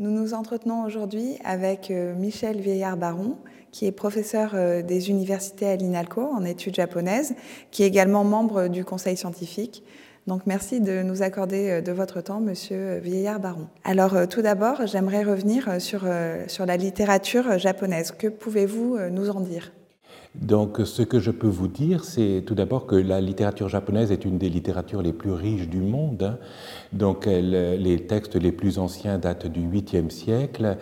Nous 0.00 0.10
nous 0.10 0.32
entretenons 0.32 0.82
aujourd'hui 0.84 1.36
avec 1.44 1.90
euh, 1.90 2.14
Michel 2.14 2.58
Vieillard-Baron, 2.58 3.36
qui 3.70 3.84
est 3.84 3.92
professeur 3.92 4.52
euh, 4.54 4.80
des 4.80 5.10
universités 5.10 5.66
à 5.66 5.76
l'INALCO 5.76 6.22
en 6.22 6.42
études 6.46 6.74
japonaises, 6.74 7.34
qui 7.70 7.82
est 7.82 7.86
également 7.86 8.24
membre 8.24 8.68
du 8.68 8.82
conseil 8.82 9.18
scientifique. 9.18 9.84
Donc 10.26 10.46
merci 10.46 10.80
de 10.80 11.02
nous 11.02 11.20
accorder 11.20 11.68
euh, 11.68 11.80
de 11.82 11.92
votre 11.92 12.22
temps, 12.22 12.40
Monsieur 12.40 12.96
Vieillard-Baron. 13.00 13.68
Alors 13.84 14.26
tout 14.26 14.40
d'abord, 14.40 14.86
j'aimerais 14.86 15.22
revenir 15.22 15.78
sur, 15.82 16.08
sur 16.46 16.64
la 16.64 16.78
littérature 16.78 17.58
japonaise. 17.58 18.10
Que 18.10 18.28
pouvez-vous 18.28 18.96
nous 19.10 19.28
en 19.28 19.40
dire? 19.40 19.70
Donc 20.36 20.80
ce 20.84 21.02
que 21.02 21.18
je 21.18 21.32
peux 21.32 21.48
vous 21.48 21.66
dire, 21.66 22.04
c'est 22.04 22.44
tout 22.46 22.54
d'abord 22.54 22.86
que 22.86 22.94
la 22.94 23.20
littérature 23.20 23.68
japonaise 23.68 24.12
est 24.12 24.24
une 24.24 24.38
des 24.38 24.48
littératures 24.48 25.02
les 25.02 25.12
plus 25.12 25.32
riches 25.32 25.68
du 25.68 25.80
monde. 25.80 26.22
Hein. 26.22 26.38
Donc 26.92 27.26
les 27.26 28.06
textes 28.06 28.36
les 28.36 28.52
plus 28.52 28.78
anciens 28.78 29.18
datent 29.18 29.48
du 29.48 29.60
8e 29.60 30.08
siècle 30.08 30.76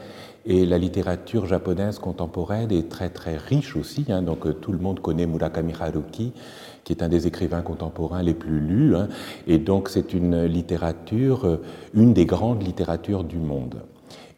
et 0.44 0.66
la 0.66 0.76
littérature 0.76 1.46
japonaise 1.46 1.98
contemporaine 1.98 2.70
est 2.70 2.90
très 2.90 3.08
très 3.08 3.38
riche 3.38 3.74
aussi. 3.74 4.04
Hein. 4.10 4.20
Donc 4.20 4.60
tout 4.60 4.72
le 4.72 4.78
monde 4.78 5.00
connaît 5.00 5.26
Murakami 5.26 5.72
Haruki, 5.80 6.34
qui 6.84 6.92
est 6.92 7.02
un 7.02 7.08
des 7.08 7.26
écrivains 7.26 7.62
contemporains 7.62 8.22
les 8.22 8.34
plus 8.34 8.60
lus. 8.60 8.96
Hein. 8.96 9.08
Et 9.46 9.56
donc 9.56 9.88
c'est 9.88 10.12
une 10.12 10.44
littérature, 10.44 11.58
une 11.94 12.12
des 12.12 12.26
grandes 12.26 12.62
littératures 12.62 13.24
du 13.24 13.38
monde. 13.38 13.76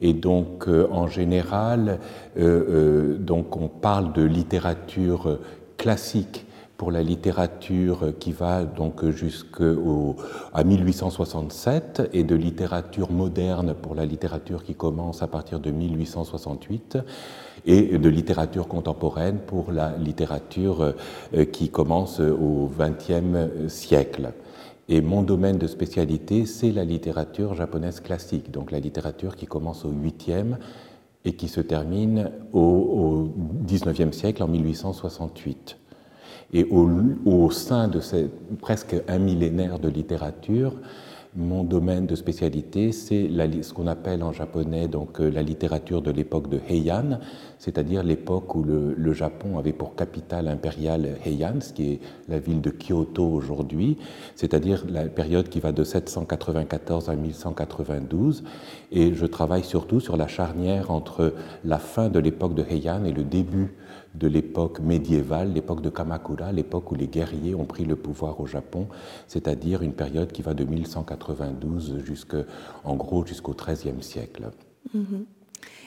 Et 0.00 0.14
donc, 0.14 0.66
euh, 0.66 0.88
en 0.90 1.06
général, 1.08 1.98
euh, 2.38 3.14
euh, 3.14 3.18
donc 3.18 3.56
on 3.56 3.68
parle 3.68 4.12
de 4.12 4.22
littérature 4.22 5.38
classique 5.76 6.46
pour 6.78 6.90
la 6.90 7.02
littérature 7.02 8.14
qui 8.18 8.32
va 8.32 8.64
donc 8.64 9.04
jusqu'à 9.10 10.64
1867 10.64 12.08
et 12.14 12.24
de 12.24 12.34
littérature 12.34 13.10
moderne 13.10 13.74
pour 13.74 13.94
la 13.94 14.06
littérature 14.06 14.64
qui 14.64 14.74
commence 14.74 15.22
à 15.22 15.26
partir 15.26 15.60
de 15.60 15.70
1868 15.70 16.96
et 17.66 17.98
de 17.98 18.08
littérature 18.08 18.66
contemporaine 18.66 19.40
pour 19.46 19.72
la 19.72 19.94
littérature 19.98 20.94
qui 21.52 21.68
commence 21.68 22.18
au 22.20 22.70
XXe 22.78 23.68
siècle. 23.68 24.32
Et 24.92 25.00
mon 25.02 25.22
domaine 25.22 25.56
de 25.56 25.68
spécialité, 25.68 26.46
c'est 26.46 26.72
la 26.72 26.84
littérature 26.84 27.54
japonaise 27.54 28.00
classique, 28.00 28.50
donc 28.50 28.72
la 28.72 28.80
littérature 28.80 29.36
qui 29.36 29.46
commence 29.46 29.84
au 29.84 29.92
8e 29.92 30.56
et 31.24 31.34
qui 31.34 31.46
se 31.46 31.60
termine 31.60 32.32
au, 32.52 33.28
19e 33.68 34.10
siècle, 34.10 34.42
en 34.42 34.48
1868. 34.48 35.78
Et 36.54 36.64
au, 36.64 36.90
au 37.24 37.52
sein 37.52 37.86
de 37.86 38.00
presque 38.60 38.96
un 39.06 39.20
millénaire 39.20 39.78
de 39.78 39.88
littérature, 39.88 40.74
mon 41.36 41.62
domaine 41.62 42.06
de 42.06 42.16
spécialité, 42.16 42.90
c'est 42.90 43.30
ce 43.62 43.72
qu'on 43.72 43.86
appelle 43.86 44.24
en 44.24 44.32
japonais 44.32 44.88
donc 44.88 45.20
euh, 45.20 45.30
la 45.30 45.42
littérature 45.42 46.02
de 46.02 46.10
l'époque 46.10 46.48
de 46.48 46.58
Heian, 46.68 47.20
c'est-à-dire 47.60 48.02
l'époque 48.02 48.54
où 48.54 48.64
le, 48.64 49.12
Japon 49.12 49.58
avait 49.58 49.74
pour 49.74 49.94
capitale 49.94 50.48
impériale 50.48 51.18
Heian, 51.26 51.60
ce 51.60 51.74
qui 51.74 51.92
est 51.92 52.00
la 52.28 52.38
ville 52.38 52.62
de 52.62 52.70
Kyoto 52.70 53.22
aujourd'hui, 53.22 53.98
c'est-à-dire 54.34 54.86
la 54.88 55.04
période 55.04 55.50
qui 55.50 55.60
va 55.60 55.70
de 55.70 55.84
794 55.84 57.10
à 57.10 57.16
1192. 57.16 58.44
Et 58.92 59.12
je 59.12 59.26
travaille 59.26 59.62
surtout 59.62 60.00
sur 60.00 60.16
la 60.16 60.26
charnière 60.26 60.90
entre 60.90 61.34
la 61.64 61.78
fin 61.78 62.08
de 62.08 62.18
l'époque 62.18 62.54
de 62.54 62.62
Heian 62.62 63.04
et 63.04 63.12
le 63.12 63.24
début 63.24 63.74
de 64.14 64.26
l'époque 64.26 64.80
médiévale, 64.80 65.52
l'époque 65.52 65.82
de 65.82 65.90
Kamakura, 65.90 66.52
l'époque 66.52 66.90
où 66.90 66.94
les 66.94 67.08
guerriers 67.08 67.54
ont 67.54 67.66
pris 67.66 67.84
le 67.84 67.96
pouvoir 67.96 68.40
au 68.40 68.46
Japon, 68.46 68.88
c'est-à-dire 69.28 69.82
une 69.82 69.92
période 69.92 70.32
qui 70.32 70.40
va 70.40 70.54
de 70.54 70.64
1192 70.64 71.98
jusqu'en 72.06 72.44
en 72.84 72.96
gros 72.96 73.26
jusqu'au 73.26 73.54
XIIIe 73.54 74.02
siècle. 74.02 74.50
Mhm. 74.94 75.26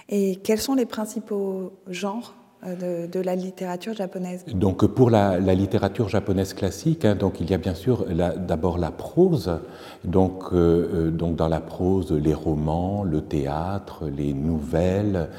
Et 0.09 0.37
quels 0.37 0.59
sont 0.59 0.75
les 0.75 0.85
principaux 0.85 1.73
genres 1.89 2.35
euh, 2.65 3.07
de, 3.07 3.19
la 3.19 3.35
littérature 3.35 3.93
japonaise 3.93 4.45
Donc 4.53 4.85
pour 4.85 5.09
la, 5.09 5.37
littérature 5.39 6.07
japonaise 6.07 6.53
classique, 6.53 7.03
hein, 7.03 7.15
donc 7.15 7.41
il 7.41 7.49
y 7.49 7.53
a 7.53 7.57
bien 7.57 7.73
sûr 7.73 8.05
d'abord 8.37 8.77
la 8.77 8.91
prose. 8.91 9.49
Euh, 9.49 10.27
euh, 10.53 11.11
donc 11.11 11.35
dans 11.35 11.47
la 11.47 11.59
prose, 11.59 12.11
les 12.13 12.33
romans, 12.33 13.03
le 13.03 13.21
théâtre, 13.21 14.05
les 14.07 14.33
nouvelles, 14.33 15.29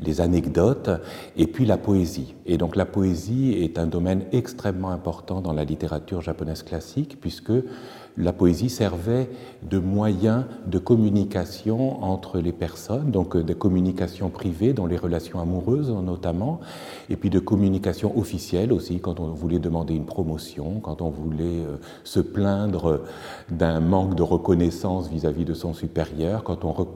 les 0.00 0.20
anecdotes, 0.20 0.90
et 1.36 1.46
puis 1.46 1.64
la 1.64 1.78
poésie. 1.78 2.34
Et 2.44 2.58
donc 2.58 2.76
la 2.76 2.84
poésie 2.84 3.52
est 3.62 3.78
un 3.78 3.86
domaine 3.86 4.24
extrêmement 4.32 4.90
important 4.90 5.40
dans 5.40 5.52
la 5.52 5.64
littérature 5.64 6.20
japonaise 6.20 6.62
classique, 6.62 7.18
puisque 7.18 7.52
la 8.16 8.32
poésie 8.32 8.70
servait 8.70 9.28
de 9.68 9.78
moyen 9.78 10.46
de 10.66 10.78
communication 10.78 12.02
entre 12.04 12.38
les 12.38 12.52
personnes, 12.52 13.10
donc 13.10 13.36
de 13.36 13.54
communication 13.54 14.30
privée 14.30 14.72
dans 14.72 14.86
les 14.86 14.96
relations 14.96 15.40
amoureuses 15.40 15.90
notamment, 15.90 16.60
et 17.10 17.16
puis 17.16 17.30
de 17.30 17.40
communication 17.40 18.16
officielle 18.16 18.72
aussi 18.72 19.00
quand 19.00 19.18
on 19.18 19.32
voulait 19.32 19.58
demander 19.58 19.94
une 19.94 20.06
promotion, 20.06 20.80
quand 20.80 21.02
on 21.02 21.10
voulait 21.10 21.64
euh, 21.64 21.76
se 22.04 22.20
plaindre 22.20 23.00
d'un 23.50 23.80
manque 23.80 24.14
de 24.14 24.22
reconnaissance 24.22 25.08
vis-à-vis 25.08 25.44
de 25.44 25.54
son 25.54 25.74
supérieur, 25.74 26.44
quand 26.44 26.64
on, 26.64 26.86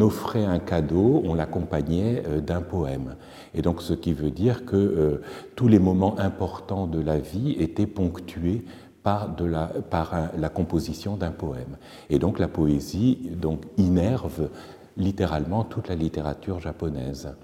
offrait 0.00 0.44
un 0.44 0.58
cadeau, 0.58 1.22
on 1.24 1.34
l'accompagnait 1.34 2.22
euh, 2.26 2.40
d'un 2.40 2.62
poème. 2.62 3.16
Et 3.54 3.62
donc 3.62 3.82
ce 3.82 3.92
qui 3.92 4.12
veut 4.12 4.30
dire 4.30 4.64
que 4.64 4.76
euh, 4.76 5.20
tous 5.56 5.68
les 5.68 5.78
moments 5.78 6.18
importants 6.18 6.86
de 6.86 7.00
la 7.00 7.18
vie 7.18 7.52
étaient 7.58 7.86
ponctués 7.86 8.64
par, 9.02 9.34
la, 9.40 9.70
la 10.36 10.48
composition 10.48 11.16
d'un 11.16 11.30
poème. 11.30 11.76
Et 12.10 12.18
donc 12.18 12.38
la 12.38 12.48
poésie 12.48 13.30
donc, 13.40 13.62
innerve 13.76 14.50
littéralement 14.96 15.64
toute 15.64 15.88
la 15.88 15.94
littérature 15.94 16.60
japonaise. 16.60 17.34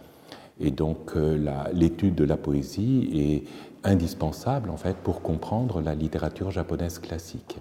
Et 0.61 0.71
donc 0.71 1.13
euh, 1.17 1.39
l'étude 1.73 2.15
de 2.15 2.25
la 2.25 2.37
poésie 2.37 3.09
est 3.13 3.89
indispensable 3.89 4.71
en 4.71 4.77
fait 4.77 4.97
pour 4.97 5.23
comprendre 5.23 5.81
la 5.81 5.95
littérature 5.95 6.51
japonaise 6.51 6.99
classique. 6.99 7.59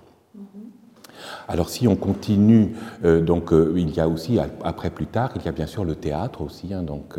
Alors 1.48 1.70
si 1.70 1.88
on 1.88 1.96
continue, 1.96 2.76
euh, 3.04 3.22
donc 3.22 3.54
euh, 3.54 3.74
il 3.78 3.94
y 3.94 4.00
a 4.00 4.08
aussi 4.08 4.40
après 4.64 4.90
plus 4.90 5.08
tard, 5.08 5.32
il 5.36 5.44
y 5.44 5.48
a 5.48 5.52
bien 5.52 5.68
sûr 5.68 5.86
le 5.86 5.96
théâtre 5.96 6.42
aussi, 6.42 6.74
hein, 6.74 6.84
donc 6.84 7.18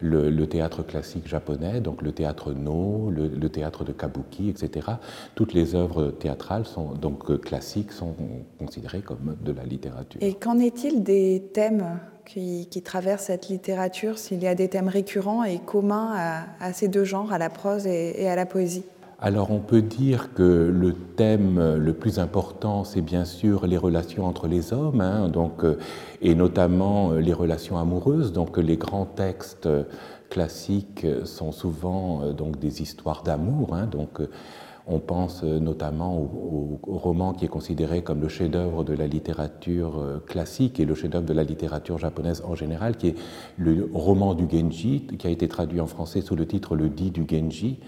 le, 0.00 0.46
théâtre 0.46 0.82
classique 0.82 1.26
japonais, 1.26 1.80
donc 1.80 2.02
le 2.02 2.12
théâtre 2.12 2.52
No, 2.52 3.10
le, 3.10 3.48
théâtre 3.48 3.84
de 3.84 3.92
Kabuki, 3.92 4.48
etc. 4.48 4.86
Toutes 5.34 5.54
les 5.54 5.74
œuvres 5.74 6.10
théâtrales 6.10 6.66
sont 6.66 6.92
donc 6.92 7.30
euh, 7.30 7.38
classiques 7.38 7.92
sont 7.92 8.14
considérées 8.58 9.00
comme 9.00 9.36
de 9.42 9.52
la 9.52 9.64
littérature. 9.64 10.22
Et 10.22 10.34
qu'en 10.34 10.58
est-il 10.58 11.02
des 11.02 11.42
thèmes 11.52 11.98
qui, 12.24 12.68
traversent 12.84 13.24
cette 13.24 13.48
littérature 13.48 14.18
S'il 14.18 14.42
y 14.42 14.46
a 14.46 14.54
des 14.54 14.68
thèmes 14.68 14.88
récurrents 14.88 15.44
et 15.44 15.58
communs 15.58 16.14
à, 16.60 16.72
ces 16.72 16.88
deux 16.88 17.04
genres, 17.04 17.32
à 17.32 17.38
la 17.38 17.50
prose 17.50 17.86
et, 17.86 18.28
à 18.28 18.36
la 18.36 18.46
poésie? 18.46 18.84
Alors 19.20 19.50
on 19.50 19.58
peut 19.58 19.82
dire 19.82 20.32
que 20.32 20.42
le 20.42 20.92
thème 20.92 21.76
le 21.76 21.92
plus 21.92 22.20
important, 22.20 22.84
c'est 22.84 23.00
bien 23.00 23.24
sûr 23.24 23.66
les 23.66 23.76
relations 23.76 24.26
entre 24.26 24.46
les 24.46 24.72
hommes, 24.72 25.00
hein, 25.00 25.28
donc, 25.28 25.64
euh, 25.64 25.76
et 26.22 26.36
notamment 26.36 27.10
euh, 27.10 27.18
les 27.18 27.32
relations 27.32 27.78
amoureuses. 27.78 28.32
Donc 28.32 28.58
les 28.58 28.76
grands 28.76 29.06
textes 29.06 29.68
classiques 30.30 31.04
sont 31.24 31.50
souvent 31.50 32.22
euh, 32.22 32.32
donc 32.32 32.60
des 32.60 32.80
histoires 32.80 33.24
d'amour. 33.24 33.74
Hein, 33.74 33.86
donc 33.86 34.20
on 34.86 35.00
pense 35.00 35.42
notamment 35.42 36.16
au, 36.16 36.78
roman 36.86 37.32
qui 37.34 37.44
est 37.44 37.48
considéré 37.48 38.02
comme 38.02 38.22
le 38.22 38.28
chef-d'œuvre 38.28 38.84
de 38.84 38.94
la 38.94 39.06
littérature 39.06 40.22
classique 40.26 40.80
et 40.80 40.86
le 40.86 40.94
chef-d'œuvre 40.94 41.26
de 41.26 41.34
la 41.34 41.44
littérature 41.44 41.98
japonaise 41.98 42.42
en 42.46 42.54
général, 42.54 42.96
qui 42.96 43.08
est 43.08 43.14
le 43.58 43.90
roman 43.92 44.34
du 44.34 44.48
Genji, 44.48 45.06
qui 45.18 45.26
a 45.26 45.30
été 45.30 45.46
traduit 45.46 45.80
en 45.80 45.86
français 45.86 46.22
sous 46.22 46.36
le 46.36 46.46
titre 46.46 46.74
Le 46.74 46.88
dit 46.88 47.10
du 47.10 47.26
Genji 47.28 47.80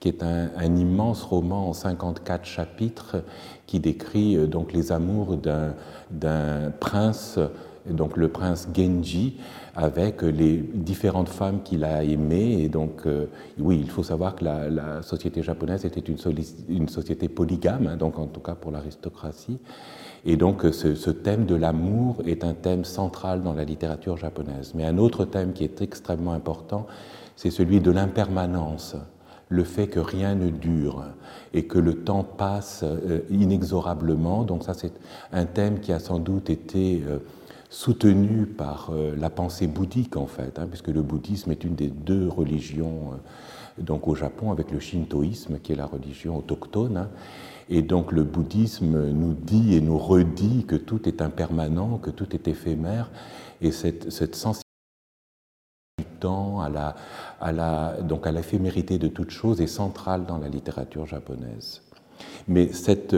qui 0.00 0.08
est 0.08 0.22
un, 0.22 0.76
immense 0.76 1.22
roman 1.22 1.68
en 1.68 1.72
54 1.72 2.44
chapitres 2.44 3.16
qui 3.66 3.80
décrit 3.80 4.36
euh, 4.36 4.46
donc 4.46 4.72
les 4.72 4.92
amours 4.92 5.36
d'un 6.10 6.70
prince, 6.80 7.38
donc 7.88 8.16
le 8.16 8.28
prince 8.28 8.68
Genji, 8.76 9.38
avec 9.74 10.22
les 10.22 10.56
différentes 10.56 11.28
femmes 11.28 11.62
qu'il 11.62 11.84
a 11.84 12.04
aimées. 12.04 12.62
Et 12.62 12.68
donc, 12.68 13.06
euh, 13.06 13.26
oui, 13.58 13.78
il 13.80 13.90
faut 13.90 14.02
savoir 14.02 14.36
que 14.36 14.44
la, 14.44 15.02
société 15.02 15.42
japonaise 15.42 15.84
était 15.84 16.00
une, 16.00 16.18
une 16.68 16.88
société 16.88 17.28
polygame, 17.28 17.86
hein, 17.86 17.96
donc 17.96 18.18
en 18.18 18.26
tout 18.26 18.40
cas 18.40 18.54
pour 18.54 18.72
l'aristocratie. 18.72 19.58
Et 20.24 20.36
donc, 20.36 20.62
ce, 20.72 20.94
ce 20.94 21.10
thème 21.10 21.46
de 21.46 21.54
l'amour 21.54 22.16
est 22.26 22.44
un 22.44 22.54
thème 22.54 22.84
central 22.84 23.42
dans 23.42 23.54
la 23.54 23.64
littérature 23.64 24.16
japonaise. 24.16 24.72
Mais 24.74 24.84
un 24.84 24.98
autre 24.98 25.24
thème 25.24 25.52
qui 25.52 25.64
est 25.64 25.80
extrêmement 25.80 26.32
important, 26.32 26.86
c'est 27.36 27.50
celui 27.50 27.80
de 27.80 27.90
l'impermanence 27.90 28.96
le 29.48 29.64
fait 29.64 29.86
que 29.86 30.00
rien 30.00 30.34
ne 30.34 30.50
dure 30.50 31.04
et 31.54 31.64
que 31.64 31.78
le 31.78 31.94
temps 31.94 32.24
passe 32.24 32.82
euh, 32.82 33.20
inexorablement. 33.30 34.44
Donc 34.44 34.64
ça, 34.64 34.74
c'est 34.74 34.92
un 35.32 35.44
thème 35.44 35.80
qui 35.80 35.92
a 35.92 35.98
sans 35.98 36.18
doute 36.18 36.50
été 36.50 37.02
euh, 37.06 37.18
soutenu 37.70 38.46
par 38.46 38.90
euh, 38.92 39.14
la 39.16 39.30
pensée 39.30 39.66
bouddhique, 39.66 40.16
en 40.16 40.26
fait, 40.26 40.58
hein, 40.58 40.66
puisque 40.68 40.88
le 40.88 41.02
bouddhisme 41.02 41.52
est 41.52 41.64
une 41.64 41.74
des 41.74 41.88
deux 41.88 42.28
religions 42.28 43.12
donc 43.78 44.08
au 44.08 44.14
Japon 44.14 44.52
avec 44.52 44.70
le 44.70 44.80
shintoïsme, 44.80 45.58
qui 45.62 45.72
est 45.72 45.76
la 45.76 45.86
religion 45.86 46.38
autochtone. 46.38 46.96
Hein. 46.96 47.08
Et 47.68 47.82
donc 47.82 48.10
le 48.10 48.24
bouddhisme 48.24 49.10
nous 49.10 49.34
dit 49.34 49.74
et 49.74 49.80
nous 49.80 49.98
redit 49.98 50.64
que 50.66 50.76
tout 50.76 51.06
est 51.06 51.20
impermanent, 51.20 51.98
que 51.98 52.10
tout 52.10 52.34
est 52.34 52.48
éphémère, 52.48 53.10
et 53.60 53.72
cette, 53.72 54.10
cette 54.10 54.34
sensibilité 54.34 54.65
temps, 56.16 56.60
à 56.60 56.68
la, 57.52 57.96
donc 58.02 58.26
à 58.26 58.32
l'éphémérité 58.32 58.98
de 58.98 59.08
toute 59.08 59.30
chose 59.30 59.60
est 59.60 59.66
centrale 59.66 60.24
dans 60.26 60.38
la 60.38 60.48
littérature 60.48 61.06
japonaise. 61.06 61.82
Mais 62.48 62.72
cette, 62.72 63.16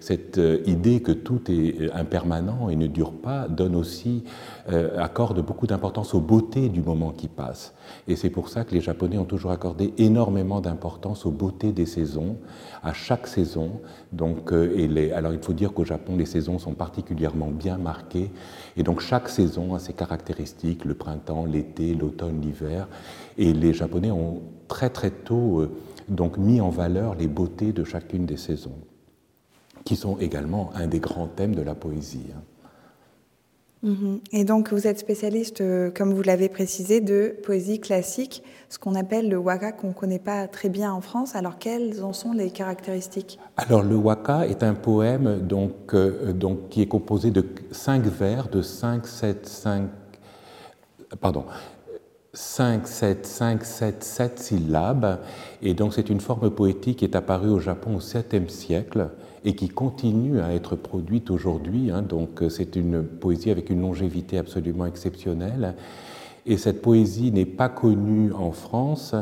cette, 0.00 0.40
idée 0.66 1.00
que 1.00 1.12
tout 1.12 1.40
est 1.50 1.90
impermanent 1.92 2.68
et 2.68 2.76
ne 2.76 2.86
dure 2.86 3.12
pas 3.12 3.48
donne 3.48 3.74
aussi, 3.74 4.24
euh, 4.70 4.98
accorde 4.98 5.44
beaucoup 5.44 5.66
d'importance 5.66 6.14
aux 6.14 6.20
beautés 6.20 6.68
du 6.68 6.82
moment 6.82 7.10
qui 7.10 7.28
passe. 7.28 7.74
Et 8.08 8.16
c'est 8.16 8.30
pour 8.30 8.48
ça 8.48 8.64
que 8.64 8.74
les 8.74 8.80
Japonais 8.80 9.18
ont 9.18 9.24
toujours 9.24 9.50
accordé 9.50 9.92
énormément 9.98 10.60
d'importance 10.60 11.26
aux 11.26 11.30
beautés 11.30 11.72
des 11.72 11.86
saisons, 11.86 12.36
à 12.82 12.92
chaque 12.92 13.26
saison. 13.26 13.80
Donc, 14.12 14.52
euh, 14.52 14.72
et 14.76 14.86
les, 14.86 15.12
alors 15.12 15.32
il 15.32 15.40
faut 15.40 15.52
dire 15.52 15.72
qu'au 15.72 15.84
Japon, 15.84 16.16
les 16.16 16.26
saisons 16.26 16.58
sont 16.58 16.74
particulièrement 16.74 17.48
bien 17.48 17.78
marquées. 17.78 18.30
Et 18.76 18.82
donc 18.82 19.00
chaque 19.00 19.28
saison 19.28 19.74
a 19.74 19.78
ses 19.78 19.92
caractéristiques, 19.92 20.84
le 20.84 20.94
printemps, 20.94 21.44
l'été, 21.44 21.94
l'automne, 21.94 22.40
l'hiver. 22.40 22.88
Et 23.38 23.52
les 23.52 23.72
Japonais 23.72 24.10
ont 24.10 24.42
très 24.68 24.90
très 24.90 25.10
tôt... 25.10 25.60
Euh, 25.60 25.70
donc 26.10 26.36
mis 26.36 26.60
en 26.60 26.68
valeur 26.68 27.14
les 27.14 27.28
beautés 27.28 27.72
de 27.72 27.84
chacune 27.84 28.26
des 28.26 28.36
saisons, 28.36 28.78
qui 29.84 29.96
sont 29.96 30.18
également 30.18 30.70
un 30.74 30.86
des 30.86 31.00
grands 31.00 31.28
thèmes 31.28 31.54
de 31.54 31.62
la 31.62 31.74
poésie. 31.74 32.26
Hein. 32.36 32.42
Mm-hmm. 33.82 34.18
Et 34.32 34.44
donc 34.44 34.72
vous 34.72 34.86
êtes 34.86 34.98
spécialiste, 34.98 35.62
euh, 35.62 35.90
comme 35.90 36.12
vous 36.12 36.22
l'avez 36.22 36.50
précisé, 36.50 37.00
de 37.00 37.34
poésie 37.42 37.80
classique, 37.80 38.42
ce 38.68 38.78
qu'on 38.78 38.94
appelle 38.94 39.30
le 39.30 39.38
waka 39.38 39.72
qu'on 39.72 39.88
ne 39.88 39.92
connaît 39.94 40.18
pas 40.18 40.46
très 40.48 40.68
bien 40.68 40.92
en 40.92 41.00
France. 41.00 41.34
Alors 41.34 41.58
quelles 41.58 42.04
en 42.04 42.12
sont 42.12 42.32
les 42.32 42.50
caractéristiques? 42.50 43.38
Alors 43.56 43.82
le 43.82 43.96
waka 43.96 44.46
est 44.46 44.62
un 44.62 44.74
poème 44.74 45.40
donc, 45.40 45.94
euh, 45.94 46.34
donc, 46.34 46.68
qui 46.68 46.82
est 46.82 46.86
composé 46.86 47.30
de 47.30 47.44
cinq 47.70 48.04
vers, 48.04 48.48
de 48.48 48.60
5, 48.60 49.06
7, 49.06 49.46
5... 49.48 49.88
Pardon, 51.20 51.44
5, 52.32 52.86
7, 52.86 53.26
5, 53.26 53.64
7, 53.64 54.04
7 54.04 54.38
syllabes. 54.38 55.18
Et 55.62 55.74
donc 55.74 55.94
c'est 55.94 56.10
une 56.10 56.20
forme 56.20 56.50
poétique 56.50 56.98
qui 56.98 57.04
est 57.04 57.16
apparue 57.16 57.48
au 57.48 57.58
Japon 57.58 57.96
au 57.96 58.00
7e 58.00 58.48
siècle 58.48 59.10
et 59.44 59.54
qui 59.56 59.68
continue 59.68 60.40
à 60.40 60.54
être 60.54 60.76
produite 60.76 61.30
aujourd'hui. 61.30 61.90
Hein. 61.90 62.02
donc 62.02 62.42
c'est 62.48 62.76
une 62.76 63.02
poésie 63.02 63.50
avec 63.50 63.68
une 63.70 63.80
longévité 63.80 64.38
absolument 64.38 64.86
exceptionnelle. 64.86 65.74
Et 66.46 66.56
cette 66.56 66.82
poésie 66.82 67.32
n'est 67.32 67.46
pas 67.46 67.68
connue 67.68 68.32
en 68.32 68.52
France 68.52 69.14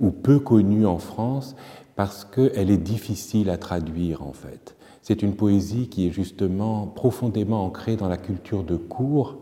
ou 0.00 0.10
peu 0.10 0.40
connue 0.40 0.84
en 0.84 0.98
France 0.98 1.54
parce 1.94 2.24
qu'elle 2.24 2.70
est 2.70 2.76
difficile 2.76 3.50
à 3.50 3.56
traduire 3.56 4.22
en 4.22 4.32
fait. 4.32 4.74
C'est 5.02 5.22
une 5.22 5.36
poésie 5.36 5.88
qui 5.88 6.08
est 6.08 6.10
justement 6.10 6.86
profondément 6.86 7.64
ancrée 7.64 7.96
dans 7.96 8.08
la 8.08 8.18
culture 8.18 8.64
de 8.64 8.76
cour 8.76 9.38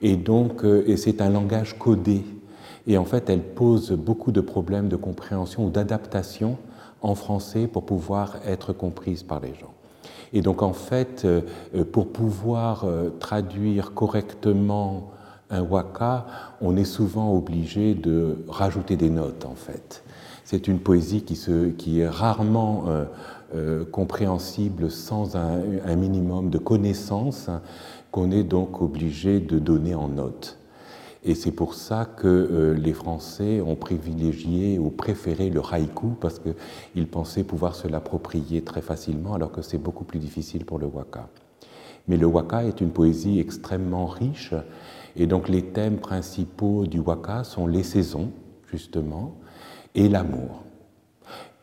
et 0.00 0.16
donc 0.16 0.64
euh, 0.64 0.84
et 0.86 0.96
c'est 0.96 1.20
un 1.20 1.30
langage 1.30 1.78
codé 1.78 2.22
et 2.86 2.98
en 2.98 3.04
fait, 3.04 3.28
elle 3.28 3.42
pose 3.42 3.92
beaucoup 3.92 4.32
de 4.32 4.40
problèmes 4.40 4.88
de 4.88 4.96
compréhension 4.96 5.66
ou 5.66 5.70
d'adaptation 5.70 6.56
en 7.02 7.14
français 7.14 7.66
pour 7.66 7.84
pouvoir 7.84 8.36
être 8.46 8.72
comprise 8.72 9.22
par 9.22 9.40
les 9.40 9.54
gens. 9.54 9.74
Et 10.32 10.40
donc, 10.40 10.62
en 10.62 10.72
fait, 10.72 11.24
euh, 11.24 11.42
pour 11.92 12.08
pouvoir 12.08 12.84
euh, 12.84 13.10
traduire 13.20 13.94
correctement 13.94 15.10
un 15.50 15.62
waka, 15.62 16.26
on 16.60 16.76
est 16.76 16.84
souvent 16.84 17.32
obligé 17.32 17.94
de 17.94 18.38
rajouter 18.48 18.96
des 18.96 19.10
notes, 19.10 19.44
en 19.44 19.54
fait. 19.54 20.02
C'est 20.44 20.68
une 20.68 20.78
poésie 20.78 21.22
qui, 21.22 22.00
est 22.00 22.08
rarement 22.08 22.84
euh, 23.54 23.84
compréhensible 23.84 24.90
sans 24.90 25.36
un, 25.36 25.60
un, 25.84 25.96
minimum 25.96 26.50
de 26.50 26.58
connaissances 26.58 27.48
qu'on 28.12 28.30
est 28.30 28.44
donc 28.44 28.80
obligé 28.80 29.40
de 29.40 29.58
donner 29.58 29.94
en 29.94 30.08
notes. 30.08 30.58
Et 31.28 31.34
c'est 31.34 31.50
pour 31.50 31.74
ça 31.74 32.04
que 32.04 32.28
euh, 32.28 32.74
les 32.74 32.92
Français 32.92 33.60
ont 33.60 33.74
privilégié 33.74 34.78
ou 34.78 34.90
préféré 34.90 35.50
le 35.50 35.60
haïku 35.60 36.10
parce 36.20 36.38
qu'ils 36.38 37.08
pensaient 37.08 37.42
pouvoir 37.42 37.74
se 37.74 37.88
l'approprier 37.88 38.62
très 38.62 38.80
facilement 38.80 39.34
alors 39.34 39.50
que 39.50 39.60
c'est 39.60 39.76
beaucoup 39.76 40.04
plus 40.04 40.20
difficile 40.20 40.64
pour 40.64 40.78
le 40.78 40.86
waka. 40.86 41.28
Mais 42.06 42.16
le 42.16 42.26
waka 42.26 42.64
est 42.64 42.80
une 42.80 42.90
poésie 42.90 43.40
extrêmement 43.40 44.06
riche 44.06 44.54
et 45.16 45.26
donc 45.26 45.48
les 45.48 45.62
thèmes 45.62 45.98
principaux 45.98 46.86
du 46.86 47.00
waka 47.00 47.42
sont 47.42 47.66
les 47.66 47.82
saisons, 47.82 48.30
justement, 48.70 49.34
et 49.96 50.08
l'amour. 50.08 50.62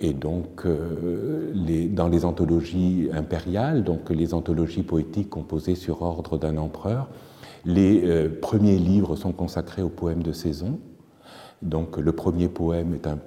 Et 0.01 0.11
donc, 0.11 0.65
euh, 0.65 1.53
dans 1.93 2.09
les 2.09 2.25
anthologies 2.25 3.07
impériales, 3.13 3.85
donc 3.85 4.09
les 4.09 4.33
anthologies 4.33 4.83
poétiques 4.83 5.29
composées 5.29 5.75
sur 5.75 6.01
ordre 6.01 6.37
d'un 6.37 6.57
empereur, 6.57 7.07
les 7.65 8.01
euh, 8.05 8.29
premiers 8.41 8.77
livres 8.77 9.15
sont 9.15 9.31
consacrés 9.31 9.81
aux 9.81 9.89
poèmes 9.89 10.23
de 10.23 10.31
saison. 10.31 10.79
Donc 11.61 11.97
le 11.97 12.11
premier 12.11 12.49
poème 12.49 12.93
est 12.93 13.07
un, 13.07 13.19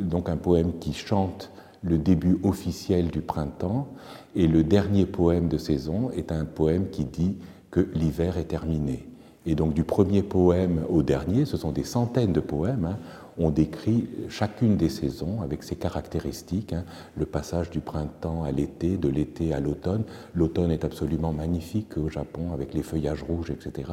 donc 0.00 0.28
un 0.28 0.36
poème 0.36 0.78
qui 0.78 0.92
chante 0.92 1.50
le 1.82 1.98
début 1.98 2.38
officiel 2.42 3.08
du 3.08 3.20
printemps, 3.20 3.88
et 4.34 4.48
le 4.48 4.64
dernier 4.64 5.06
poème 5.06 5.48
de 5.48 5.58
saison 5.58 6.10
est 6.10 6.32
un 6.32 6.44
poème 6.44 6.88
qui 6.90 7.04
dit 7.04 7.36
que 7.70 7.88
l'hiver 7.94 8.38
est 8.38 8.44
terminé. 8.44 9.06
Et 9.46 9.54
donc 9.54 9.74
du 9.74 9.84
premier 9.84 10.22
poème 10.22 10.84
au 10.88 11.02
dernier, 11.02 11.44
ce 11.44 11.56
sont 11.56 11.70
des 11.72 11.84
centaines 11.84 12.32
de 12.32 12.40
poèmes, 12.40 12.84
hein, 12.84 12.98
on 13.38 13.50
décrit 13.50 14.08
chacune 14.28 14.76
des 14.76 14.88
saisons 14.88 15.42
avec 15.42 15.62
ses 15.62 15.76
caractéristiques, 15.76 16.72
hein. 16.72 16.84
le 17.16 17.26
passage 17.26 17.70
du 17.70 17.80
printemps 17.80 18.44
à 18.44 18.52
l'été, 18.52 18.96
de 18.96 19.08
l'été 19.08 19.52
à 19.52 19.60
l'automne. 19.60 20.04
L'automne 20.34 20.70
est 20.70 20.84
absolument 20.84 21.32
magnifique 21.32 21.98
au 21.98 22.08
Japon 22.08 22.52
avec 22.52 22.72
les 22.72 22.82
feuillages 22.82 23.22
rouges, 23.22 23.50
etc. 23.50 23.90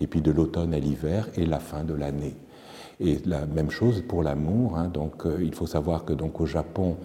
Et 0.00 0.06
puis 0.06 0.22
de 0.22 0.30
l'automne 0.30 0.72
à 0.72 0.78
l'hiver 0.78 1.28
et 1.36 1.44
la 1.46 1.60
fin 1.60 1.84
de 1.84 1.94
l'année. 1.94 2.36
Et 2.98 3.18
la 3.26 3.44
même 3.44 3.70
chose 3.70 4.02
pour 4.06 4.22
l'amour. 4.22 4.78
Hein. 4.78 4.88
donc 4.88 5.26
euh, 5.26 5.38
il 5.42 5.54
faut 5.54 5.66
savoir 5.66 6.04
que 6.04 6.14
donc 6.14 6.40
au 6.40 6.46
Japon, 6.46 6.96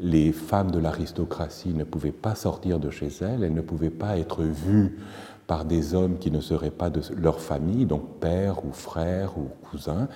les 0.00 0.32
femmes 0.32 0.70
de 0.70 0.78
l'aristocratie 0.78 1.74
ne 1.74 1.84
pouvaient 1.84 2.10
pas 2.10 2.34
sortir 2.34 2.80
de 2.80 2.90
chez 2.90 3.08
elles, 3.20 3.44
elles 3.44 3.54
ne 3.54 3.60
pouvaient 3.60 3.90
pas 3.90 4.18
être 4.18 4.42
vues 4.42 4.98
par 5.50 5.64
des 5.64 5.94
hommes 5.94 6.18
qui 6.18 6.30
ne 6.30 6.40
seraient 6.40 6.70
pas 6.70 6.90
de 6.90 7.00
leur 7.16 7.40
famille, 7.40 7.84
donc 7.84 8.20
père 8.20 8.64
ou 8.64 8.70
frère 8.70 9.36
ou 9.36 9.48
cousin. 9.68 10.06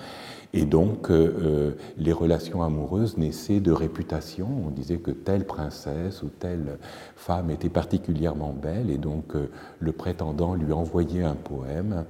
Et 0.53 0.63
donc, 0.63 1.11
euh, 1.11 1.35
euh, 1.41 1.71
les 1.97 2.13
relations 2.13 2.63
amoureuses 2.63 3.17
naissaient 3.17 3.59
de 3.59 3.73
réputation. 3.73 4.47
On 4.65 4.69
disait 4.69 4.95
que 4.95 5.11
telle 5.11 5.45
princesse 5.45 6.23
ou 6.23 6.29
telle 6.29 6.77
femme 7.17 7.49
était 7.49 7.67
particulièrement 7.67 8.53
belle, 8.53 8.89
et 8.89 8.97
donc 8.97 9.35
euh, 9.35 9.49
le 9.81 9.91
prétendant 9.91 10.55
lui 10.55 10.71
envoyait 10.71 11.25
un 11.25 11.35
poème. 11.35 12.05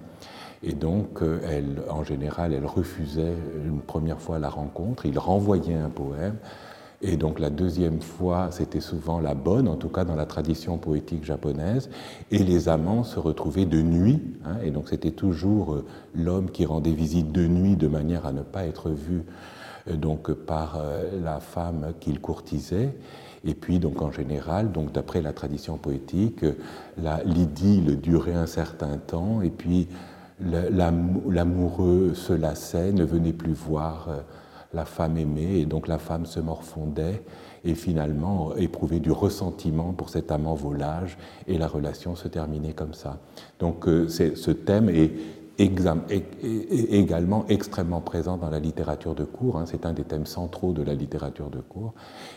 Et 0.61 0.73
donc, 0.73 1.21
elle, 1.47 1.81
en 1.89 2.03
général, 2.03 2.53
elle 2.53 2.65
refusait 2.65 3.35
une 3.65 3.81
première 3.81 4.21
fois 4.21 4.37
la 4.37 4.49
rencontre, 4.49 5.07
il 5.07 5.17
renvoyait 5.17 5.73
un 5.73 5.89
poème. 5.89 6.35
Et 7.01 7.17
donc 7.17 7.39
la 7.39 7.49
deuxième 7.49 8.01
fois, 8.01 8.49
c'était 8.51 8.79
souvent 8.79 9.19
la 9.19 9.35
bonne, 9.35 9.67
en 9.67 9.75
tout 9.75 9.89
cas 9.89 10.05
dans 10.05 10.15
la 10.15 10.25
tradition 10.25 10.77
poétique 10.77 11.25
japonaise, 11.25 11.89
et 12.31 12.39
les 12.39 12.69
amants 12.69 13.03
se 13.03 13.19
retrouvaient 13.19 13.65
de 13.65 13.81
nuit, 13.81 14.21
hein, 14.45 14.57
et 14.63 14.71
donc 14.71 14.89
c'était 14.89 15.11
toujours 15.11 15.73
euh, 15.73 15.85
l'homme 16.15 16.49
qui 16.49 16.65
rendait 16.65 16.93
visite 16.93 17.31
de 17.31 17.47
nuit 17.47 17.75
de 17.75 17.87
manière 17.87 18.25
à 18.25 18.31
ne 18.31 18.41
pas 18.41 18.65
être 18.65 18.89
vu 18.89 19.23
euh, 19.89 19.95
donc 19.95 20.31
par 20.31 20.77
euh, 20.77 21.03
la 21.21 21.39
femme 21.39 21.93
qu'il 21.99 22.21
courtisait. 22.21 22.95
Et 23.47 23.53
puis, 23.53 23.77
donc, 23.77 24.01
en 24.01 24.11
général, 24.11 24.71
donc, 24.71 24.91
d'après 24.91 25.21
la 25.21 25.31
tradition 25.31 25.77
poétique, 25.77 26.43
l'idylle 26.97 28.01
durait 28.01 28.33
un 28.33 28.47
certain 28.47 28.97
temps, 28.97 29.43
et 29.43 29.51
puis 29.51 29.87
l'amoureux 30.41 32.15
se 32.15 32.33
lassait, 32.33 32.91
ne 32.91 33.03
venait 33.03 33.33
plus 33.33 33.53
voir 33.53 34.09
la 34.75 34.85
femme 34.85 35.17
aimée, 35.17 35.59
et 35.59 35.65
donc 35.65 35.87
la 35.87 35.97
femme 35.97 36.25
se 36.25 36.39
morfondait 36.39 37.23
et 37.63 37.73
finalement 37.73 38.55
éprouvait 38.55 38.99
du 38.99 39.11
ressentiment 39.11 39.93
pour 39.93 40.09
cet 40.09 40.31
amant 40.31 40.53
volage, 40.53 41.17
et 41.47 41.57
la 41.57 41.67
relation 41.67 42.15
se 42.15 42.27
terminait 42.27 42.73
comme 42.73 42.93
ça. 42.93 43.17
Donc 43.59 43.87
euh, 43.87 44.07
ce 44.07 44.51
thème 44.51 44.89
est, 44.89 45.11
également 45.57 47.45
extrêmement 47.47 48.01
présent 48.01 48.35
dans 48.35 48.49
la 48.49 48.59
littérature 48.59 49.15
de 49.15 49.23
cours, 49.23 49.57
hein. 49.57 49.63
c'est 49.65 49.85
un 49.85 49.93
des 49.93 50.03
thèmes 50.03 50.25
centraux 50.25 50.73
de 50.73 50.83
la 50.83 50.93
littérature 50.93 51.49
de 51.49 51.61
cours, 51.61 51.93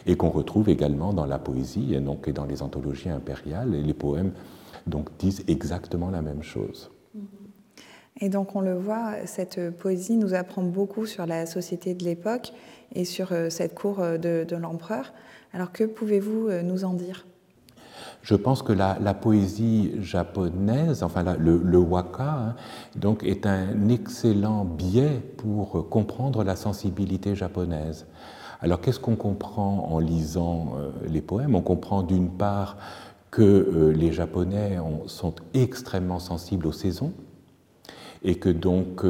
et 0.07 0.17
qu'on 0.17 0.31
retrouve 0.31 0.69
également 0.69 1.13
dans 1.13 1.27
la 1.27 1.41
poésie 1.41 1.95
et, 1.95 2.01
donc, 2.01 2.31
dans 2.31 2.45
les 2.45 2.63
anthologies 2.63 3.11
impériales, 3.11 3.75
et 3.75 3.83
les 3.83 3.95
poèmes 3.95 4.31
donc, 4.87 5.09
disent 5.19 5.43
exactement 5.49 6.11
la 6.11 6.23
même 6.23 6.45
chose. 6.45 6.91
Et 8.21 8.29
donc 8.29 8.57
on 8.57 8.61
le 8.61 8.75
voit, 8.75 9.13
cette 9.27 9.71
poésie 9.79 10.17
nous 10.17 10.35
apprend 10.35 10.63
beaucoup 10.63 11.07
sur 11.07 11.27
la 11.27 11.47
société 11.47 11.95
de 11.95 12.05
l'époque 12.05 12.53
et 12.95 13.05
sur 13.05 13.33
euh, 13.33 13.51
cette 13.51 13.75
cour 13.75 14.01
euh, 14.01 14.19
de, 14.19 14.57
l'empereur. 14.57 15.13
Alors 15.53 15.73
que 15.73 15.85
pouvez-vous 15.85 16.49
euh, 16.49 16.63
nous 16.63 16.85
en 16.85 16.95
dire? 16.95 17.27
Je 18.23 18.35
pense 18.35 18.63
que 18.63 18.73
la, 18.73 18.97
poésie 19.15 19.93
japonaise, 20.01 21.03
enfin 21.03 21.37
le, 21.39 21.79
waka, 21.79 22.25
hein, 22.25 22.57
donc 22.97 23.23
est 23.23 23.47
un 23.47 23.89
excellent 23.89 24.65
biais 24.65 25.23
pour 25.37 25.89
comprendre 25.89 26.43
la 26.43 26.57
sensibilité 26.57 27.37
japonaise. 27.37 28.07
Alors 28.61 28.81
qu'est-ce 28.81 28.99
qu'on 28.99 29.17
comprend 29.17 29.89
en 29.91 30.01
lisant 30.01 30.73
les 31.07 31.21
poèmes? 31.21 31.55
On 31.55 31.63
comprend 31.63 32.03
d'une 32.03 32.29
part 32.29 32.77
que 33.31 33.93
les 33.95 34.11
Japonais 34.11 34.79
sont 35.07 35.35
extrêmement 35.55 36.19
sensibles 36.19 36.67
aux 36.67 36.73
saisons, 36.73 37.13
et 38.23 38.37
que 38.37 38.49
donc, 38.49 39.05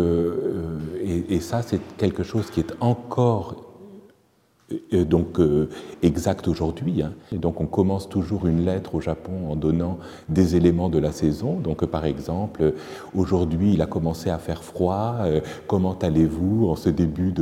et, 1.01 1.35
et 1.35 1.41
ça 1.41 1.63
c'est 1.63 1.81
quelque 1.97 2.23
chose 2.23 2.51
qui 2.51 2.61
est 2.61 2.75
encore 2.81 3.68
donc 4.93 5.41
euh, 5.41 5.69
exact 6.03 6.47
aujourd'hui. 6.47 7.03
Hein. 7.03 7.13
donc 7.33 7.61
on 7.61 7.67
commence 7.67 8.09
toujours 8.09 8.47
une 8.47 8.65
lettre 8.65 8.95
au 8.95 9.01
Japon 9.01 9.51
en 9.51 9.57
donnant 9.57 9.99
des 10.29 10.57
éléments 10.57 10.91
de 10.91 10.99
la 10.99 11.13
saison. 11.13 11.59
Donc 11.59 11.87
par 11.87 12.05
exemple, 12.05 12.75
aujourd'hui 13.15 13.73
il 13.75 13.83
a 13.83 13.87
commencé 13.87 14.29
à 14.29 14.39
faire 14.39 14.63
froid, 14.63 15.17
euh, 15.21 15.41
comment 15.67 15.97
allez-vous 15.99 16.69
en 16.69 16.77
ce 16.77 16.91
début 16.91 17.33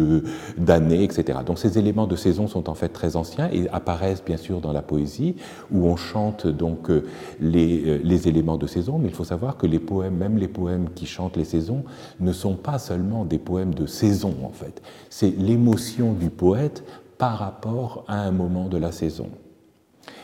d'année, 0.56 1.02
etc. 1.02 1.40
Donc 1.44 1.58
ces 1.58 1.78
éléments 1.78 2.06
de 2.06 2.16
saison 2.16 2.46
sont 2.46 2.70
en 2.70 2.74
fait 2.74 2.90
très 2.90 3.16
anciens 3.16 3.48
et 3.52 3.68
apparaissent 3.70 4.24
bien 4.24 4.36
sûr 4.36 4.60
dans 4.60 4.72
la 4.72 4.82
poésie 4.82 5.34
où 5.72 5.86
on 5.86 5.96
chante 5.96 6.46
donc 6.46 6.90
euh, 6.90 7.04
les, 7.40 7.98
les 7.98 8.28
éléments 8.28 8.56
de 8.56 8.68
saison, 8.68 8.98
mais 8.98 9.08
il 9.08 9.14
faut 9.14 9.24
savoir 9.24 9.56
que 9.56 9.66
les 9.66 9.80
poèmes, 9.80 10.16
même 10.16 10.38
les 10.38 10.48
poèmes 10.48 10.90
qui 10.94 11.06
chantent 11.06 11.36
les 11.36 11.44
saisons, 11.44 11.82
ne 12.20 12.32
sont 12.32 12.54
pas 12.54 12.78
seulement 12.78 13.24
des 13.24 13.38
poèmes 13.38 13.74
de 13.74 13.86
saison 13.86 14.34
en 14.44 14.50
fait. 14.50 14.80
C'est 15.10 15.30
l'émotion 15.36 16.12
du 16.12 16.30
poète 16.30 16.84
par 17.18 17.38
rapport 17.38 18.04
à 18.08 18.20
un 18.20 18.30
moment 18.30 18.68
de 18.68 18.76
la 18.76 18.92
saison. 18.92 19.28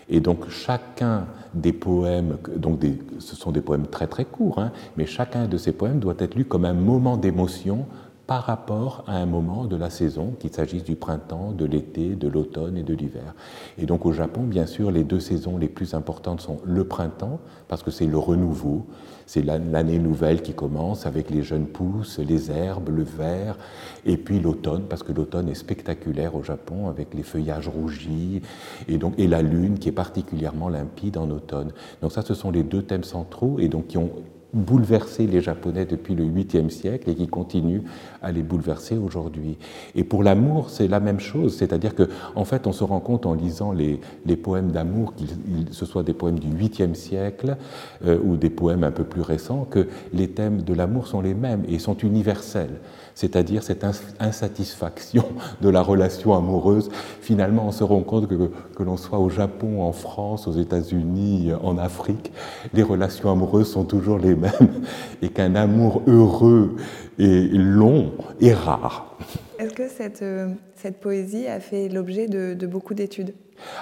Et 0.09 0.21
donc 0.21 0.49
chacun 0.49 1.27
des 1.55 1.73
poèmes, 1.73 2.37
donc 2.57 2.81
ce 3.19 3.37
sont 3.37 3.53
des 3.53 3.61
poèmes 3.61 3.87
très 3.87 4.07
très 4.07 4.25
courts, 4.25 4.59
hein, 4.59 4.73
mais 4.97 5.07
chacun 5.07 5.47
de 5.47 5.57
ces 5.57 5.73
poèmes 5.73 6.01
doit 6.01 6.15
être 6.19 6.35
lu 6.35 6.45
comme 6.45 6.65
un 6.65 6.75
moment 6.75 7.17
d'émotion 7.17 7.87
par 8.27 8.45
rapport 8.45 9.05
à 9.07 9.17
un 9.17 9.27
moment 9.27 9.65
de 9.65 9.77
la 9.77 9.91
saison, 9.91 10.35
qu'il 10.39 10.53
s'agisse 10.53 10.85
du 10.85 10.97
printemps, 10.97 11.53
de 11.53 11.65
l'été, 11.65 12.15
de 12.15 12.29
l'automne 12.29 12.77
et 12.77 12.83
de 12.83 12.95
l'hiver. 12.95 13.35
Et 13.79 13.87
donc 13.87 14.07
au 14.07 14.13
Japon, 14.13 14.43
bien 14.43 14.67
sûr, 14.67 14.91
les 14.91 15.05
deux 15.05 15.21
saisons 15.21 15.59
les 15.59 15.69
plus 15.69 15.95
importantes 15.95 16.41
sont 16.41 16.59
le 16.65 16.85
printemps, 16.85 17.41
parce 17.69 17.83
que 17.83 17.91
c'est 17.91 18.07
le 18.07 18.19
renouveau, 18.19 18.87
c'est 19.33 19.41
l'année 19.43 19.99
nouvelle 19.99 20.43
qui 20.43 20.53
commence 20.53 21.07
avec 21.07 21.31
les 21.31 21.43
jeunes 21.43 21.67
pousses, 21.67 22.19
les 22.19 22.51
herbes, 22.51 22.91
le 22.91 23.03
vert, 23.03 23.57
et 24.05 24.19
puis 24.19 24.39
l'automne, 24.39 24.83
parce 24.91 25.03
que 25.03 25.11
l'automne 25.11 25.49
est 25.49 25.55
spectaculaire 25.55 26.35
au 26.35 26.43
Japon 26.43 26.91
avec 26.91 27.15
les 27.15 27.23
feuillages 27.23 27.67
rougis 27.67 28.43
et, 28.89 28.99
donc, 28.99 29.15
et 29.17 29.27
la 29.27 29.41
lune 29.41 29.79
qui 29.79 29.89
est 29.89 29.93
particulièrement 29.93 30.69
limpide 30.69 31.17
en 31.17 31.31
automne. 31.31 31.73
Donc 32.03 32.13
ça, 32.13 32.21
ce 32.21 32.35
sont 32.35 32.51
les 32.51 32.63
deux 32.63 32.83
thèmes 32.83 33.05
centraux 33.05 33.59
et 33.59 33.69
donc 33.69 33.87
qui 33.87 33.97
ont 33.97 34.11
bouleversé 34.53 35.27
les 35.27 35.41
Japonais 35.41 35.85
depuis 35.85 36.15
le 36.15 36.25
8e 36.25 36.69
siècle 36.69 37.09
et 37.11 37.15
qui 37.15 37.27
continuent 37.27 37.83
à 38.23 38.33
les 38.33 38.43
bouleverser 38.43 38.97
aujourd'hui. 38.97 39.57
Et 39.95 40.05
pour 40.05 40.23
l'amour, 40.23 40.71
c'est 40.71 40.89
la 40.89 41.01
même 41.01 41.21
chose, 41.21 41.57
c'est-à-dire 41.57 41.95
que 41.95 42.09
en 42.35 42.45
fait, 42.45 42.67
on 42.67 42.73
se 42.73 42.85
rend 42.85 43.01
compte 43.01 43.27
en 43.27 43.35
lisant 43.35 43.73
les, 43.73 44.01
les 44.27 44.37
poèmes 44.37 44.71
d'amour, 44.71 45.15
que 45.15 45.25
ce 45.73 45.87
soit 45.87 46.03
des 46.03 46.13
poèmes 46.15 46.39
du 46.39 46.49
8e 46.49 46.95
siècle 46.95 47.57
euh, 48.05 48.19
ou 48.23 48.37
des 48.37 48.51
poèmes 48.51 48.85
un 48.85 48.91
peu 48.91 49.05
plus 49.05 49.23
récents, 49.23 49.67
que 49.71 49.89
les 50.13 50.29
thèmes 50.29 50.63
de 50.63 50.75
l'amour 50.75 51.07
sont 51.07 51.21
les 51.21 51.35
mêmes 51.35 51.65
et 51.69 51.79
sont 51.79 51.97
universels 51.97 52.81
c'est-à-dire 53.15 53.63
cette 53.63 53.85
insatisfaction 54.21 55.25
de 55.61 55.69
la 55.69 55.83
relation 55.83 56.35
amoureuse. 56.35 56.91
Finalement, 57.21 57.67
on 57.67 57.73
se 57.73 57.85
rend 57.85 58.03
compte 58.03 58.29
que, 58.29 58.51
que 58.77 58.83
l'on 58.83 58.97
soit 58.97 59.19
au 59.19 59.29
Japon, 59.29 59.83
en 59.83 59.93
France, 59.93 60.47
aux 60.47 60.53
États-Unis, 60.53 61.53
en 61.63 61.79
Afrique, 61.79 62.33
les 62.75 62.83
relations 62.83 63.31
amoureuses 63.31 63.71
sont 63.71 63.85
toujours 63.85 64.19
les 64.19 64.35
mêmes 64.35 64.83
et 65.23 65.29
qu'un 65.29 65.55
amour 65.55 66.03
heureux 66.07 66.77
et 67.19 67.49
long 67.49 68.13
est 68.41 68.55
rare. 68.55 69.17
Est-ce 69.59 69.75
que 69.75 69.89
cette, 69.89 70.23
euh, 70.23 70.49
cette 70.75 71.01
poésie 71.01 71.47
a 71.47 71.61
fait 71.61 71.89
l'objet 71.89 72.27
de, 72.27 72.67
beaucoup 72.67 72.95
d'études? 72.95 73.35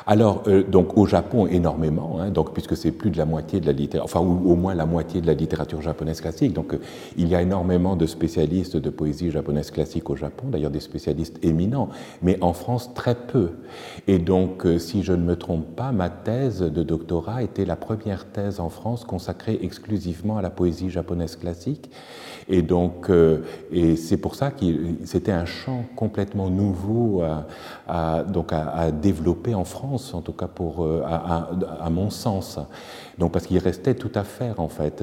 Alors, 0.07 0.43
euh, 0.47 0.63
donc 0.63 0.97
au 0.97 1.07
Japon, 1.07 1.47
énormément, 1.47 2.19
hein, 2.21 2.31
donc, 2.31 2.53
puisque 2.53 2.77
c'est 2.77 2.91
plus 2.91 3.11
de 3.11 3.19
la 3.19 3.25
moitié 3.25 3.61
de 3.61 3.67
la 3.67 3.73
littérature, 3.73 4.05
enfin, 4.05 4.21
ou 4.21 4.51
au 4.51 4.57
moins 4.57 4.75
la 4.75 4.87
moitié 4.87 5.21
de 5.21 5.27
la 5.27 5.35
littérature 5.35 5.83
japonaise 5.83 6.21
classique. 6.21 6.53
Donc, 6.53 6.75
euh, 6.75 6.81
il 7.17 7.29
y 7.29 7.35
a 7.35 7.43
énormément 7.43 7.97
de 7.97 8.07
spécialistes 8.07 8.77
de 8.77 8.91
poésie 8.91 9.31
japonaise 9.31 9.71
classique 9.71 10.11
au 10.11 10.17
Japon, 10.17 10.49
d'ailleurs 10.49 10.71
des 10.71 10.81
spécialistes 10.81 11.39
éminents, 11.45 11.89
mais 12.23 12.39
en 12.41 12.53
France, 12.53 12.93
très 12.95 13.15
peu. 13.15 13.51
Et 14.07 14.19
donc, 14.19 14.67
si 14.79 15.03
je 15.03 15.13
ne 15.13 15.23
me 15.23 15.37
trompe 15.37 15.77
pas, 15.77 15.93
ma 15.93 16.11
thèse 16.11 16.61
de 16.61 16.83
doctorat 16.83 17.43
était 17.43 17.65
la 17.65 17.77
première 17.77 18.27
thèse 18.27 18.61
en 18.61 18.69
France 18.69 19.05
consacrée 19.05 19.59
exclusivement 19.63 20.39
à 20.39 20.43
la 20.43 20.51
poésie 20.51 20.91
japonaise 20.91 21.37
classique. 21.37 21.91
Et 22.49 22.63
donc, 22.63 23.11
et 23.71 23.97
c'est 23.97 24.17
pour 24.17 24.35
ça 24.35 24.51
que 24.51 24.65
c'était 25.05 25.33
un 25.33 25.45
champ 25.45 25.85
complètement 25.95 26.51
nouveau 26.51 27.23
à, 27.87 28.25
donc 28.25 28.53
à, 28.53 28.91
développer 28.91 29.55
en 29.55 29.65
France, 29.71 30.13
en 30.15 30.21
tout 30.21 30.33
cas 30.33 30.49
pour, 30.49 30.85
euh, 30.85 31.03
à, 31.05 31.91
mon 31.91 32.11
sens. 32.11 32.59
Donc 33.19 33.33
parce 33.33 33.47
qu'il 33.47 33.59
restait 33.59 33.95
tout 33.95 34.13
à 34.15 34.25
faire 34.25 34.61
en 34.61 34.69
fait. 34.69 35.03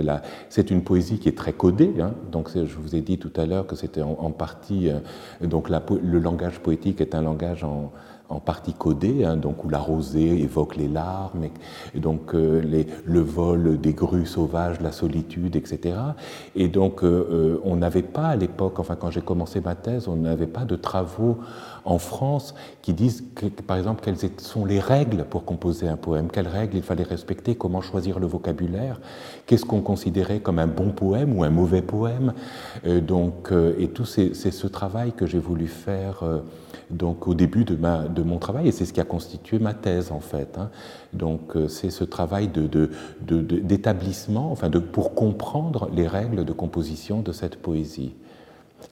C'est 0.49 0.69
une 0.71 0.83
poésie 0.83 1.19
qui 1.19 1.29
est 1.29 1.37
très 1.37 1.53
codée. 1.53 1.95
Hein. 1.99 2.13
Donc 2.31 2.49
je 2.53 2.77
vous 2.77 2.95
ai 2.95 3.01
dit 3.01 3.17
tout 3.17 3.33
à 3.35 3.45
l'heure 3.45 3.65
que 3.65 3.75
c'était 3.75 4.01
en, 4.01 4.31
partie 4.31 4.89
euh, 4.89 4.99
donc 5.41 5.69
le 5.69 6.19
langage 6.19 6.59
poétique 6.59 7.01
est 7.01 7.15
un 7.15 7.21
langage 7.21 7.63
en, 7.63 7.91
en 8.29 8.39
partie 8.39 8.73
codé, 8.73 9.23
hein, 9.23 9.37
donc 9.37 9.63
où 9.63 9.69
la 9.69 9.79
rosée 9.79 10.41
évoque 10.41 10.75
les 10.75 10.87
larmes, 10.87 11.45
et, 11.95 11.99
donc 11.99 12.33
euh, 12.33 12.61
les, 12.61 12.85
le 13.05 13.21
vol 13.21 13.79
des 13.79 13.93
grues 13.93 14.25
sauvages, 14.25 14.81
la 14.81 14.91
solitude, 14.91 15.55
etc. 15.55 15.95
Et 16.55 16.67
donc 16.67 17.03
euh, 17.03 17.27
euh, 17.31 17.61
on 17.63 17.77
n'avait 17.77 18.01
pas 18.01 18.27
à 18.27 18.35
l'époque, 18.35 18.79
enfin 18.79 18.95
quand 18.95 19.11
j'ai 19.11 19.21
commencé 19.21 19.61
ma 19.61 19.75
thèse, 19.75 20.07
on 20.07 20.17
n'avait 20.17 20.47
pas 20.47 20.65
de 20.65 20.75
travaux 20.75 21.37
en 21.85 21.99
France 21.99 22.53
qui 22.81 22.93
disent, 22.93 23.23
par 23.65 23.77
exemple, 23.77 24.01
quelles 24.03 24.17
sont 24.39 24.65
les 24.65 24.81
règles 24.81 25.23
pour 25.23 25.45
composer 25.45 25.87
un 25.87 25.95
poème, 25.95 26.27
quelles 26.29 26.49
règles 26.49 26.75
il 26.75 26.83
fallait 26.83 27.03
respecter, 27.03 27.55
comment 27.55 27.79
choisir 27.79 28.19
le 28.19 28.27
vocabulaire, 28.27 28.99
qu'est-ce 29.45 29.63
qu'on 29.63 29.81
considérait 29.81 30.39
comme 30.41 30.59
un 30.59 30.67
bon 30.67 30.89
poème 30.89 31.37
ou 31.37 31.43
un 31.43 31.49
mauvais 31.49 31.81
poème. 31.81 32.33
donc, 32.83 33.53
et 33.77 33.87
tout 33.87 34.05
c'est 34.05 34.33
ce 34.33 34.67
travail 34.67 35.13
que 35.13 35.25
j'ai 35.25 35.39
voulu 35.39 35.67
faire 35.67 36.23
donc 36.89 37.27
au 37.27 37.33
début 37.33 37.65
de, 37.65 37.75
ma, 37.75 38.07
de 38.07 38.23
mon 38.23 38.37
travail, 38.37 38.67
et 38.67 38.71
c'est 38.71 38.85
ce 38.85 38.93
qui 38.93 39.01
a 39.01 39.05
constitué 39.05 39.59
ma 39.59 39.73
thèse 39.73 40.11
en 40.11 40.19
fait. 40.19 40.57
Hein. 40.57 40.69
Donc 41.13 41.55
euh, 41.55 41.67
c'est 41.67 41.89
ce 41.89 42.03
travail 42.03 42.47
d'établissement, 42.47 44.43
de, 44.43 44.47
de, 44.47 44.51
enfin 44.51 44.69
de, 44.69 44.79
pour 44.79 45.13
comprendre 45.13 45.89
les 45.93 46.07
règles 46.07 46.45
de 46.45 46.53
composition 46.53 47.21
de 47.21 47.31
cette 47.31 47.57
poésie. 47.57 48.13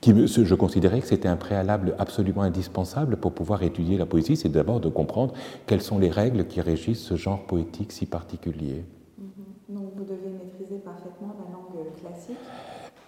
Qui, 0.02 0.28
je 0.28 0.56
considérais 0.56 1.00
que 1.00 1.08
c'était 1.08 1.28
un 1.28 1.36
préalable 1.36 1.96
absolument 2.00 2.42
indispensable 2.42 3.18
pour 3.18 3.34
pouvoir 3.34 3.62
étudier 3.62 3.98
la 3.98 4.08
poésie, 4.08 4.36
c'est 4.36 4.50
d'abord 4.50 4.80
de 4.80 4.90
comprendre 4.90 5.34
quelles 5.68 5.84
sont 5.84 6.00
les 6.00 6.10
règles 6.10 6.48
qui 6.48 6.60
régissent 6.60 7.04
ce 7.04 7.16
genre 7.16 7.46
poétique 7.46 7.92
si 7.92 8.08
particulier. 8.08 8.84
Mm-hmm. 9.22 9.76
Donc 9.76 9.94
vous 9.96 10.04
devez 10.04 10.30
maîtriser 10.30 10.80
parfaitement 10.84 11.36
la 11.38 11.52
langue 11.54 11.94
classique 12.02 12.38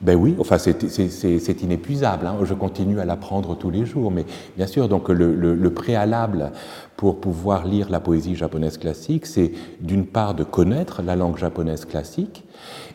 ben 0.02 0.16
oui, 0.16 0.36
enfin 0.40 0.58
c'est 0.58 1.62
inépuisable. 1.64 2.28
Hein. 2.28 2.38
Je 2.44 2.54
continue 2.54 3.00
à 3.00 3.06
l'apprendre 3.06 3.56
tous 3.56 3.72
les 3.72 3.86
jours, 3.86 4.12
mais 4.12 4.26
bien 4.56 4.68
sûr, 4.68 4.88
donc 4.88 5.10
le, 5.10 5.34
le, 5.34 5.70
préalable 5.74 6.52
pour 6.98 7.20
pouvoir 7.20 7.66
lire 7.66 7.90
la 7.90 8.00
poésie 8.00 8.36
japonaise 8.36 8.78
classique, 8.78 9.26
c'est 9.26 9.52
d'une 9.82 10.06
part 10.06 10.36
de 10.36 10.44
connaître 10.44 11.02
la 11.02 11.16
langue 11.16 11.38
japonaise 11.38 11.86
classique 11.86 12.44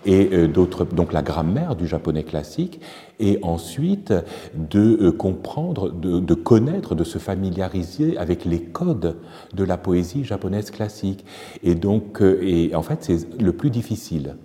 et 0.04 0.30
euh, 0.32 0.48
d'autre 0.48 0.84
donc 0.84 1.12
la 1.12 1.22
grammaire 1.22 1.76
du 1.76 1.86
japonais 1.86 2.24
classique, 2.24 2.80
et 3.20 3.38
ensuite 3.42 4.12
de 4.54 4.98
euh, 5.00 5.12
comprendre, 5.12 5.90
de, 5.90 6.18
de, 6.20 6.34
connaître, 6.34 6.94
de 6.94 7.04
se 7.04 7.18
familiariser 7.18 8.16
avec 8.18 8.44
les 8.44 8.60
codes 8.60 9.16
de 9.54 9.64
la 9.64 9.76
poésie 9.76 10.24
japonaise 10.24 10.70
classique. 10.70 11.24
Et 11.62 11.74
donc, 11.74 12.20
euh, 12.20 12.40
et 12.42 12.74
en 12.74 12.82
fait, 12.82 12.98
c'est 13.00 13.40
le 13.40 13.52
plus 13.52 13.70
difficile. 13.70 14.36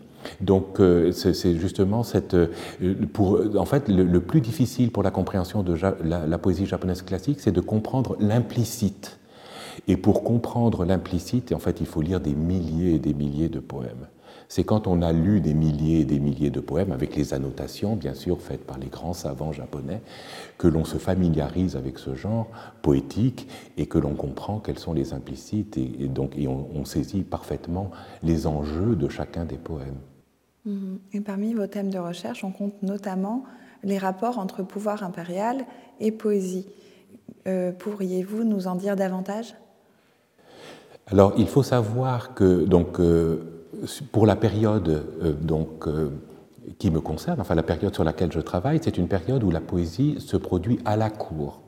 Donc 0.42 0.80
euh, 0.80 1.12
c'est 1.12 1.56
justement 1.56 2.04
cette... 2.04 2.34
Euh, 2.34 2.48
pour, 3.14 3.40
en 3.58 3.66
fait, 3.66 3.88
le, 3.90 4.20
plus 4.20 4.42
difficile 4.42 4.92
pour 4.92 5.04
la 5.04 5.12
compréhension 5.12 5.64
de 5.64 5.78
la, 6.04 6.38
poésie 6.38 6.66
japonaise 6.66 7.02
classique, 7.02 7.40
c'est 7.40 7.52
de 7.52 7.62
comprendre 7.62 8.18
l'implicite. 8.20 9.20
Et 9.88 9.98
pour 9.98 10.24
comprendre 10.24 10.86
l'implicite, 10.86 11.54
en 11.54 11.60
fait, 11.60 11.80
il 11.80 11.86
faut 11.86 12.02
lire 12.02 12.20
des 12.20 12.34
milliers 12.34 12.96
et 12.96 13.00
des 13.00 13.14
milliers 13.14 13.50
de 13.50 13.60
poèmes. 13.60 14.08
C'est 14.50 14.64
quand 14.64 14.88
on 14.88 15.02
a 15.02 15.12
lu 15.12 15.42
des 15.42 15.54
milliers 15.54 16.02
et 16.02 16.06
des 16.06 16.20
milliers 16.20 16.50
de 16.50 16.62
poèmes, 16.62 16.92
avec 16.92 17.16
les 17.16 17.34
annotations, 17.34 17.96
bien 17.96 18.14
sûr, 18.14 18.42
faites 18.42 18.66
par 18.66 18.78
les 18.78 18.88
grands 18.88 19.14
savants 19.14 19.52
japonais, 19.52 20.02
que 20.58 20.68
l'on 20.68 20.86
se 20.86 20.98
familiarise 20.98 21.76
avec 21.76 22.00
ce 22.00 22.16
genre 22.16 22.48
poétique 22.82 23.48
et 23.78 23.88
que 23.88 23.98
l'on 23.98 24.14
comprend 24.14 24.60
quels 24.60 24.80
sont 24.80 24.94
les 24.94 25.14
implicites 25.14 25.78
et, 25.78 26.08
donc 26.08 26.38
et 26.38 26.48
on 26.48 26.86
saisit 26.86 27.24
parfaitement 27.24 27.92
les 28.24 28.48
enjeux 28.48 28.96
de 28.96 29.10
chacun 29.10 29.44
des 29.44 29.58
poèmes. 29.58 30.00
Mhm. 30.68 31.00
Et 31.14 31.22
parmi 31.22 31.54
vos 31.54 31.66
thèmes 31.66 31.90
de 31.90 31.98
recherche, 31.98 32.44
on 32.44 32.52
compte 32.52 32.84
notamment 32.84 33.44
les 33.84 33.98
rapports 33.98 34.38
entre 34.38 34.64
pouvoir 34.64 35.02
impérial 35.02 35.66
et 36.00 36.12
poésie. 36.12 36.68
Euh, 37.48 37.72
pourriez-vous 37.72 38.44
nous 38.44 38.68
en 38.68 38.76
dire 38.76 38.98
davantage? 38.98 39.56
Alors, 41.08 41.34
il 41.38 41.48
faut 41.48 41.64
savoir 41.64 42.34
que 42.34 42.66
donc, 42.66 43.00
euh, 43.00 43.66
pour 44.12 44.26
la 44.26 44.36
période 44.36 45.06
euh, 45.24 45.32
donc, 45.32 45.88
qui 46.80 46.92
me 46.92 47.00
concerne, 47.00 47.40
enfin 47.40 47.56
la 47.56 47.64
période 47.64 47.94
sur 47.94 48.04
laquelle 48.04 48.34
je 48.34 48.42
travaille, 48.42 48.82
c'est 48.84 48.98
une 48.98 49.08
période 49.08 49.44
où 49.46 49.52
la 49.52 49.62
poésie 49.62 50.20
se 50.20 50.36
produit 50.36 50.80
à 50.84 50.98
la 50.98 51.10
cour. 51.10 51.62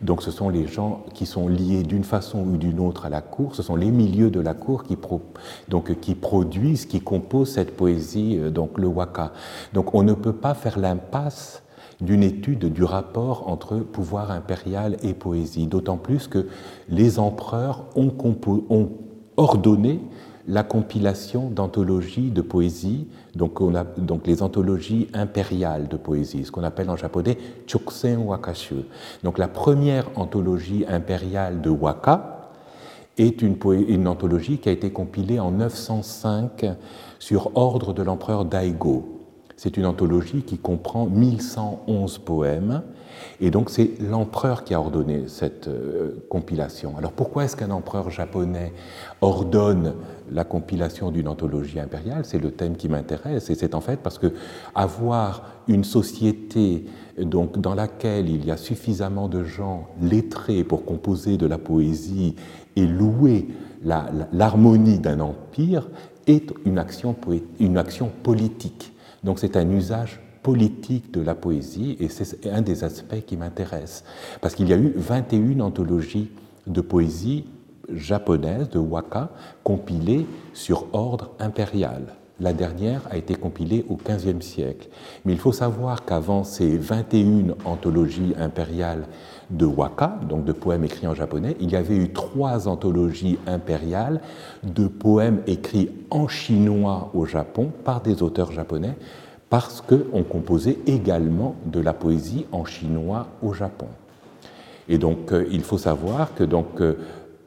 Donc 0.00 0.22
ce 0.22 0.30
sont 0.30 0.48
les 0.48 0.66
gens 0.66 1.04
qui 1.14 1.26
sont 1.26 1.48
liés 1.48 1.82
d'une 1.82 2.04
façon 2.04 2.40
ou 2.40 2.56
d'une 2.56 2.80
autre 2.80 3.06
à 3.06 3.08
la 3.08 3.20
cour, 3.20 3.54
ce 3.54 3.62
sont 3.62 3.76
les 3.76 3.90
milieux 3.90 4.30
de 4.30 4.40
la 4.40 4.54
cour 4.54 4.84
qui, 4.84 4.96
produisent, 6.14 6.86
qui 6.86 7.00
composent 7.00 7.52
cette 7.52 7.76
poésie, 7.76 8.38
euh, 8.38 8.50
donc 8.50 8.78
le 8.78 8.86
waka. 8.86 9.32
Donc 9.72 9.94
on 9.94 10.02
ne 10.02 10.14
peut 10.14 10.32
pas 10.32 10.54
faire 10.54 10.78
l'impasse 10.78 11.62
d'une 12.00 12.22
étude 12.22 12.72
du 12.72 12.82
rapport 12.82 13.48
entre 13.48 13.76
pouvoir 13.76 14.30
impérial 14.32 14.96
et 15.02 15.14
poésie, 15.14 15.66
d'autant 15.66 15.96
plus 15.96 16.26
que 16.26 16.48
les 16.88 17.18
empereurs 17.18 17.84
ont 17.94 18.12
ordonné 19.36 20.00
la 20.48 20.62
compilation 20.62 21.48
d'anthologies 21.48 22.30
de 22.30 22.42
poésie, 22.42 23.06
donc, 23.34 24.26
les 24.26 24.42
anthologies 24.42 25.08
impériales 25.14 25.88
de 25.88 25.96
poésie, 25.96 26.44
ce 26.44 26.50
qu'on 26.50 26.64
appelle 26.64 26.90
en 26.90 26.96
japonais 26.96 27.38
Choksen 27.66 28.18
Wakashu. 28.18 28.84
Donc 29.24 29.38
la 29.38 29.48
première 29.48 30.06
anthologie 30.16 30.84
impériale 30.88 31.60
de 31.60 31.70
Waka 31.70 32.50
est 33.18 33.42
une, 33.42 33.56
une 33.88 34.08
anthologie 34.08 34.58
qui 34.58 34.68
a 34.68 34.72
été 34.72 34.90
compilée 34.90 35.40
en 35.40 35.52
905 35.52 36.66
sur 37.18 37.56
ordre 37.56 37.92
de 37.92 38.02
l'empereur 38.02 38.44
Daigo. 38.44 39.20
C'est 39.56 39.76
une 39.76 39.86
anthologie 39.86 40.42
qui 40.42 40.58
comprend 40.58 41.06
1111 41.06 42.18
poèmes 42.18 42.82
et 43.44 43.50
donc 43.50 43.70
c'est 43.70 44.00
l'empereur 44.00 44.62
qui 44.62 44.72
a 44.72 44.80
ordonné 44.80 45.24
cette 45.26 45.66
euh, 45.66 46.24
compilation. 46.28 46.96
Alors 46.96 47.10
pourquoi 47.10 47.44
est-ce 47.44 47.56
qu'un 47.56 47.72
empereur 47.72 48.08
japonais 48.08 48.72
ordonne 49.20 49.94
la 50.30 50.44
compilation 50.44 51.10
d'une 51.10 51.26
anthologie 51.26 51.80
impériale? 51.80 52.24
C'est 52.24 52.38
le 52.38 52.52
thème 52.52 52.76
qui 52.76 52.88
m'intéresse 52.88 53.50
et 53.50 53.56
c'est 53.56 53.74
en 53.74 53.80
fait 53.80 53.98
parce 53.98 54.16
que 54.16 54.32
avoir 54.76 55.42
une 55.66 55.82
société 55.82 56.84
donc 57.18 57.60
dans 57.60 57.74
laquelle 57.74 58.30
il 58.30 58.46
y 58.46 58.52
a 58.52 58.56
suffisamment 58.56 59.28
de 59.28 59.42
gens 59.42 59.88
lettrés 60.00 60.62
pour 60.62 60.84
composer 60.84 61.36
de 61.36 61.46
la 61.46 61.58
poésie 61.58 62.36
et 62.76 62.86
louer 62.86 63.48
l'harmonie 63.82 65.00
d'un 65.00 65.18
empire 65.18 65.90
est 66.28 66.54
une 66.64 66.78
action, 66.78 67.16
une 67.58 67.76
action 67.76 68.08
politique. 68.22 68.92
Donc 69.24 69.40
c'est 69.40 69.56
un 69.56 69.68
usage 69.68 70.21
politique 70.42 71.12
de 71.12 71.20
la 71.20 71.34
poésie, 71.34 71.96
et 72.00 72.08
c'est 72.08 72.46
un 72.46 72.62
des 72.62 72.84
aspects 72.84 73.24
qui 73.26 73.36
m'intéresse, 73.36 74.04
parce 74.40 74.54
qu'il 74.54 74.68
y 74.68 74.72
a 74.72 74.76
eu 74.76 74.92
21 74.96 75.60
anthologies 75.60 76.30
de 76.66 76.80
poésie 76.80 77.44
japonaise, 77.92 78.68
de 78.70 78.78
waka, 78.78 79.30
compilées 79.62 80.26
sur 80.52 80.86
ordre 80.92 81.30
impérial. 81.38 82.14
La 82.40 82.52
dernière 82.52 83.02
a 83.10 83.16
été 83.16 83.36
compilée 83.36 83.84
au 83.88 83.96
XVe 83.96 84.40
siècle. 84.40 84.88
Mais 85.24 85.32
il 85.32 85.38
faut 85.38 85.52
savoir 85.52 86.04
qu'avant 86.04 86.42
ces 86.42 86.76
21 86.76 87.54
anthologies 87.64 88.34
impériales 88.36 89.04
de 89.50 89.64
waka, 89.64 90.18
donc 90.28 90.44
de 90.44 90.52
poèmes 90.52 90.84
écrits 90.84 91.06
en 91.06 91.14
japonais, 91.14 91.56
il 91.60 91.70
y 91.70 91.76
avait 91.76 91.96
eu 91.96 92.12
trois 92.12 92.66
anthologies 92.66 93.38
impériales 93.46 94.20
de 94.64 94.88
poèmes 94.88 95.42
écrits 95.46 95.90
en 96.10 96.26
chinois 96.26 97.10
au 97.14 97.26
Japon 97.26 97.70
par 97.84 98.00
des 98.00 98.22
auteurs 98.22 98.50
japonais 98.50 98.96
parce 99.52 99.82
qu'on 99.82 100.22
composait 100.22 100.78
également 100.86 101.56
de 101.66 101.78
la 101.78 101.92
poésie 101.92 102.46
en 102.52 102.64
chinois 102.64 103.26
au 103.42 103.52
Japon. 103.52 103.88
Et 104.88 104.96
donc 104.96 105.30
euh, 105.30 105.46
il 105.52 105.60
faut 105.60 105.76
savoir 105.76 106.34
que 106.34 106.42
donc, 106.42 106.80
euh, 106.80 106.94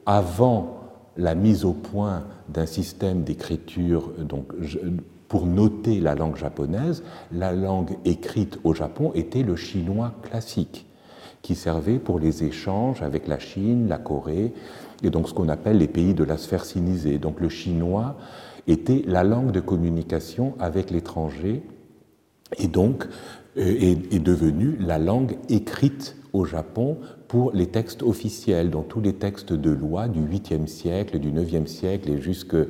avant 0.06 0.82
la 1.16 1.34
mise 1.34 1.64
au 1.64 1.72
point 1.72 2.22
d'un 2.48 2.64
système 2.64 3.24
d'écriture 3.24 4.12
pour 5.26 5.46
noter 5.46 5.98
la 5.98 6.14
langue 6.14 6.36
japonaise, 6.36 7.02
la 7.32 7.52
langue 7.52 7.96
écrite 8.04 8.60
au 8.62 8.72
Japon 8.72 9.10
était 9.16 9.42
le 9.42 9.56
chinois 9.56 10.12
classique, 10.22 10.86
qui 11.42 11.56
servait 11.56 11.98
pour 11.98 12.20
les 12.20 12.44
échanges 12.44 13.02
avec 13.02 13.26
la 13.26 13.40
Chine, 13.40 13.88
la 13.88 13.98
Corée, 13.98 14.52
et 15.02 15.10
donc 15.10 15.28
ce 15.28 15.34
qu'on 15.34 15.48
appelle 15.48 15.78
les 15.78 15.88
pays 15.88 16.14
de 16.14 16.22
la 16.22 16.36
sphère 16.36 16.66
sinisée. 16.66 17.18
Donc 17.18 17.40
le 17.40 17.48
chinois 17.48 18.14
était 18.68 19.02
la 19.08 19.24
langue 19.24 19.50
de 19.50 19.60
communication 19.60 20.54
avec 20.60 20.92
l'étranger 20.92 21.64
et 22.58 22.68
donc 22.68 23.06
euh, 23.58 23.94
est, 24.10 24.18
devenue 24.18 24.76
la 24.78 24.98
langue 24.98 25.38
écrite 25.48 26.16
au 26.32 26.44
Japon 26.44 26.98
pour 27.26 27.52
les 27.52 27.68
textes 27.68 28.02
officiels, 28.02 28.70
donc 28.70 28.88
tous 28.88 29.00
les 29.00 29.14
textes 29.14 29.54
de 29.54 29.70
loi 29.70 30.08
du 30.08 30.20
8e 30.20 30.66
siècle, 30.66 31.18
du 31.18 31.32
9e 31.32 31.66
siècle 31.66 32.10
et 32.10 32.20
jusque 32.20 32.54
euh, 32.54 32.66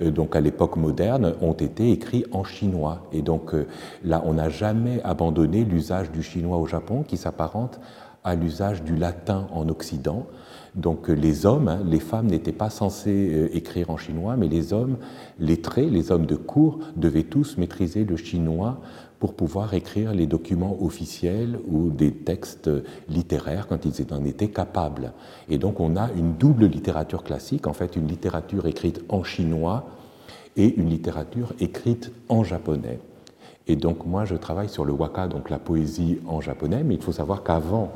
donc 0.00 0.36
à 0.36 0.40
l'époque 0.40 0.76
moderne 0.76 1.34
ont 1.40 1.54
été 1.54 1.90
écrits 1.90 2.24
en 2.30 2.44
chinois. 2.44 3.08
Et 3.12 3.22
donc 3.22 3.52
euh, 3.52 3.66
là, 4.04 4.22
on 4.24 4.34
n'a 4.34 4.48
jamais 4.48 5.02
abandonné 5.02 5.64
l'usage 5.64 6.12
du 6.12 6.22
chinois 6.22 6.58
au 6.58 6.66
Japon 6.66 7.02
qui 7.02 7.16
s'apparente 7.16 7.80
à 8.22 8.36
l'usage 8.36 8.82
du 8.82 8.94
latin 8.94 9.48
en 9.52 9.68
Occident. 9.68 10.26
Donc 10.74 11.08
les 11.08 11.46
hommes, 11.46 11.66
hein, 11.66 11.80
les 11.84 11.98
femmes 11.98 12.26
n'étaient 12.26 12.52
pas 12.52 12.70
censés 12.70 13.48
écrire 13.52 13.90
en 13.90 13.96
chinois, 13.96 14.36
mais 14.36 14.48
les 14.48 14.72
hommes 14.72 14.96
lettrés, 15.40 15.86
les 15.86 16.12
hommes 16.12 16.26
de 16.26 16.36
cour, 16.36 16.78
devaient 16.94 17.22
tous 17.24 17.56
maîtriser 17.56 18.04
le 18.04 18.16
chinois 18.16 18.80
pour 19.18 19.34
pouvoir 19.34 19.74
écrire 19.74 20.12
les 20.12 20.26
documents 20.26 20.76
officiels 20.80 21.58
ou 21.68 21.90
des 21.90 22.12
textes 22.12 22.70
littéraires 23.08 23.66
quand 23.66 23.84
ils 23.84 24.12
en 24.12 24.24
étaient 24.24 24.48
capables. 24.48 25.12
Et 25.48 25.58
donc 25.58 25.80
on 25.80 25.96
a 25.96 26.10
une 26.12 26.34
double 26.34 26.66
littérature 26.66 27.24
classique, 27.24 27.66
en 27.66 27.72
fait 27.72 27.96
une 27.96 28.06
littérature 28.06 28.66
écrite 28.66 29.02
en 29.08 29.24
chinois 29.24 29.86
et 30.56 30.74
une 30.78 30.88
littérature 30.88 31.52
écrite 31.60 32.12
en 32.28 32.44
japonais. 32.44 33.00
Et 33.66 33.76
donc 33.76 34.06
moi 34.06 34.24
je 34.24 34.34
travaille 34.34 34.68
sur 34.68 34.84
le 34.84 34.92
waka, 34.92 35.26
donc 35.26 35.50
la 35.50 35.58
poésie 35.58 36.20
en 36.26 36.40
japonais, 36.40 36.82
mais 36.84 36.94
il 36.94 37.02
faut 37.02 37.12
savoir 37.12 37.42
qu'avant 37.42 37.92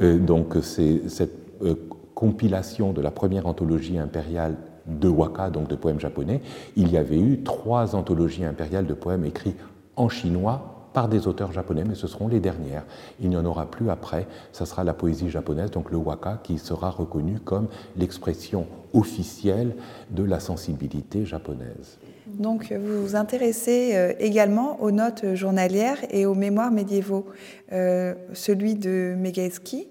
euh, 0.00 0.18
cette 0.62 1.38
euh, 1.62 1.74
compilation 2.14 2.92
de 2.92 3.00
la 3.00 3.10
première 3.10 3.46
anthologie 3.46 3.98
impériale 3.98 4.56
de 4.86 5.08
waka, 5.08 5.50
donc 5.50 5.68
de 5.68 5.76
poèmes 5.76 6.00
japonais, 6.00 6.42
il 6.76 6.90
y 6.92 6.98
avait 6.98 7.18
eu 7.18 7.42
trois 7.42 7.94
anthologies 7.96 8.44
impériales 8.44 8.86
de 8.86 8.94
poèmes 8.94 9.24
écrits 9.24 9.54
en 9.96 10.08
chinois 10.08 10.74
par 10.94 11.08
des 11.08 11.26
auteurs 11.26 11.52
japonais, 11.52 11.84
mais 11.86 11.96
ce 11.96 12.06
seront 12.06 12.28
les 12.28 12.40
dernières. 12.40 12.84
Il 13.20 13.28
n'y 13.28 13.36
en 13.36 13.44
aura 13.44 13.66
plus 13.66 13.90
après, 13.90 14.26
ça 14.52 14.64
sera 14.64 14.84
la 14.84 14.94
poésie 14.94 15.28
japonaise, 15.28 15.70
donc 15.72 15.90
le 15.90 15.98
waka, 15.98 16.40
qui 16.42 16.56
sera 16.56 16.88
reconnu 16.88 17.40
comme 17.40 17.66
l'expression 17.96 18.66
officielle 18.94 19.74
de 20.10 20.22
la 20.22 20.40
sensibilité 20.40 21.26
japonaise. 21.26 21.98
Donc 22.28 22.72
vous 22.72 23.02
vous 23.02 23.16
intéressez 23.16 23.90
euh, 23.94 24.12
également 24.18 24.80
aux 24.80 24.92
notes 24.92 25.34
journalières 25.34 25.98
et 26.10 26.26
aux 26.26 26.34
mémoires 26.34 26.70
médiévaux, 26.70 27.26
euh, 27.72 28.14
celui 28.32 28.76
de 28.76 29.14
Megaeski 29.18 29.88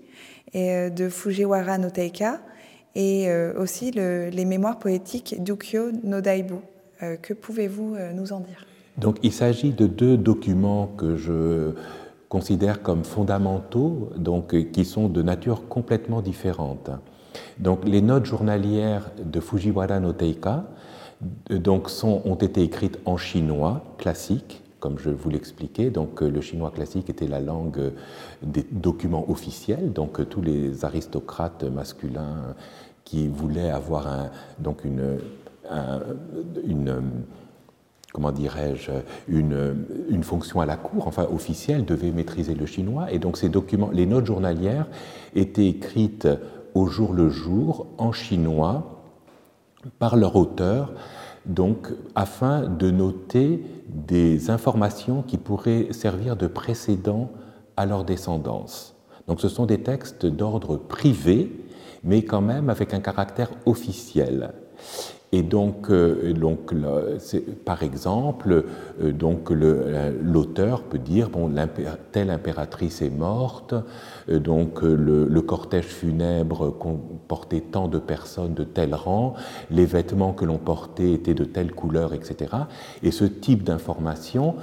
et 0.54 0.72
euh, 0.72 0.90
de 0.90 1.10
Fujiwara 1.10 1.78
no 1.78 1.90
Teika, 1.90 2.40
et 2.96 3.28
aussi 3.58 3.90
les 3.90 4.46
mémoires 4.46 4.78
poétiques 4.78 5.44
d'Ukyo 5.44 5.92
no 6.04 6.22
Daibu. 6.22 6.58
que 7.24 7.34
pouvez-vous 7.34 7.96
nous 8.14 8.34
en 8.34 8.40
dire? 8.40 8.68
Donc 8.98 9.18
il 9.24 9.32
s'agit 9.32 9.72
de 9.72 9.88
deux 9.88 10.18
documents 10.18 10.88
que 10.98 11.16
je 11.16 11.72
considère 12.30 12.82
comme 12.82 13.04
fondamentaux, 13.04 14.10
donc 14.18 14.56
qui 14.72 14.86
sont 14.86 15.08
de 15.08 15.22
nature 15.22 15.68
complètement 15.68 16.22
différente. 16.22 16.90
Donc 17.60 17.86
les 17.86 18.02
notes 18.02 18.26
journalières 18.26 19.12
de 19.24 19.40
Fujiwara 19.40 20.00
no 20.00 20.14
Teika 20.14 20.66
donc, 21.50 21.90
sont, 21.90 22.22
ont 22.26 22.36
été 22.36 22.64
écrites 22.64 23.00
en 23.06 23.18
chinois 23.18 23.84
classique, 23.98 24.62
comme 24.80 24.98
je 25.00 25.10
vous 25.10 25.30
l'expliquais. 25.30 25.90
Donc 25.90 26.22
le 26.22 26.42
chinois 26.42 26.72
classique 26.72 27.10
était 27.10 27.28
la 27.28 27.40
langue 27.40 27.94
des 28.42 28.66
documents 28.72 29.30
officiels, 29.30 29.94
donc 29.94 30.28
tous 30.30 30.42
les 30.42 30.86
aristocrates 30.86 31.64
masculins 31.64 32.56
qui 33.04 33.28
voulaient 33.28 33.70
avoir 33.70 34.08
un, 34.08 34.32
donc 34.60 34.86
une 34.86 35.20
comment 38.14 38.32
dirais-je, 38.32 38.92
une, 39.28 39.86
une, 40.10 40.24
fonction 40.24 40.62
à 40.62 40.66
la 40.66 40.78
cour, 40.78 41.08
enfin 41.08 41.28
officielle, 41.34 41.84
devait 41.84 42.12
maîtriser 42.12 42.54
le 42.54 42.66
chinois. 42.66 43.12
Et 43.12 43.20
donc 43.20 43.38
ces 43.38 43.50
documents, 43.50 43.90
les 43.92 44.06
notes 44.06 44.28
journalières 44.28 44.88
étaient 45.36 45.68
écrites 45.68 46.28
au 46.76 46.86
jour 46.86 47.14
le 47.14 47.30
jour 47.30 47.88
en 47.98 48.12
chinois 48.12 49.02
par 50.00 50.16
leur 50.16 50.36
auteur, 50.36 50.94
donc 51.46 51.90
afin 52.16 52.62
de 52.62 52.90
noter 52.92 53.64
des 53.88 54.50
informations 54.50 55.24
qui 55.24 55.38
pourraient 55.38 55.88
servir 55.92 56.36
de 56.36 56.48
précédent 56.48 57.32
à 57.76 57.86
leur 57.86 58.06
descendance. 58.06 58.96
Donc 59.28 59.42
ce 59.42 59.50
sont 59.50 59.66
des 59.66 59.82
textes 59.82 60.26
d'ordre 60.26 60.78
privé, 60.78 61.52
mais 62.04 62.24
quand 62.24 62.42
même 62.42 62.70
avec 62.70 62.94
un 62.94 63.00
caractère 63.00 63.50
officiel. 63.66 64.54
Et 65.34 65.42
donc, 65.42 65.90
euh, 65.90 66.32
donc 66.34 66.76
par 67.66 67.82
exemple, 67.82 68.66
euh, 69.02 70.12
l'auteur 70.22 70.84
peut 70.84 71.00
dire 71.00 71.32
bon, 71.32 71.52
telle 72.12 72.30
impératrice 72.30 73.02
est 73.02 73.10
morte, 73.10 73.74
euh, 74.30 74.38
donc 74.38 74.84
le, 74.84 75.26
le, 75.26 75.42
cortège 75.42 75.86
funèbre 75.86 76.78
comportait 76.78 77.62
tant 77.62 77.88
de 77.88 77.98
personnes 77.98 78.54
de 78.54 78.64
tel 78.64 78.94
rang, 78.94 79.34
les 79.72 79.88
vêtements 79.88 80.34
que 80.34 80.46
l'on 80.46 80.60
portait 80.60 81.14
étaient 81.14 81.34
de 81.34 81.46
telle 81.46 81.72
couleur, 81.72 82.14
etc. 82.14 82.52
Et 83.02 83.10
ce 83.10 83.26
type 83.26 83.64
d'information 83.64 84.56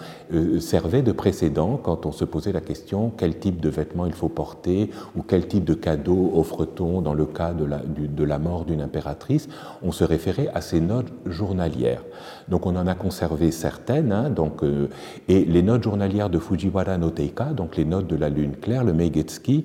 servait 0.60 1.02
de 1.02 1.10
précédent 1.10 1.80
quand 1.82 2.06
on 2.06 2.12
se 2.12 2.24
posait 2.24 2.52
la 2.52 2.60
question 2.60 3.10
quel 3.16 3.40
type 3.40 3.60
de 3.60 3.68
vêtements 3.68 4.06
il 4.06 4.12
faut 4.12 4.28
porter 4.28 4.90
ou 5.16 5.22
quel 5.22 5.48
type 5.48 5.64
de 5.64 5.74
cadeau 5.74 6.30
offre-t-on 6.36 7.02
dans 7.02 7.14
le 7.14 7.26
cas 7.26 7.54
de 7.54 7.64
la, 7.64 7.78
de 7.78 8.24
la 8.24 8.38
mort 8.38 8.64
d'une 8.64 8.82
impératrice? 8.82 9.48
On 9.82 9.90
se 9.90 10.04
référait 10.04 10.48
à 10.54 10.59
ces 10.60 10.80
notes 10.80 11.12
journalières. 11.26 12.02
Donc 12.48 12.66
on 12.66 12.76
en 12.76 12.86
a 12.86 12.94
conservé 12.94 13.50
certaines, 13.50 14.12
hein, 14.12 14.30
donc, 14.30 14.62
euh, 14.62 14.88
et 15.28 15.44
les 15.44 15.62
notes 15.62 15.82
journalières 15.82 16.30
de 16.30 16.38
Fujiwara 16.38 16.98
no 16.98 17.10
Teika, 17.10 17.46
donc 17.46 17.76
les 17.76 17.84
notes 17.84 18.06
de 18.06 18.16
la 18.16 18.28
lune 18.28 18.56
claire, 18.56 18.84
le 18.84 18.92
Meigetsuki, 18.92 19.64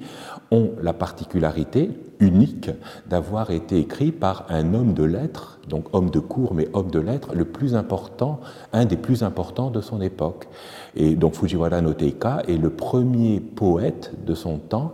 ont 0.52 0.72
la 0.82 0.94
particularité 0.94 1.90
unique 2.20 2.70
d'avoir 3.08 3.52
été 3.52 3.80
écrits 3.80 4.12
par 4.12 4.46
un 4.50 4.74
homme 4.74 4.94
de 4.94 5.04
lettres, 5.04 5.60
donc 5.68 5.86
homme 5.94 6.10
de 6.10 6.20
cour 6.20 6.54
mais 6.54 6.70
homme 6.74 6.92
de 6.92 7.00
lettres, 7.00 7.34
le 7.34 7.46
plus 7.46 7.76
important, 7.76 8.40
un 8.74 8.86
des 8.86 8.98
plus 8.98 9.24
importants 9.24 9.72
de 9.72 9.82
son 9.82 10.02
époque. 10.02 10.48
Et 10.96 11.16
donc 11.16 11.34
Fujiwara 11.36 11.82
no 11.82 11.94
Teika 11.94 12.44
est 12.48 12.58
le 12.58 12.70
premier 12.70 13.40
poète 13.40 14.14
de 14.26 14.34
son 14.34 14.58
temps 14.58 14.94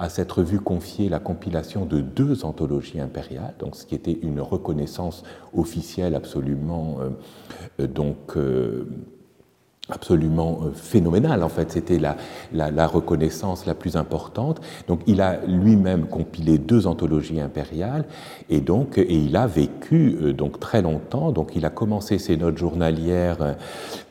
à 0.00 0.08
s'être 0.08 0.42
vu 0.42 0.58
confier 0.58 1.10
la 1.10 1.20
compilation 1.20 1.84
de 1.84 2.00
deux 2.00 2.46
anthologies 2.46 3.00
impériales, 3.00 3.54
donc 3.58 3.76
ce 3.76 3.84
qui 3.84 3.94
était 3.94 4.18
une 4.22 4.40
reconnaissance 4.40 5.22
officielle 5.54 6.14
absolument 6.14 6.96
euh, 7.78 7.86
donc 7.86 8.36
euh, 8.36 8.86
absolument 9.90 10.60
euh, 10.62 10.70
phénoménale 10.72 11.42
en 11.42 11.50
fait, 11.50 11.70
c'était 11.72 11.98
la, 11.98 12.16
la, 12.50 12.86
reconnaissance 12.86 13.66
la 13.66 13.74
plus 13.74 13.96
importante. 13.96 14.62
Donc 14.88 15.02
il 15.06 15.20
a 15.20 15.44
lui-même 15.44 16.06
compilé 16.06 16.56
deux 16.56 16.86
anthologies 16.86 17.40
impériales 17.40 18.06
et 18.48 18.62
donc 18.62 18.96
et 18.96 19.14
il 19.14 19.36
a 19.36 19.46
vécu 19.46 20.32
donc 20.32 20.60
très 20.60 20.80
longtemps. 20.80 21.30
Donc 21.30 21.56
il 21.56 21.66
a 21.66 21.70
commencé 21.70 22.18
ses 22.18 22.38
notes 22.38 22.56
journalières 22.56 23.56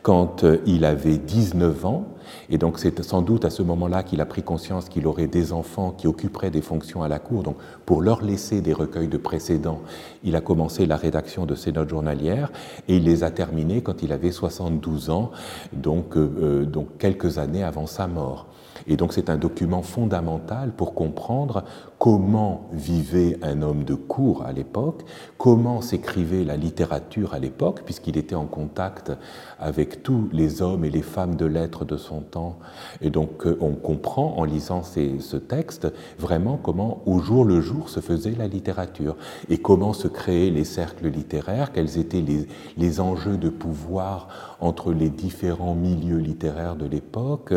quand 0.03 0.45
il 0.67 0.85
avait 0.85 1.17
19 1.17 1.85
ans 1.85 2.05
et 2.49 2.57
donc 2.57 2.79
c'est 2.79 3.01
sans 3.03 3.21
doute 3.21 3.45
à 3.45 3.49
ce 3.49 3.61
moment-là 3.61 4.03
qu'il 4.03 4.21
a 4.21 4.25
pris 4.25 4.41
conscience 4.41 4.89
qu'il 4.89 5.05
aurait 5.07 5.27
des 5.27 5.53
enfants 5.53 5.91
qui 5.91 6.07
occuperaient 6.07 6.49
des 6.49 6.61
fonctions 6.61 7.03
à 7.03 7.07
la 7.07 7.19
cour. 7.19 7.43
Donc 7.43 7.57
pour 7.85 8.01
leur 8.01 8.23
laisser 8.23 8.61
des 8.61 8.73
recueils 8.73 9.07
de 9.07 9.17
précédents, 9.17 9.81
il 10.23 10.35
a 10.35 10.41
commencé 10.41 10.85
la 10.85 10.95
rédaction 10.95 11.45
de 11.45 11.55
ses 11.55 11.71
notes 11.71 11.89
journalières 11.89 12.51
et 12.87 12.97
il 12.97 13.03
les 13.03 13.23
a 13.23 13.31
terminées 13.31 13.81
quand 13.81 14.01
il 14.01 14.11
avait 14.11 14.31
72 14.31 15.09
ans, 15.09 15.31
donc, 15.73 16.17
euh, 16.17 16.31
euh, 16.41 16.65
donc 16.65 16.97
quelques 16.97 17.37
années 17.37 17.63
avant 17.63 17.85
sa 17.85 18.07
mort. 18.07 18.47
Et 18.87 18.97
donc 18.97 19.13
c'est 19.13 19.29
un 19.29 19.37
document 19.37 19.83
fondamental 19.83 20.71
pour 20.71 20.93
comprendre 20.93 21.63
comment 21.99 22.69
vivait 22.71 23.37
un 23.41 23.61
homme 23.61 23.83
de 23.83 23.93
cour 23.93 24.43
à 24.45 24.53
l'époque, 24.53 25.03
comment 25.37 25.81
s'écrivait 25.81 26.45
la 26.45 26.55
littérature 26.55 27.33
à 27.33 27.39
l'époque, 27.39 27.81
puisqu'il 27.83 28.17
était 28.17 28.35
en 28.35 28.45
contact 28.45 29.11
avec 29.59 30.01
tous 30.01 30.29
les 30.31 30.61
hommes 30.61 30.85
et 30.85 30.89
les 30.89 31.01
femmes 31.01 31.35
de 31.35 31.45
lettres 31.45 31.83
de 31.83 31.97
son 31.97 32.21
temps? 32.21 32.57
Et 33.01 33.09
donc 33.09 33.45
euh, 33.45 33.57
on 33.59 33.71
comprend 33.71 34.37
en 34.37 34.45
lisant 34.45 34.81
ce 34.81 35.35
texte 35.35 35.87
vraiment 36.17 36.57
comment 36.57 37.01
au 37.05 37.19
jour 37.19 37.43
le 37.43 37.59
jour 37.59 37.89
se 37.89 37.99
faisait 37.99 38.35
la 38.37 38.47
littérature 38.47 39.17
et 39.49 39.57
comment 39.57 39.91
se 39.91 40.07
créaient 40.07 40.51
les 40.51 40.63
cercles 40.63 41.09
littéraires, 41.09 41.73
quels 41.73 41.97
étaient 41.97 42.21
les, 42.21 42.47
les 42.77 43.01
enjeux 43.01 43.35
de 43.35 43.49
pouvoir 43.49 44.55
entre 44.61 44.93
les 44.93 45.09
différents 45.09 45.75
milieux 45.75 46.19
littéraires 46.19 46.77
de 46.77 46.85
l'époque, 46.85 47.53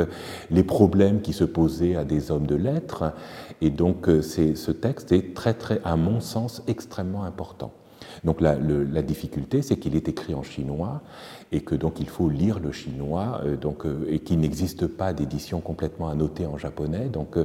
les 0.50 0.64
problèmes 0.64 1.20
qui 1.20 1.32
se 1.32 1.44
posaient 1.44 1.94
à 1.94 2.04
des 2.04 2.32
hommes 2.32 2.48
de 2.48 2.56
lettres? 2.56 3.12
Et 3.60 3.70
donc 3.70 4.08
euh, 4.08 4.20
ce 4.54 4.70
texte 4.70 5.12
est 5.12 5.34
très, 5.34 5.54
très, 5.54 5.80
à 5.84 5.96
mon 5.96 6.20
sens, 6.20 6.62
extrêmement 6.66 7.24
important. 7.24 7.72
Donc 8.24 8.40
la, 8.40 8.56
difficulté, 9.02 9.62
c'est 9.62 9.76
qu'il 9.76 9.96
est 9.96 10.08
écrit 10.08 10.34
en 10.34 10.42
chinois 10.42 11.00
et 11.50 11.60
que 11.60 11.74
donc 11.74 12.00
il 12.00 12.08
faut 12.08 12.28
lire 12.28 12.60
le 12.60 12.72
chinois, 12.72 13.40
euh, 13.44 13.56
donc, 13.56 13.84
euh, 13.84 14.06
et 14.08 14.20
qu'il 14.20 14.38
n'existe 14.38 14.86
pas 14.86 15.12
d'édition 15.12 15.60
complètement 15.60 16.08
annotée 16.08 16.46
en 16.46 16.56
japonais. 16.56 17.08
Donc 17.08 17.36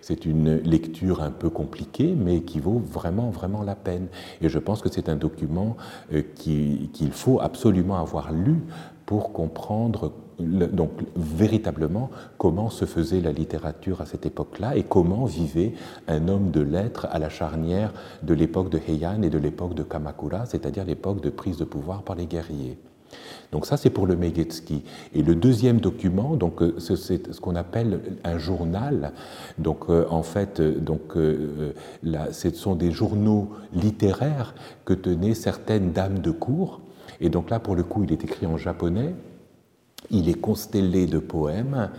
c'est 0.00 0.26
une 0.26 0.56
lecture 0.58 1.22
un 1.22 1.30
peu 1.30 1.48
compliquée, 1.48 2.14
mais 2.16 2.42
qui 2.42 2.60
vaut 2.60 2.78
vraiment, 2.78 3.30
vraiment 3.30 3.62
la 3.62 3.74
peine. 3.74 4.08
Et 4.40 4.48
je 4.48 4.58
pense 4.58 4.82
que 4.82 4.90
c'est 4.90 5.08
un 5.08 5.16
document 5.16 5.76
qu'il 6.36 7.12
faut 7.12 7.40
absolument 7.40 7.98
avoir 7.98 8.32
lu 8.32 8.56
pour 9.06 9.32
comprendre 9.32 10.12
donc 10.38 10.90
véritablement 11.16 12.10
comment 12.38 12.70
se 12.70 12.84
faisait 12.84 13.20
la 13.20 13.32
littérature 13.32 14.00
à 14.00 14.06
cette 14.06 14.26
époque-là 14.26 14.76
et 14.76 14.82
comment 14.82 15.24
vivait 15.24 15.72
un 16.08 16.28
homme 16.28 16.50
de 16.50 16.60
lettres 16.60 17.06
à 17.10 17.18
la 17.18 17.28
charnière 17.28 17.92
de 18.22 18.34
l'époque 18.34 18.70
de 18.70 18.78
Heian 18.78 19.22
et 19.22 19.30
de 19.30 19.38
l'époque 19.38 19.74
de 19.74 19.82
Kamakura, 19.82 20.46
c'est-à-dire 20.46 20.84
l'époque 20.84 21.22
de 21.22 21.30
prise 21.30 21.56
de 21.56 21.64
pouvoir 21.64 22.02
par 22.02 22.16
les 22.16 22.26
guerriers. 22.26 22.78
Donc 23.52 23.66
ça, 23.66 23.76
c'est 23.76 23.90
pour 23.90 24.06
le 24.06 24.16
Megetsuki. 24.16 24.82
Et 25.14 25.22
le 25.22 25.36
deuxième 25.36 25.80
document, 25.80 26.34
donc 26.34 26.60
euh, 26.60 26.78
c'est 26.80 26.96
ce 27.32 27.40
qu'on 27.40 27.54
appelle 27.54 28.00
un 28.24 28.36
journal. 28.36 29.12
Donc 29.58 29.84
euh, 29.88 30.04
en 30.10 30.24
fait, 30.24 30.60
euh, 30.60 30.78
donc 30.78 31.14
ce 31.14 32.50
sont 32.50 32.74
des 32.74 32.90
journaux 32.90 33.50
littéraires 33.72 34.54
que 34.84 34.92
tenaient 34.92 35.34
certaines 35.34 35.92
dames 35.92 36.18
de 36.18 36.32
cour 36.32 36.80
et 37.20 37.28
donc 37.28 37.50
là, 37.50 37.58
pour 37.58 37.74
le 37.74 37.82
coup, 37.82 38.04
il 38.04 38.12
est 38.12 38.24
écrit 38.24 38.46
en 38.46 38.56
japonais, 38.56 39.14
il 40.10 40.28
est 40.28 40.40
constellé 40.40 41.06
de 41.06 41.18
poèmes, 41.18 41.90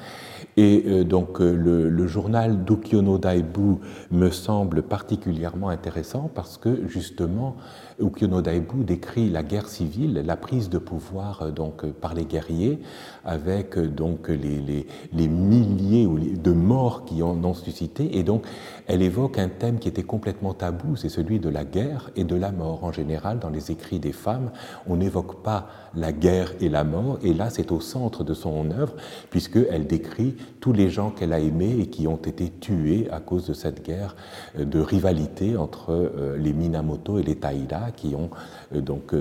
et 0.58 0.84
euh, 0.88 1.04
donc 1.04 1.40
euh, 1.40 1.54
le, 1.54 2.08
journal 2.08 2.64
Dukyono 2.64 3.20
Daibu 3.20 3.76
me 4.10 4.32
semble 4.32 4.82
particulièrement 4.82 5.70
intéressant 5.70 6.32
parce 6.34 6.58
que 6.58 6.88
justement 6.88 7.56
Ukyono 8.02 8.42
Daibu 8.42 8.84
décrit 8.84 9.30
la 9.30 9.44
guerre 9.44 9.68
civile, 9.68 10.24
la 10.26 10.36
prise 10.36 10.70
de 10.70 10.80
pouvoir 10.80 11.44
euh, 11.44 11.52
donc 11.52 11.86
par 11.86 12.16
les 12.16 12.26
guerriers, 12.26 12.80
avec 13.28 13.78
donc 13.78 14.30
les, 14.30 14.86
les, 15.14 15.28
milliers 15.28 16.08
de 16.08 16.52
morts 16.52 17.06
qui 17.06 17.22
en 17.22 17.44
ont 17.44 17.54
suscité, 17.54 18.18
et 18.18 18.24
donc 18.24 18.46
elle 18.88 19.02
évoque 19.02 19.38
un 19.38 19.50
thème 19.50 19.78
qui 19.78 19.90
était 19.90 20.04
complètement 20.04 20.54
tabou, 20.54 20.96
c'est 20.96 21.10
celui 21.10 21.40
de 21.40 21.50
la 21.50 21.66
guerre 21.66 22.10
et 22.16 22.24
de 22.24 22.36
la 22.36 22.52
mort. 22.52 22.84
En 22.84 22.92
général, 22.92 23.40
dans 23.40 23.50
les 23.50 23.70
écrits 23.72 24.00
des 24.00 24.14
femmes, 24.14 24.52
on 24.88 24.96
n'évoque 24.96 25.44
pas 25.44 25.68
la 25.94 26.12
guerre 26.12 26.54
et 26.62 26.70
la 26.70 26.84
mort, 26.84 27.20
et 27.22 27.34
là 27.34 27.50
c'est 27.50 27.72
au 27.72 27.82
centre 27.82 28.24
de 28.24 28.34
son 28.34 28.72
œuvre, 28.72 28.96
puisqu'elle 29.30 29.88
décrit 29.88 30.36
tous 30.62 30.74
les 30.74 30.90
gens 30.90 31.12
qu'elle 31.12 31.34
a 31.34 31.40
aimés 31.40 31.78
et 31.80 31.88
qui 31.88 32.08
ont 32.08 32.18
été 32.18 32.50
tués 32.50 33.08
à 33.12 33.20
cause 33.20 33.48
de 33.48 33.54
cette 33.54 33.86
guerre 33.86 34.16
euh, 34.58 34.66
de 34.66 34.80
rivalité 34.80 35.58
entre 35.58 35.92
euh, 35.92 36.38
les 36.38 36.54
Minamoto 36.54 37.20
et 37.20 37.24
les 37.24 37.36
Taira 37.36 37.92
qui 37.96 38.16
ont 38.16 38.30
euh, 38.67 38.67
donc 38.74 39.14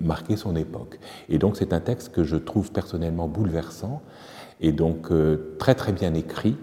marqué 0.00 0.36
son 0.36 0.56
époque. 0.56 0.98
Et 1.28 1.38
donc 1.38 1.56
c'est 1.56 1.72
un 1.72 1.80
texte 1.80 2.12
que 2.12 2.24
je 2.24 2.36
trouve 2.36 2.72
personnellement 2.72 3.28
bouleversant 3.28 4.02
et 4.60 4.72
donc 4.72 5.08
très 5.58 5.74
très 5.74 5.92
bien 5.92 6.14
écrit 6.14 6.56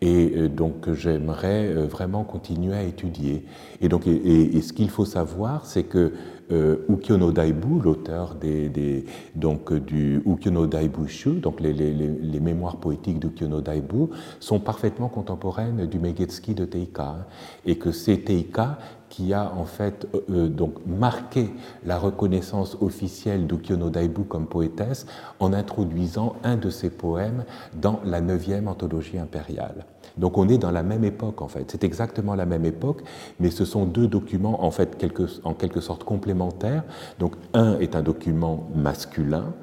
et 0.00 0.48
donc 0.48 0.92
j'aimerais 0.92 1.72
vraiment 1.72 2.24
continuer 2.24 2.74
à 2.74 2.82
étudier. 2.82 3.44
Et 3.80 3.88
donc 3.88 4.06
et 4.06 4.60
ce 4.60 4.72
qu'il 4.72 4.90
faut 4.90 5.04
savoir, 5.04 5.66
c'est 5.66 5.84
que 5.84 6.12
euh, 6.52 6.84
Ukyono 6.88 7.32
Daibu, 7.32 7.80
l'auteur 7.82 8.34
des, 8.34 9.04
donc, 9.34 9.72
du 9.72 10.22
Ukyono 10.26 10.66
Daibushu, 10.66 11.40
donc 11.40 11.60
les, 11.60 12.40
mémoires 12.40 12.76
poétiques 12.76 13.18
d'Ukyono 13.18 13.60
Daibu, 13.60 14.08
sont 14.38 14.60
parfaitement 14.60 15.08
contemporaines 15.08 15.86
du 15.86 15.98
Megetsuki 15.98 16.54
de 16.54 16.66
Teika, 16.66 17.04
hein, 17.04 17.26
et 17.64 17.76
que 17.76 17.90
c'est 17.90 18.18
Teika 18.18 18.78
qui 19.12 19.34
a 19.34 19.52
en 19.54 19.66
fait 19.66 20.08
euh, 20.14 20.20
euh, 20.30 20.48
donc 20.48 20.72
marqué 20.86 21.50
la 21.84 21.98
reconnaissance 21.98 22.78
officielle 22.80 23.46
d'Ukyono 23.46 23.90
Daibu 23.90 24.24
comme 24.24 24.46
poétesse 24.46 25.04
en 25.38 25.52
introduisant 25.52 26.36
un 26.44 26.56
de 26.56 26.70
ses 26.70 26.88
poèmes 26.88 27.44
dans 27.74 28.00
la 28.06 28.22
neuvième 28.22 28.68
anthologie 28.68 29.18
impériale. 29.18 29.84
Donc 30.16 30.38
on 30.38 30.48
est 30.48 30.58
dans 30.58 30.70
la 30.70 30.82
même 30.82 31.04
époque 31.04 31.42
en 31.42 31.48
fait. 31.48 31.70
C'est 31.70 31.84
exactement 31.84 32.34
la 32.34 32.46
même 32.46 32.64
époque, 32.64 33.02
mais 33.40 33.50
ce 33.50 33.64
sont 33.64 33.86
deux 33.86 34.06
documents 34.06 34.64
en 34.64 34.70
fait 34.70 35.04
en 35.44 35.54
quelque 35.54 35.80
sorte 35.80 36.04
complémentaires. 36.04 36.84
Donc 37.18 37.34
un 37.54 37.78
est 37.78 37.96
un 37.96 38.02
document 38.02 38.68
masculin, 38.74 39.54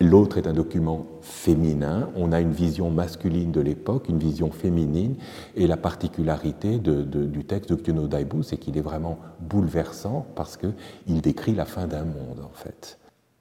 l'autre 0.00 0.38
est 0.38 0.46
un 0.46 0.52
document 0.52 1.06
féminin. 1.20 2.10
On 2.16 2.32
a 2.32 2.40
une 2.40 2.52
vision 2.52 2.90
masculine 2.90 3.52
de 3.52 3.60
l'époque, 3.60 4.08
une 4.08 4.18
vision 4.18 4.50
féminine, 4.50 5.16
et 5.56 5.66
la 5.66 5.76
particularité 5.76 6.78
du 6.78 7.44
texte 7.44 7.70
de 7.70 7.76
Kyono 7.76 8.06
Daibu, 8.06 8.42
c'est 8.42 8.56
qu'il 8.56 8.76
est 8.78 8.82
vraiment 8.82 9.18
bouleversant 9.40 10.26
parce 10.34 10.56
qu'il 10.56 11.20
décrit 11.20 11.54
la 11.54 11.64
fin 11.64 11.86
d'un 11.86 12.04
monde 12.04 12.40
en 12.44 12.54
fait. 12.54 12.98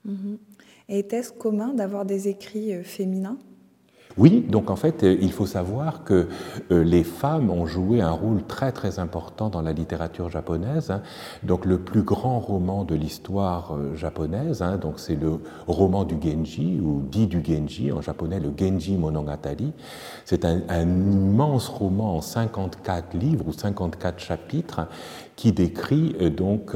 Mm-hmm. 0.07 0.37
Et 0.89 0.99
est-ce 0.99 1.33
commun 1.33 1.73
d'avoir 1.73 2.05
des 2.05 2.27
écrits 2.27 2.73
euh, 2.73 2.83
féminins? 2.83 3.37
Oui, 4.17 4.43
donc 4.49 4.71
en 4.71 4.75
fait, 4.75 5.03
euh, 5.03 5.15
il 5.21 5.31
faut 5.31 5.45
savoir 5.45 6.03
que 6.03 6.27
euh, 6.71 6.83
les 6.83 7.03
femmes 7.03 7.51
ont 7.51 7.67
joué 7.67 8.01
un 8.01 8.11
rôle 8.11 8.43
très 8.43 8.71
très 8.71 8.97
important 8.97 9.49
dans 9.49 9.61
la 9.61 9.73
littérature 9.73 10.29
japonaise. 10.29 10.89
Hein. 10.89 11.03
Donc 11.43 11.65
le 11.65 11.77
plus 11.77 12.01
grand 12.01 12.39
roman 12.39 12.83
de 12.83 12.95
l'histoire 12.95 13.75
euh, 13.75 13.95
japonaise, 13.95 14.63
hein, 14.63 14.77
donc 14.77 14.99
c'est 14.99 15.15
le 15.15 15.39
roman 15.67 16.03
du 16.03 16.15
Genji 16.19 16.79
ou 16.81 17.03
dit 17.11 17.27
du 17.27 17.43
Genji 17.45 17.91
en 17.91 18.01
japonais 18.01 18.39
le 18.39 18.51
Genji 18.57 18.97
Monogatari. 18.97 19.71
C'est 20.25 20.45
un, 20.45 20.61
immense 20.81 21.67
roman 21.67 22.17
en 22.17 22.21
54 22.21 23.15
livres 23.15 23.47
ou 23.47 23.53
54 23.53 24.19
chapitres 24.19 24.87
qui 25.35 25.51
décrit 25.51 26.15
donc 26.31 26.75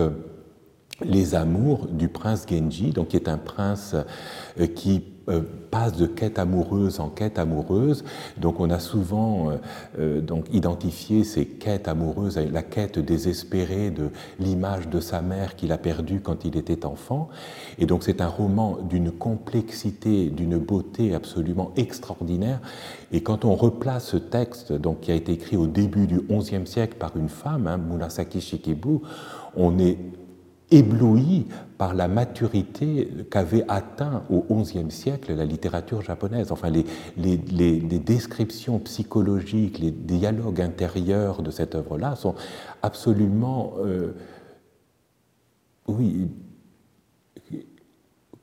les 1.03 1.33
amours 1.33 1.87
du 1.87 2.07
prince 2.07 2.45
Genji, 2.47 2.91
donc 2.91 3.09
qui 3.09 3.15
est 3.15 3.27
un 3.27 3.37
prince 3.37 3.95
qui 4.75 5.10
euh, 5.29 5.41
passe 5.69 5.95
de 5.97 6.07
quête 6.07 6.39
amoureuse 6.39 6.99
en 6.99 7.09
quête 7.09 7.37
amoureuse. 7.37 8.03
Donc 8.37 8.59
on 8.59 8.71
a 8.71 8.79
souvent 8.79 9.51
euh, 9.51 9.57
euh, 9.99 10.21
donc 10.21 10.45
identifié 10.51 11.23
ces 11.23 11.45
quêtes 11.45 11.87
amoureuses 11.87 12.37
la 12.37 12.63
quête 12.63 12.97
désespérée 12.97 13.91
de 13.91 14.09
l'image 14.39 14.89
de 14.89 14.99
sa 14.99 15.21
mère 15.21 15.55
qu'il 15.55 15.71
a 15.71 15.77
perdue 15.77 16.21
quand 16.21 16.43
il 16.43 16.57
était 16.57 16.85
enfant. 16.87 17.29
Et 17.77 17.85
donc 17.85 18.03
c'est 18.03 18.19
un 18.19 18.27
roman 18.27 18.79
d'une 18.81 19.11
complexité, 19.11 20.31
d'une 20.31 20.57
beauté 20.57 21.13
absolument 21.13 21.71
extraordinaire. 21.77 22.59
Et 23.11 23.21
quand 23.21 23.45
on 23.45 23.53
replace 23.55 24.07
ce 24.07 24.17
texte, 24.17 24.73
donc 24.73 25.01
qui 25.01 25.11
a 25.11 25.15
été 25.15 25.33
écrit 25.33 25.55
au 25.55 25.67
début 25.67 26.07
du 26.07 26.19
XIe 26.19 26.65
siècle 26.65 26.95
par 26.97 27.15
une 27.15 27.29
femme, 27.29 27.67
hein, 27.67 27.77
Murasaki 27.77 28.41
Shikibu, 28.41 29.01
on 29.55 29.77
est 29.77 29.97
ébloui 30.71 31.47
par 31.77 31.93
la 31.93 32.07
maturité 32.07 33.09
qu'avait 33.29 33.65
atteint 33.67 34.23
au 34.29 34.45
XIe 34.55 34.89
siècle 34.89 35.33
la 35.33 35.45
littérature 35.45 36.01
japonaise. 36.01 36.51
Enfin, 36.51 36.69
les, 36.69 37.99
descriptions 37.99 38.79
psychologiques, 38.79 39.79
les 39.79 39.91
dialogues 39.91 40.61
intérieurs 40.61 41.41
de 41.41 41.51
cette 41.51 41.75
œuvre-là 41.75 42.15
sont 42.15 42.35
absolument, 42.81 43.73
euh, 43.79 44.13
oui, 45.87 46.29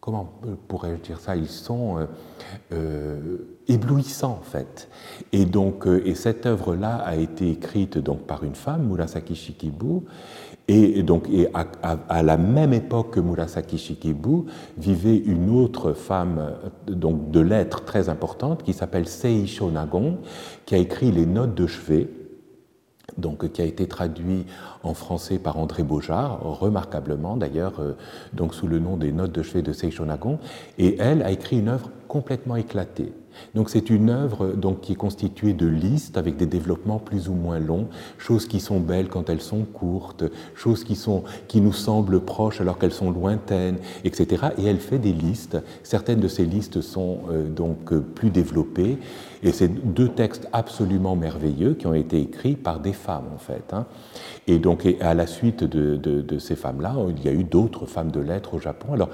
comment 0.00 0.32
pourrais-je 0.68 1.02
dire 1.02 1.20
ça? 1.20 1.36
Ils 1.36 1.48
sont 1.48 1.98
euh, 1.98 2.06
euh, 2.72 3.36
éblouissants 3.68 4.38
en 4.40 4.44
fait. 4.44 4.88
Et 5.32 5.44
donc, 5.44 5.86
et 5.86 6.14
cette 6.14 6.44
œuvre-là 6.44 6.96
a 6.96 7.16
été 7.16 7.50
écrite 7.50 7.98
donc 7.98 8.22
par 8.22 8.44
une 8.44 8.54
femme, 8.54 8.88
Murasaki 8.88 9.34
Shikibu, 9.34 10.02
et 10.68 11.02
donc, 11.02 11.28
à, 11.54 12.22
la 12.22 12.37
même 12.37 12.74
époque 12.74 13.14
que 13.14 13.20
Murasaki 13.20 13.78
Shikibu, 13.78 14.44
vivait 14.76 15.16
une 15.16 15.48
autre 15.50 15.94
femme 15.94 16.52
donc, 16.87 17.31
de 17.31 17.40
lettres 17.40 17.85
très 17.85 18.11
importante 18.11 18.62
qui 18.62 18.74
s'appelle 18.74 19.09
Seisho 19.09 19.70
Nagon, 19.70 20.18
qui 20.66 20.74
a 20.74 20.78
écrit 20.78 21.11
les 21.11 21.24
notes 21.24 21.54
de 21.54 21.66
chevet, 21.66 22.11
donc, 23.16 23.50
qui 23.50 23.62
a 23.62 23.64
été 23.64 23.88
traduit 23.88 24.44
en 24.83 24.92
français 24.92 25.38
par 25.38 25.59
André 25.59 25.85
Beaujard, 25.85 26.42
remarquablement 26.42 27.38
d'ailleurs, 27.38 27.81
euh, 27.81 27.96
donc 28.35 28.54
sous 28.54 28.66
le 28.66 28.78
nom 28.78 28.98
des 28.98 29.11
notes 29.11 29.33
de 29.33 29.42
chevet 29.42 29.62
de 29.62 29.72
Seisho 29.72 30.04
Nagon, 30.04 30.38
et 30.76 30.98
elle 30.98 31.22
a 31.22 31.31
écrit 31.31 31.61
une 31.61 31.68
œuvre 31.68 31.90
complètement 32.09 32.57
éclatée. 32.57 33.12
Donc 33.55 33.70
c'est 33.70 33.90
une 33.90 34.11
œuvre 34.11 34.48
donc, 34.48 34.81
qui 34.81 34.92
est 34.92 34.96
constituée 34.96 35.53
de 35.53 35.66
listes 35.66 36.16
avec 36.16 36.37
des 36.37 36.46
développements 36.46 36.98
plus 36.98 37.29
ou 37.29 37.35
moins 37.35 37.59
longs, 37.59 37.88
choses 38.18 38.46
qui 38.46 38.61
sont 38.61 38.81
belles 38.81 39.09
quand 39.09 39.31
elles 39.31 39.40
sont 39.40 39.64
courtes, 39.64 40.24
choses 40.55 40.85
qui, 40.85 40.96
sont, 40.96 41.24
qui 41.48 41.61
nous 41.61 41.72
semblent 41.72 42.20
proches 42.20 42.61
alors 42.61 42.79
qu'elles 42.79 42.92
sont 42.92 43.11
lointaines, 43.11 43.79
etc. 44.05 44.48
Et 44.59 44.64
elle 44.64 44.81
fait 44.81 44.98
des 44.98 45.12
listes. 45.12 45.59
Certaines 45.83 46.20
de 46.20 46.29
ces 46.29 46.44
listes 46.44 46.81
sont 46.81 47.20
euh, 47.31 47.48
donc 47.48 47.94
plus 47.94 48.31
développées. 48.31 48.98
Et 49.42 49.53
c'est 49.53 49.68
deux 49.68 50.09
textes 50.09 50.48
absolument 50.53 51.14
merveilleux 51.14 51.74
qui 51.74 51.87
ont 51.87 51.94
été 51.94 52.20
écrits 52.20 52.57
par 52.57 52.81
des 52.81 52.92
femmes 52.92 53.29
en 53.35 53.38
fait. 53.38 53.72
Hein. 53.72 53.87
Et 54.46 54.59
donc 54.59 54.87
à 55.01 55.14
la 55.14 55.27
suite 55.27 55.64
de, 55.64 55.96
de, 55.96 56.20
de 56.20 56.38
ces 56.38 56.57
femmes-là, 56.57 56.96
il 57.16 57.24
y 57.24 57.29
a 57.29 57.33
eu 57.33 57.44
d'autres 57.44 57.87
femmes 57.87 58.11
de 58.11 58.20
lettres 58.20 58.55
au 58.55 58.59
Japon. 58.59 58.94
Alors 58.94 59.11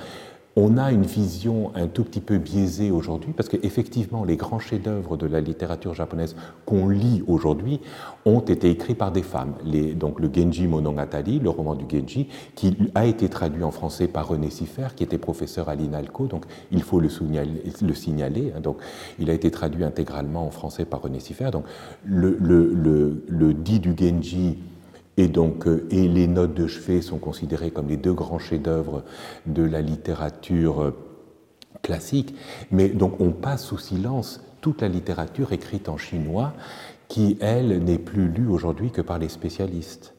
on 0.57 0.79
a 0.79 0.93
une 0.93 1.05
vision 1.05 1.73
un 1.75 1.89
tout 1.89 2.05
petit 2.05 2.21
peu 2.21 2.39
biaisée 2.39 2.91
aujourd'hui, 2.91 3.33
parce 3.33 3.49
qu'effectivement, 3.49 4.25
les 4.25 4.37
grands 4.37 4.61
chefs-d'œuvre 4.61 5.17
de 5.17 5.27
la 5.27 5.41
littérature 5.41 5.95
japonaise 5.95 6.37
qu'on 6.65 6.89
lit 6.89 7.25
aujourd'hui 7.27 7.81
ont 8.25 8.41
été 8.41 8.71
écrits 8.71 8.95
par 8.95 9.11
des 9.11 9.23
femmes. 9.23 9.55
donc 9.97 10.21
le 10.21 10.31
Genji 10.33 10.69
Monogatari, 10.69 11.41
le 11.41 11.51
roman 11.51 11.75
du 11.75 11.85
Genji, 11.89 12.29
qui 12.55 12.77
a 12.95 13.05
été 13.05 13.29
traduit 13.29 13.65
en 13.65 13.73
français 13.73 14.07
par 14.07 14.29
René 14.29 14.51
Siffer, 14.51 14.89
qui 14.95 15.03
était 15.03 15.19
professeur 15.19 15.69
à 15.69 15.75
l'INALCO, 15.75 16.27
donc 16.27 16.45
il 16.71 16.83
faut 16.83 17.01
le 17.01 17.09
signaler. 17.95 18.53
Hein. 18.57 18.61
donc 18.61 18.79
il 19.19 19.31
a 19.31 19.33
été 19.33 19.51
traduit 19.51 19.85
intégralement 19.85 20.47
en 20.47 20.51
français 20.51 20.85
par 20.85 21.03
René 21.03 21.19
Siffer. 21.19 21.51
Donc 21.51 21.65
le, 22.05 22.37
le 22.39 23.55
dit 23.55 23.81
du 23.81 23.95
Genji 23.99 24.59
et 25.17 25.29
donc, 25.29 25.67
euh, 25.67 25.87
et 25.91 26.09
les 26.09 26.27
notes 26.27 26.55
de 26.55 26.67
chevet 26.67 27.01
sont 27.01 27.19
considérées 27.19 27.71
comme 27.71 27.89
les 27.89 27.97
deux 27.97 28.13
grands 28.13 28.39
chefs-d'œuvre 28.39 29.05
de 29.47 29.63
la 29.63 29.81
littérature 29.81 30.83
euh, 30.83 30.91
classique. 31.83 32.35
Mais 32.71 32.89
donc, 32.89 33.21
on 33.21 33.31
passe 33.31 33.65
sous 33.65 33.79
silence 33.79 34.43
toute 34.61 34.83
la 34.83 34.89
littérature 34.89 35.53
écrite 35.53 35.89
en 35.89 35.97
chinois, 35.97 36.55
qui, 37.09 37.37
elle, 37.41 37.85
n'est 37.85 37.99
plus 37.99 38.29
lue 38.29 38.49
aujourd'hui 38.49 38.91
que 38.91 39.03
par 39.03 39.19
les 39.19 39.29
spécialistes. 39.29 40.15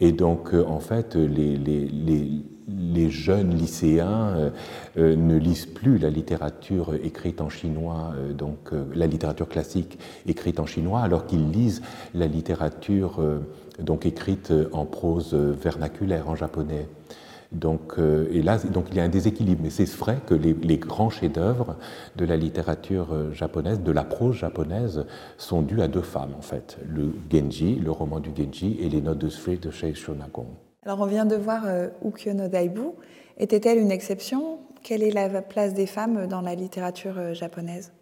Et 0.00 0.12
donc, 0.12 0.54
euh, 0.54 0.64
en 0.64 0.80
fait, 0.80 1.14
les, 1.14 1.56
les, 1.56 1.86
les, 1.86 2.30
les 2.68 3.10
jeunes 3.10 3.54
lycéens 3.54 4.52
ne 4.96 5.36
lisent 5.36 5.66
plus 5.66 5.96
la 5.98 6.10
littérature 6.10 6.94
écrite 7.02 7.40
en 7.40 7.48
chinois, 7.48 8.12
donc 8.36 8.72
la 8.94 9.06
littérature 9.06 9.48
classique 9.48 9.98
écrite 10.26 10.60
en 10.60 10.66
chinois, 10.66 11.00
alors 11.00 11.24
qu'ils 11.24 11.50
lisent 11.50 11.80
la 12.12 12.26
littérature 12.26 13.22
donc 13.78 14.06
écrite 14.06 14.52
en 14.72 14.84
prose 14.84 15.34
vernaculaire 15.34 16.28
en 16.28 16.34
japonais. 16.34 16.86
Donc, 17.52 17.94
euh, 17.98 18.28
et 18.30 18.42
là, 18.42 18.58
donc 18.58 18.86
il 18.90 18.96
y 18.96 19.00
a 19.00 19.04
un 19.04 19.08
déséquilibre, 19.08 19.62
mais 19.62 19.70
c'est 19.70 19.88
vrai 19.88 20.18
que 20.26 20.34
les, 20.34 20.76
grands 20.76 21.08
chefs-d'œuvre 21.08 21.76
de 22.16 22.24
la 22.26 22.36
littérature 22.36 23.12
euh, 23.12 23.32
japonaise, 23.32 23.80
de 23.80 23.92
la 23.92 24.04
prose 24.04 24.36
japonaise, 24.36 25.06
sont 25.38 25.62
dus 25.62 25.80
à 25.80 25.88
deux 25.88 26.02
femmes 26.02 26.34
en 26.36 26.42
fait 26.42 26.76
le 26.86 27.14
Genji, 27.32 27.76
le 27.76 27.90
roman 27.90 28.20
du 28.20 28.30
Genji, 28.36 28.76
et 28.80 28.88
les 28.88 29.00
notes 29.00 29.18
de 29.18 29.30
Sfree 29.30 29.56
de 29.56 29.70
Sheisho 29.70 30.14
Nagon. 30.14 30.46
Alors, 30.84 31.00
on 31.00 31.06
vient 31.06 31.26
de 31.26 31.36
voir 31.36 31.62
euh, 31.66 31.88
Ukiyo 32.04 32.34
no 32.34 32.48
Daibu. 32.48 32.90
Était-elle 33.38 33.78
une 33.78 33.92
exception? 33.92 34.58
Quelle 34.82 35.02
est 35.02 35.10
la 35.10 35.42
place 35.42 35.74
des 35.74 35.86
femmes 35.86 36.26
dans 36.26 36.40
la 36.40 36.54
littérature 36.54 37.34
japonaise? 37.34 37.92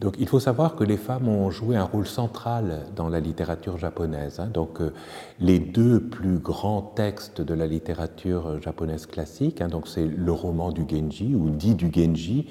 Donc 0.00 0.16
il 0.18 0.28
faut 0.28 0.40
savoir 0.40 0.74
que 0.74 0.84
les 0.84 0.96
femmes 0.96 1.28
ont 1.28 1.50
joué 1.50 1.76
un 1.76 1.84
rôle 1.84 2.06
central 2.06 2.86
dans 2.96 3.08
la 3.08 3.20
littérature 3.20 3.78
japonaise. 3.78 4.40
Hein. 4.40 4.48
Donc 4.52 4.80
euh, 4.80 4.92
les 5.38 5.60
deux 5.60 6.00
plus 6.00 6.38
grands 6.38 6.82
textes 6.82 7.40
de 7.40 7.54
la 7.54 7.66
littérature 7.66 8.60
japonaise 8.60 9.06
classique, 9.06 9.60
hein, 9.60 9.68
donc 9.68 9.86
c'est 9.86 10.06
le 10.06 10.32
roman 10.32 10.72
du 10.72 10.84
Genji 10.88 11.34
ou 11.34 11.50
dit 11.50 11.74
du 11.74 11.92
Genji, 11.92 12.48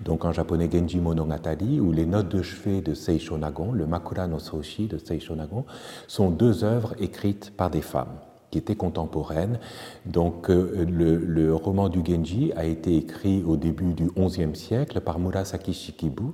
donc 0.00 0.24
en 0.24 0.32
japonais 0.32 0.68
Genji 0.72 0.98
Monogatari, 0.98 1.80
ou 1.80 1.92
les 1.92 2.06
notes 2.06 2.28
de 2.28 2.42
chevet 2.42 2.80
de 2.80 2.94
Seisho 2.94 3.38
Nagon, 3.38 3.72
le 3.72 3.86
Makura 3.86 4.26
no 4.26 4.38
Soshi 4.38 4.86
de 4.86 4.98
Seisho 4.98 5.34
Nagon, 5.34 5.64
sont 6.06 6.30
deux 6.30 6.64
œuvres 6.64 6.94
écrites 7.00 7.52
par 7.56 7.70
des 7.70 7.82
femmes 7.82 8.18
qui 8.50 8.58
étaient 8.58 8.76
contemporaines. 8.76 9.58
Donc 10.06 10.50
euh, 10.50 10.84
le, 10.88 11.54
roman 11.54 11.88
du 11.88 12.02
Genji 12.04 12.52
a 12.56 12.64
été 12.64 12.96
écrit 12.96 13.42
au 13.42 13.56
début 13.56 13.94
du 13.94 14.10
XIe 14.16 14.54
siècle 14.54 15.00
par 15.00 15.18
Murasaki 15.18 15.72
Shikibu, 15.72 16.32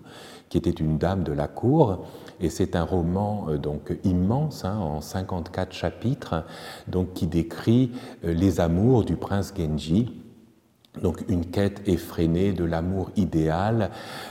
qui 0.48 0.58
était 0.58 0.70
une 0.70 0.98
dame 0.98 1.24
de 1.24 1.32
la 1.32 1.48
cour. 1.48 2.04
Et 2.40 2.50
c'est 2.50 2.76
un 2.76 2.84
roman 2.84 3.46
euh, 3.48 3.58
donc 3.58 3.96
immense, 4.04 4.64
hein, 4.64 4.78
en 4.78 5.00
54 5.00 5.72
chapitres, 5.72 6.44
donc, 6.88 7.14
qui 7.14 7.26
décrit 7.26 7.92
euh, 8.24 8.32
les 8.32 8.60
amours 8.60 9.04
du 9.04 9.16
prince 9.16 9.52
Genji. 9.56 10.23
Donc 11.02 11.24
une 11.28 11.46
quête 11.46 11.82
effrénée 11.88 12.52
de 12.52 12.64
l'amour 12.64 13.10
idéal, 13.16 13.90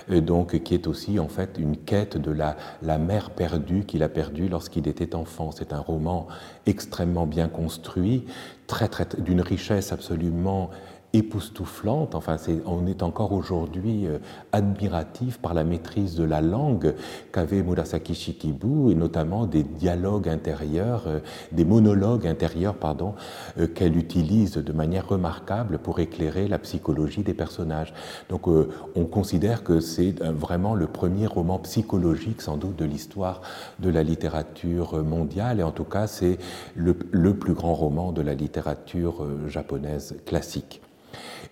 euh, 0.10 0.22
donc 0.22 0.64
qui 0.64 0.74
est 0.74 0.88
aussi 0.88 1.20
en 1.20 1.28
fait 1.28 1.58
une 1.60 1.76
quête 1.76 2.18
de 2.18 2.32
la, 2.32 2.56
la 2.82 2.98
mère 2.98 3.32
perdue 3.32 3.84
qu'il 3.84 4.02
a 4.02 4.10
perdue 4.10 4.48
lorsqu'il 4.48 4.88
était 4.88 5.14
enfant. 5.14 5.52
C'est 5.52 5.74
un 5.74 5.80
roman 5.80 6.28
extrêmement 6.66 7.28
bien 7.28 7.50
construit, 7.50 8.26
très, 8.68 8.88
très, 8.88 9.06
d'une 9.18 9.42
richesse 9.42 9.92
absolument 9.92 10.70
époustouflante. 11.14 12.16
Enfin, 12.16 12.38
on 12.66 12.88
est 12.88 13.04
encore 13.04 13.34
aujourd'hui 13.34 14.08
euh, 14.08 14.18
admiratif 14.52 15.38
par 15.38 15.54
la 15.54 15.64
maîtrise 15.64 16.16
de 16.16 16.24
la 16.24 16.42
langue 16.42 16.96
qu'avait 17.32 17.62
Murasaki 17.62 18.16
Shikibu 18.16 18.92
et 18.92 18.96
notamment 18.96 19.46
des 19.46 19.62
dialogues 19.62 20.28
intérieurs, 20.28 21.04
euh, 21.06 21.20
des 21.52 21.66
monologues 21.66 22.26
intérieurs, 22.26 22.74
pardon, 22.74 23.14
euh, 23.60 23.68
qu'elle 23.68 23.96
utilise 23.96 24.54
de 24.54 24.74
manière 24.74 25.08
remarquable 25.08 25.78
pour 25.78 26.00
éclairer 26.00 26.48
la 26.48 26.58
psychologie 26.58 27.22
des 27.22 27.36
personnages. 27.36 27.94
Donc, 28.30 28.48
on 28.48 29.06
considère 29.06 29.64
que 29.64 29.80
c'est 29.80 30.20
vraiment 30.24 30.74
le 30.74 30.88
premier 30.88 31.28
roman 31.28 31.60
psychologique, 31.60 32.42
sans 32.42 32.58
doute, 32.58 32.76
de 32.76 32.86
l'histoire 32.86 33.42
de 33.80 33.90
la 33.90 34.04
littérature 34.04 35.04
mondiale, 35.04 35.60
et 35.60 35.64
en 35.64 35.72
tout 35.72 35.84
cas, 35.84 36.08
c'est 36.08 36.38
le 36.76 36.94
plus 37.34 37.54
grand 37.54 37.76
roman 37.76 38.12
de 38.12 38.22
la 38.22 38.34
littérature 38.34 39.26
japonaise 39.48 40.16
classique. 40.26 40.82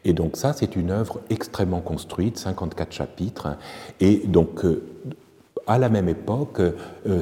Et 0.06 0.14
donc 0.14 0.38
ça, 0.38 0.54
c'est 0.54 0.76
une 0.76 0.92
œuvre 0.92 1.22
extrêmement 1.30 1.82
construite, 1.82 2.38
54 2.38 2.92
chapitres. 2.92 3.58
Et 4.00 4.22
donc, 4.26 4.66
euh, 4.66 4.84
à 5.68 5.78
la 5.78 5.90
même 5.90 6.10
époque, 6.10 6.60
euh, 6.60 7.22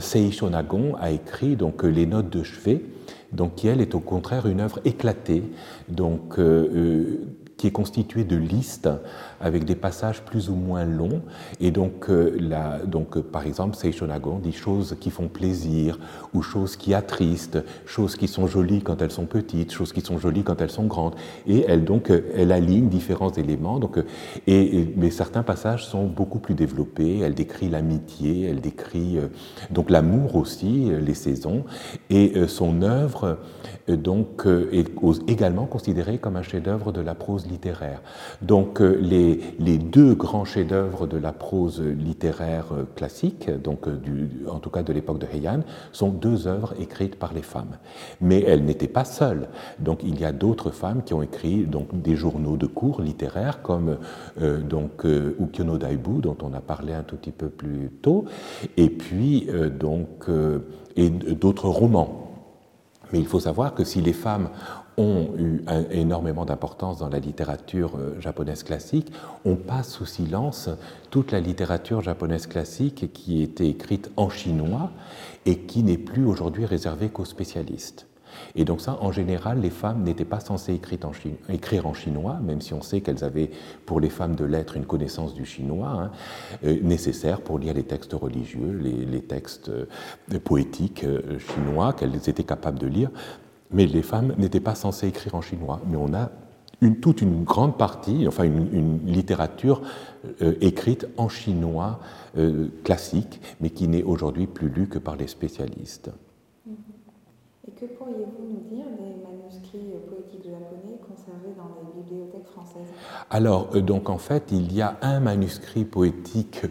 a 0.99 1.11
écrit 1.11 1.55
donc, 1.55 1.83
les 1.83 2.05
notes 2.05 2.29
de 2.29 2.43
chevet, 2.43 2.81
donc, 3.31 3.55
qui, 3.55 3.67
elle, 3.67 3.81
est 3.81 3.95
au 3.95 3.99
contraire 3.99 4.47
une 4.47 4.61
œuvre 4.61 4.79
éclatée, 4.85 5.43
donc, 5.87 6.39
qui 7.57 7.67
est 7.67 7.71
constituée 7.71 8.23
de 8.23 8.37
listes 8.37 8.89
avec 9.41 9.65
des 9.65 9.75
passages 9.75 10.21
plus 10.21 10.49
ou 10.49 10.55
moins 10.55 10.85
longs. 10.85 11.21
Et 11.59 11.71
donc, 11.71 12.09
euh, 12.09 12.37
donc 12.85 13.17
euh, 13.17 13.21
par 13.21 13.45
exemple, 13.45 13.75
Seishonagon 13.75 14.39
dit 14.39 14.51
choses 14.51 14.95
qui 14.99 15.09
font 15.09 15.27
plaisir, 15.27 15.99
ou 16.33 16.41
choses 16.41 16.75
qui 16.75 16.93
attristent, 16.93 17.63
choses 17.85 18.15
qui 18.15 18.27
sont 18.27 18.47
jolies 18.47 18.81
quand 18.81 19.01
elles 19.01 19.11
sont 19.11 19.25
petites, 19.25 19.71
choses 19.71 19.93
qui 19.93 20.01
sont 20.01 20.17
jolies 20.17 20.43
quand 20.43 20.61
elles 20.61 20.71
sont 20.71 20.85
grandes. 20.85 21.15
Et 21.47 21.65
elle, 21.67 21.85
donc, 21.85 22.11
euh, 22.11 22.31
elle 22.35 22.51
aligne 22.51 22.89
différents 22.89 23.31
éléments. 23.31 23.79
Donc, 23.79 23.99
et, 24.47 24.87
mais 24.95 25.09
certains 25.09 25.43
passages 25.43 25.85
sont 25.85 26.05
beaucoup 26.05 26.39
plus 26.39 26.55
développés. 26.55 27.19
Elle 27.19 27.33
décrit 27.33 27.69
l'amitié, 27.69 28.45
elle 28.45 28.61
décrit 28.61 29.17
donc 29.69 29.89
l'amour 29.89 30.35
aussi, 30.35 30.89
les 31.01 31.13
saisons. 31.13 31.63
Et 32.09 32.47
son 32.47 32.81
œuvre 32.81 33.37
donc, 33.87 34.45
est 34.71 34.89
également 35.27 35.65
considérée 35.65 36.17
comme 36.17 36.35
un 36.35 36.41
chef-d'œuvre 36.43 36.91
de 36.91 37.01
la 37.01 37.15
prose 37.15 37.47
littéraire. 37.47 38.01
Donc, 38.41 38.79
les 38.79 39.28
les, 39.59 39.77
deux 39.77 40.13
grands 40.13 40.45
chefs-d'œuvre 40.45 41.07
de 41.07 41.17
la 41.17 41.31
prose 41.31 41.81
littéraire 41.81 42.67
euh, 42.71 42.83
classique, 42.95 43.49
donc 43.49 43.87
euh, 43.87 43.99
en 44.49 44.59
tout 44.59 44.69
cas 44.69 44.83
de 44.83 44.93
l'époque 44.93 45.19
de 45.19 45.27
Heian, 45.27 45.61
sont 45.91 46.09
deux 46.09 46.47
œuvres 46.47 46.73
écrites 46.79 47.15
par 47.15 47.33
les 47.33 47.41
femmes. 47.41 47.77
Mais 48.21 48.41
elles 48.41 48.63
n'étaient 48.63 48.87
pas 48.87 49.05
seules. 49.05 49.47
Donc 49.79 50.01
il 50.03 50.19
y 50.19 50.25
a 50.25 50.31
d'autres 50.31 50.71
femmes 50.71 51.03
qui 51.03 51.13
ont 51.13 51.21
écrit 51.21 51.65
donc, 51.65 52.01
des 52.01 52.15
journaux 52.15 52.57
de 52.57 52.67
cours 52.67 53.01
littéraires 53.01 53.61
comme 53.61 53.97
euh, 54.41 54.61
donc 54.61 55.03
Ukyono 55.03 55.77
Daibu, 55.77 56.21
dont 56.21 56.37
on 56.41 56.53
a 56.53 56.61
parlé 56.61 56.93
un 56.93 57.03
tout 57.03 57.15
petit 57.15 57.31
peu 57.31 57.49
plus 57.49 57.89
tôt, 58.01 58.25
et 58.77 58.89
puis 58.89 59.47
donc 59.79 60.27
et 60.95 61.09
d'autres 61.09 61.69
romans. 61.69 62.29
Mais 63.11 63.19
il 63.19 63.25
faut 63.25 63.39
savoir 63.39 63.73
que 63.73 63.83
si 63.83 64.01
les 64.01 64.13
femmes 64.13 64.49
ont 64.99 65.29
eu 65.37 65.63
énormément 65.91 66.45
d'importance 66.45 66.99
dans 66.99 67.09
la 67.09 67.19
littérature 67.19 67.97
euh, 67.97 68.19
japonaise 68.19 68.63
classique, 68.63 69.11
on 69.45 69.55
passe 69.55 69.89
sous 69.89 70.05
silence 70.05 70.69
toute 71.09 71.31
la 71.31 71.39
littérature 71.39 72.01
japonaise 72.01 72.47
classique 72.47 73.11
qui 73.13 73.41
était 73.41 73.67
écrite 73.67 74.11
en 74.17 74.29
chinois 74.29 74.91
et 75.45 75.59
qui 75.59 75.83
n'est 75.83 75.97
plus 75.97 76.25
aujourd'hui 76.25 76.65
réservée 76.65 77.09
qu'aux 77.09 77.25
spécialistes. 77.25 78.07
Et 78.55 78.63
donc 78.63 78.81
ça, 78.81 78.97
en 79.01 79.11
général, 79.11 79.59
les 79.59 79.69
femmes 79.69 80.03
n'étaient 80.03 80.25
pas 80.25 80.39
censées 80.39 80.79
écrire 81.49 81.87
en, 81.87 81.93
chinois, 81.93 82.39
même 82.43 82.61
si 82.61 82.73
on 82.73 82.81
sait 82.81 83.01
qu'elles 83.01 83.23
avaient, 83.23 83.49
pour 83.85 83.99
les 83.99 84.09
femmes 84.09 84.35
de 84.35 84.45
lettres, 84.45 84.77
une 84.77 84.85
connaissance 84.85 85.33
du 85.33 85.45
chinois 85.45 85.89
hein, 85.89 86.11
euh, 86.63 86.77
nécessaire 86.81 87.41
pour 87.41 87.57
lire 87.57 87.73
les 87.73 87.83
textes 87.83 88.13
religieux, 88.13 88.79
les, 88.81 89.21
textes 89.21 89.69
euh, 89.69 90.39
poétiques 90.43 91.05
chinois 91.39 91.93
qu'elles 91.93 92.15
étaient 92.29 92.43
capables 92.43 92.79
de 92.79 92.87
lire. 92.87 93.09
Mais 93.71 93.85
les 93.85 94.01
femmes 94.01 94.33
n'étaient 94.37 94.59
pas 94.59 94.75
censées 94.75 95.07
écrire 95.07 95.35
en 95.35 95.41
chinois. 95.41 95.79
Mais 95.87 95.97
on 95.97 96.13
a 96.13 96.31
toute 97.01 97.21
une 97.21 97.43
grande 97.43 97.77
partie, 97.77 98.27
enfin 98.27 98.45
une, 98.45 99.05
littérature 99.05 99.81
euh, 100.41 100.55
écrite 100.61 101.07
en 101.17 101.27
chinois 101.27 101.99
euh, 102.37 102.69
classique, 102.83 103.41
mais 103.59 103.69
qui 103.69 103.87
n'est 103.87 104.03
aujourd'hui 104.03 104.47
plus 104.47 104.69
lue 104.69 104.87
que 104.87 104.99
par 104.99 105.15
les 105.15 105.27
spécialistes. 105.27 106.09
Et 107.67 107.71
que 107.71 107.85
pourriez-vous 107.85 108.45
nous 108.47 108.75
dire 108.75 108.85
des 108.97 109.21
manuscrits 109.21 109.93
poétiques 110.07 110.45
japonais 110.45 110.97
conservés 111.07 111.53
dans 111.57 111.69
les 111.95 112.01
Alors, 113.31 113.69
euh, 113.75 113.81
donc 113.81 114.09
en 114.09 114.17
fait, 114.17 114.51
il 114.51 114.73
y 114.73 114.81
a 114.81 114.97
un 115.01 115.19
manuscrit 115.19 115.85
poétique 115.85 116.61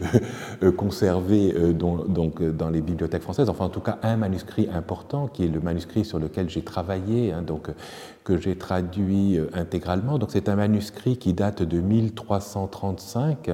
euh, 0.63 0.71
conservé 0.71 1.53
euh, 1.55 1.71
donc, 1.73 2.41
dans 2.43 2.69
les 2.69 2.81
bibliothèques 2.81 3.21
françaises, 3.21 3.49
enfin 3.49 3.65
en 3.65 3.69
tout 3.69 3.79
cas 3.79 3.97
un 4.03 4.17
manuscrit 4.17 4.67
important 4.73 5.27
qui 5.27 5.45
est 5.45 5.47
le 5.47 5.61
manuscrit 5.61 6.03
sur 6.03 6.19
lequel 6.19 6.49
j'ai 6.49 6.61
travaillé, 6.61 7.31
hein, 7.31 7.41
donc, 7.41 7.69
que 8.25 8.37
j'ai 8.37 8.57
traduit 8.57 9.39
intégralement. 9.53 10.17
Donc 10.17 10.29
c'est 10.31 10.49
un 10.49 10.55
manuscrit 10.55 11.17
qui 11.17 11.33
date 11.33 11.63
de 11.63 11.79
1335 11.79 13.49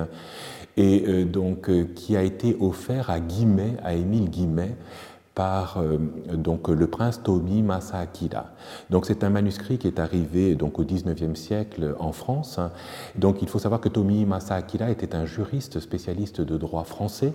et 0.77 1.23
donc 1.23 1.69
qui 1.93 2.17
a 2.17 2.23
été 2.23 2.57
offert 2.59 3.09
à 3.09 3.21
Guimet, 3.21 3.77
à 3.83 3.93
Émile 3.93 4.29
Guimet 4.29 4.75
par 5.35 5.77
euh, 5.77 5.97
donc, 6.33 6.69
le 6.69 6.87
prince 6.87 7.21
Tomi 7.21 7.61
Masakira. 7.61 8.45
Donc 8.89 9.05
c'est 9.05 9.23
un 9.23 9.29
manuscrit 9.29 9.77
qui 9.77 9.87
est 9.87 9.99
arrivé 9.99 10.55
donc, 10.55 10.79
au 10.79 10.85
XIXe 10.85 11.37
siècle 11.37 11.93
en 11.99 12.13
France. 12.13 12.59
Donc 13.15 13.41
il 13.41 13.49
faut 13.49 13.59
savoir 13.59 13.81
que 13.81 13.89
Tomi 13.89 14.25
Masakira 14.25 14.89
était 14.89 15.13
un 15.13 15.25
juriste 15.25 15.81
spécialiste 15.81 16.39
de 16.39 16.57
droit 16.57 16.85
français 16.85 17.33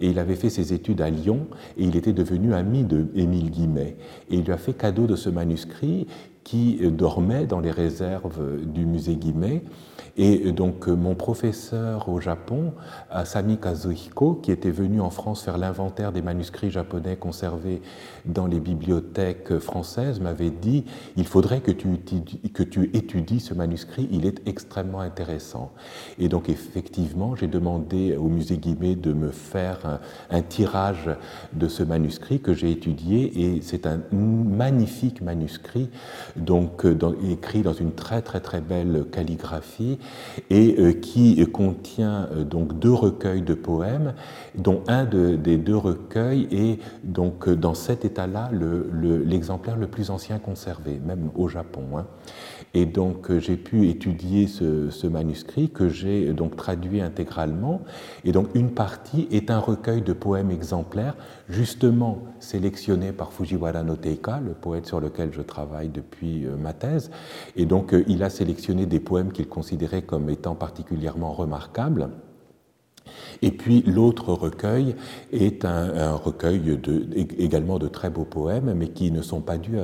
et 0.00 0.08
il 0.08 0.18
avait 0.20 0.36
fait 0.36 0.50
ses 0.50 0.72
études 0.72 1.00
à 1.00 1.10
Lyon 1.10 1.48
et 1.76 1.84
il 1.84 1.96
était 1.96 2.12
devenu 2.12 2.54
ami 2.54 2.84
de 2.84 3.08
Émile 3.16 3.50
Guimet. 3.50 3.96
Et 4.30 4.36
il 4.36 4.44
lui 4.44 4.52
a 4.52 4.58
fait 4.58 4.72
cadeau 4.72 5.06
de 5.06 5.16
ce 5.16 5.28
manuscrit 5.28 6.06
qui 6.44 6.78
dormait 6.90 7.46
dans 7.46 7.60
les 7.60 7.70
réserves 7.70 8.64
du 8.64 8.86
musée 8.86 9.16
Guimet 9.16 9.62
et 10.16 10.52
donc 10.52 10.88
mon 10.88 11.14
professeur 11.14 12.08
au 12.08 12.20
Japon, 12.20 12.72
Asami 13.10 13.58
Kazuhiko, 13.58 14.34
qui 14.34 14.52
était 14.52 14.70
venu 14.70 15.00
en 15.00 15.10
France 15.10 15.42
faire 15.42 15.58
l'inventaire 15.58 16.12
des 16.12 16.22
manuscrits 16.22 16.70
japonais 16.70 17.16
conservés 17.16 17.82
dans 18.24 18.46
les 18.46 18.60
bibliothèques 18.60 19.58
françaises, 19.58 20.20
m'avait 20.20 20.50
dit 20.50 20.84
il 21.16 21.26
faudrait 21.26 21.60
que 21.60 21.70
tu, 21.70 21.88
que 22.52 22.62
tu 22.62 22.90
étudies 22.94 23.40
ce 23.40 23.54
manuscrit, 23.54 24.08
il 24.10 24.26
est 24.26 24.46
extrêmement 24.46 25.00
intéressant. 25.00 25.72
Et 26.18 26.28
donc 26.28 26.48
effectivement, 26.48 27.36
j'ai 27.36 27.46
demandé 27.46 28.16
au 28.16 28.28
musée 28.28 28.56
Guimet 28.56 28.96
de 28.96 29.12
me 29.12 29.30
faire 29.30 30.00
un, 30.30 30.42
tirage 30.42 31.10
de 31.52 31.68
ce 31.68 31.82
manuscrit 31.82 32.40
que 32.40 32.54
j'ai 32.54 32.70
étudié 32.70 33.54
et 33.54 33.62
c'est 33.62 33.86
un 33.86 34.00
magnifique 34.12 35.20
manuscrit 35.20 35.90
donc 36.36 36.84
écrit 37.30 37.62
dans 37.62 37.72
une 37.72 37.92
très 37.92 38.22
très 38.22 38.40
très 38.40 38.60
belle 38.60 39.04
calligraphie 39.12 39.98
et 40.48 40.76
euh, 40.78 40.92
qui 40.92 41.44
contient 41.50 42.28
euh, 42.32 42.44
donc 42.44 42.78
deux 42.78 42.92
recueils 42.92 43.42
de 43.42 43.54
poèmes, 43.54 44.14
dont 44.54 44.82
un 44.88 45.04
des 45.04 45.56
deux 45.56 45.76
recueils 45.76 46.48
est 46.50 46.78
donc 47.04 47.48
euh, 47.48 47.56
dans 47.56 47.74
cet 47.74 48.04
état-là 48.04 48.50
l'exemplaire 48.52 49.76
le, 49.76 49.86
plus 49.86 50.10
ancien 50.10 50.38
conservé, 50.38 51.00
même 51.04 51.30
au 51.34 51.48
Japon. 51.48 51.82
Hein. 51.96 52.06
Et 52.74 52.86
donc 52.86 53.36
j'ai 53.38 53.56
pu 53.56 53.88
étudier 53.88 54.46
ce, 54.46 55.06
manuscrit 55.06 55.70
que 55.70 55.88
j'ai 55.88 56.32
donc 56.32 56.56
traduit 56.56 57.00
intégralement. 57.00 57.82
Et 58.24 58.32
donc 58.32 58.48
une 58.54 58.70
partie 58.70 59.26
est 59.30 59.50
un 59.50 59.58
recueil 59.58 60.02
de 60.02 60.12
poèmes 60.12 60.50
exemplaires, 60.50 61.16
justement 61.48 62.22
sélectionné 62.38 63.12
par 63.12 63.32
Fujiwara 63.32 63.82
no 63.82 63.96
Teika, 63.96 64.40
le 64.40 64.52
poète 64.52 64.86
sur 64.86 65.00
lequel 65.00 65.32
je 65.32 65.42
travaille 65.42 65.88
depuis 65.88 66.46
ma 66.58 66.72
thèse. 66.72 67.10
Et 67.56 67.66
donc 67.66 67.94
il 68.06 68.22
a 68.22 68.30
sélectionné 68.30 68.86
des 68.86 69.00
poèmes 69.00 69.32
qu'il 69.32 69.48
considérait 69.48 70.02
comme 70.02 70.30
étant 70.30 70.54
particulièrement 70.54 71.32
remarquable. 71.32 72.10
Et 73.42 73.50
puis 73.50 73.82
l'autre 73.86 74.32
recueil 74.32 74.94
est 75.32 75.64
un, 75.64 76.14
recueil 76.14 76.78
également 77.38 77.78
de 77.78 77.88
très 77.88 78.10
beaux 78.10 78.24
poèmes, 78.24 78.74
mais 78.76 78.88
qui 78.88 79.10
ne 79.10 79.22
sont 79.22 79.40
pas 79.40 79.58
dus 79.58 79.78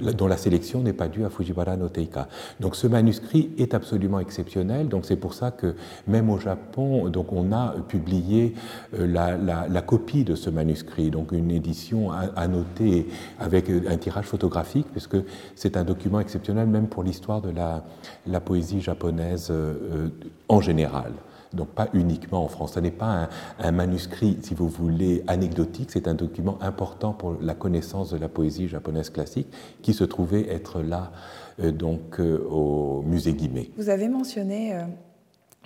dont 0.00 0.26
la 0.26 0.36
sélection 0.36 0.82
n'est 0.82 0.92
pas 0.92 1.08
due 1.08 1.24
à 1.24 1.30
Fujiwara 1.30 1.76
no 1.76 1.88
Teika. 1.88 2.28
Donc 2.60 2.76
ce 2.76 2.86
manuscrit 2.86 3.50
est 3.58 3.74
absolument 3.74 4.20
exceptionnel. 4.20 4.88
Donc 4.88 5.04
c'est 5.04 5.16
pour 5.16 5.34
ça 5.34 5.50
que 5.50 5.74
même 6.06 6.30
au 6.30 6.38
Japon, 6.38 7.08
donc 7.08 7.32
on 7.32 7.52
a 7.52 7.74
publié 7.88 8.54
euh, 8.98 9.06
la, 9.06 9.82
copie 9.82 10.24
de 10.24 10.34
ce 10.34 10.50
manuscrit, 10.50 11.10
donc 11.10 11.32
une 11.32 11.50
édition 11.50 12.10
annotée 12.36 13.08
avec 13.38 13.70
un 13.70 13.96
tirage 13.96 14.26
photographique, 14.26 14.86
puisque 14.92 15.16
c'est 15.54 15.76
un 15.76 15.84
document 15.84 16.20
exceptionnel 16.20 16.68
même 16.68 16.86
pour 16.86 17.02
l'histoire 17.02 17.40
de 17.40 17.50
la, 17.50 17.84
la, 18.26 18.40
poésie 18.40 18.80
japonaise 18.80 19.48
euh, 19.50 19.74
euh, 19.92 20.08
en 20.48 20.60
général 20.60 21.12
donc 21.52 21.68
pas 21.68 21.88
uniquement 21.92 22.44
en 22.44 22.48
France. 22.48 22.74
Ce 22.74 22.80
n'est 22.80 22.90
pas 22.90 23.28
un, 23.58 23.72
manuscrit, 23.72 24.38
si 24.42 24.54
vous 24.54 24.68
voulez, 24.68 25.24
anecdotique, 25.26 25.90
c'est 25.92 26.08
un 26.08 26.14
document 26.14 26.58
important 26.60 27.12
pour 27.12 27.36
la 27.40 27.54
connaissance 27.54 28.10
de 28.10 28.18
la 28.18 28.28
poésie 28.28 28.68
japonaise 28.68 29.10
classique 29.10 29.48
qui 29.82 29.92
se 29.92 30.04
trouvait 30.04 30.48
être 30.48 30.82
là 30.82 31.12
euh, 31.60 31.72
donc 31.72 32.20
euh, 32.20 32.38
au 32.48 33.02
musée 33.02 33.32
Guimet. 33.32 33.70
Vous 33.76 33.88
avez 33.88 34.08
mentionné 34.08 34.74
euh, 34.74 34.82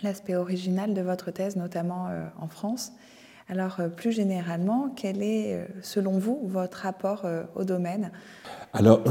l'aspect 0.03 0.37
original 0.37 0.95
de 0.95 1.03
votre 1.03 1.31
thèse, 1.31 1.57
notamment 1.57 2.09
en 2.41 2.49
France. 2.49 2.93
Alors 3.49 3.79
plus 3.95 4.11
généralement, 4.11 4.89
quel 4.97 5.23
est, 5.23 5.69
selon 5.83 6.19
vous, 6.19 6.41
votre 6.45 6.79
rapport 6.79 7.27
au 7.55 7.65
domaine? 7.65 8.11
Alors, 8.73 9.03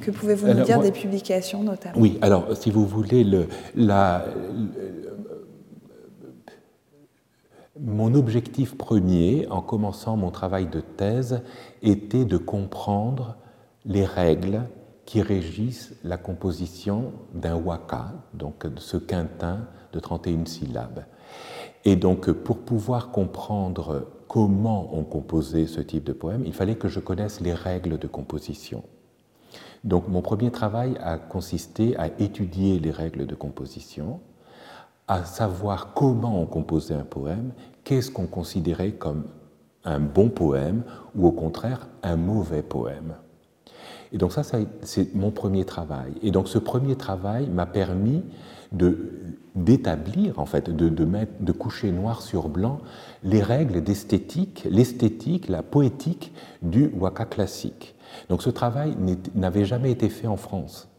que 0.00 0.10
pouvez-vous 0.10 0.48
nous 0.48 0.64
dire 0.64 0.80
des 0.80 0.90
publications 0.90 1.62
notamment? 1.62 1.94
Oui, 1.98 2.18
alors 2.22 2.56
si 2.56 2.70
vous 2.70 2.86
voulez, 2.86 3.24
le, 3.24 3.46
la, 3.74 4.24
mon 7.82 8.14
objectif 8.14 8.76
premier, 8.76 9.46
en 9.48 9.60
commençant 9.60 10.16
mon 10.16 10.30
travail 10.30 10.66
de 10.68 10.80
thèse, 10.80 11.42
était 11.82 12.24
de 12.24 12.36
comprendre 12.36 13.36
les 13.84 14.04
règles 14.04 14.62
qui 15.04 15.20
régissent 15.20 15.94
la 16.04 16.16
composition 16.16 17.12
d'un 17.34 17.56
waka, 17.56 18.12
donc 18.34 18.64
ce 18.76 18.96
quintin 18.96 19.66
de 19.92 19.98
31 19.98 20.46
syllabes. 20.46 21.04
Et 21.84 21.96
donc, 21.96 22.30
pour 22.30 22.58
pouvoir 22.58 23.10
comprendre 23.10 24.06
comment 24.28 24.96
on 24.96 25.02
composait 25.02 25.66
ce 25.66 25.80
type 25.80 26.04
de 26.04 26.12
poème, 26.12 26.44
il 26.46 26.52
fallait 26.52 26.76
que 26.76 26.88
je 26.88 27.00
connaisse 27.00 27.40
les 27.40 27.52
règles 27.52 27.98
de 27.98 28.06
composition. 28.06 28.84
Donc, 29.82 30.06
mon 30.06 30.22
premier 30.22 30.52
travail 30.52 30.96
a 31.02 31.18
consisté 31.18 31.96
à 31.96 32.06
étudier 32.20 32.78
les 32.78 32.92
règles 32.92 33.26
de 33.26 33.34
composition, 33.34 34.20
à 35.08 35.24
savoir 35.24 35.92
comment 35.94 36.40
on 36.40 36.46
composait 36.46 36.94
un 36.94 37.04
poème, 37.04 37.52
qu'est-ce 37.84 38.10
qu'on 38.10 38.26
considérait 38.26 38.92
comme 38.92 39.24
un 39.84 40.00
bon 40.00 40.28
poème 40.28 40.82
ou 41.14 41.26
au 41.26 41.32
contraire 41.32 41.88
un 42.02 42.16
mauvais 42.16 42.62
poème? 42.62 43.14
Et 44.12 44.18
donc 44.18 44.32
ça, 44.32 44.42
c'est 44.82 45.14
mon 45.14 45.30
premier 45.30 45.64
travail. 45.64 46.12
Et 46.22 46.30
donc 46.30 46.48
ce 46.48 46.58
premier 46.58 46.96
travail 46.96 47.48
m'a 47.48 47.66
permis 47.66 48.22
d'établir, 49.54 50.38
en 50.38 50.46
fait, 50.46 50.70
de, 50.70 51.04
mettre, 51.04 51.32
de 51.40 51.52
coucher 51.52 51.92
noir 51.92 52.22
sur 52.22 52.48
blanc 52.48 52.80
les 53.22 53.42
règles 53.42 53.82
d'esthétique, 53.82 54.66
l'esthétique, 54.70 55.48
la 55.48 55.62
poétique 55.62 56.32
du 56.60 56.90
waka 56.98 57.24
classique. 57.24 57.94
Donc 58.28 58.42
ce 58.42 58.50
travail 58.50 58.96
n'avait 59.34 59.64
jamais 59.64 59.90
été 59.90 60.08
fait 60.08 60.26
en 60.26 60.36
France. 60.36 60.91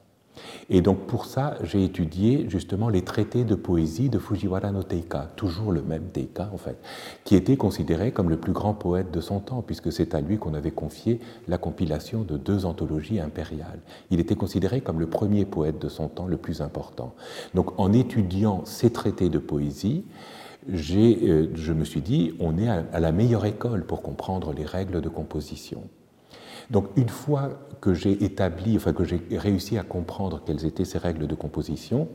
Et 0.69 0.81
donc 0.81 1.07
pour 1.07 1.25
ça, 1.25 1.57
j'ai 1.63 1.83
étudié 1.83 2.45
justement 2.49 2.89
les 2.89 3.01
traités 3.01 3.43
de 3.43 3.55
poésie 3.55 4.09
de 4.09 4.19
Fujiwara 4.19 4.71
no 4.71 4.83
Teika, 4.83 5.31
toujours 5.35 5.71
le 5.71 5.81
même 5.81 6.05
Teika 6.11 6.49
en 6.53 6.57
fait, 6.57 6.77
qui 7.23 7.35
était 7.35 7.57
considéré 7.57 8.11
comme 8.11 8.29
le 8.29 8.37
plus 8.37 8.53
grand 8.53 8.73
poète 8.73 9.11
de 9.11 9.21
son 9.21 9.39
temps, 9.39 9.61
puisque 9.61 9.91
c'est 9.91 10.15
à 10.15 10.21
lui 10.21 10.37
qu'on 10.37 10.53
avait 10.53 10.71
confié 10.71 11.19
la 11.47 11.57
compilation 11.57 12.21
de 12.21 12.37
deux 12.37 12.65
anthologies 12.65 13.19
impériales. 13.19 13.79
Il 14.11 14.19
était 14.19 14.35
considéré 14.35 14.81
comme 14.81 14.99
le 14.99 15.07
premier 15.07 15.45
poète 15.45 15.79
de 15.79 15.89
son 15.89 16.07
temps, 16.07 16.27
le 16.27 16.37
plus 16.37 16.61
important. 16.61 17.13
Donc 17.53 17.79
en 17.79 17.93
étudiant 17.93 18.65
ces 18.65 18.91
traités 18.91 19.29
de 19.29 19.39
poésie, 19.39 20.05
euh, 20.69 21.47
je 21.53 21.73
me 21.73 21.83
suis 21.83 22.01
dit, 22.01 22.33
on 22.39 22.57
est 22.57 22.69
à 22.69 22.99
la 22.99 23.11
meilleure 23.11 23.45
école 23.45 23.85
pour 23.85 24.01
comprendre 24.01 24.53
les 24.53 24.65
règles 24.65 25.01
de 25.01 25.09
composition. 25.09 25.83
Donc 26.69 26.87
une 26.95 27.09
fois 27.09 27.49
que 27.81 27.93
j'ai 27.93 28.23
établi, 28.23 28.77
enfin 28.77 28.93
que 28.93 29.03
j'ai 29.03 29.21
réussi 29.31 29.77
à 29.77 29.83
comprendre 29.83 30.41
quelles 30.45 30.65
étaient 30.65 30.85
ces 30.85 30.97
règles 30.97 31.27
de 31.27 31.35
composition, 31.35 32.07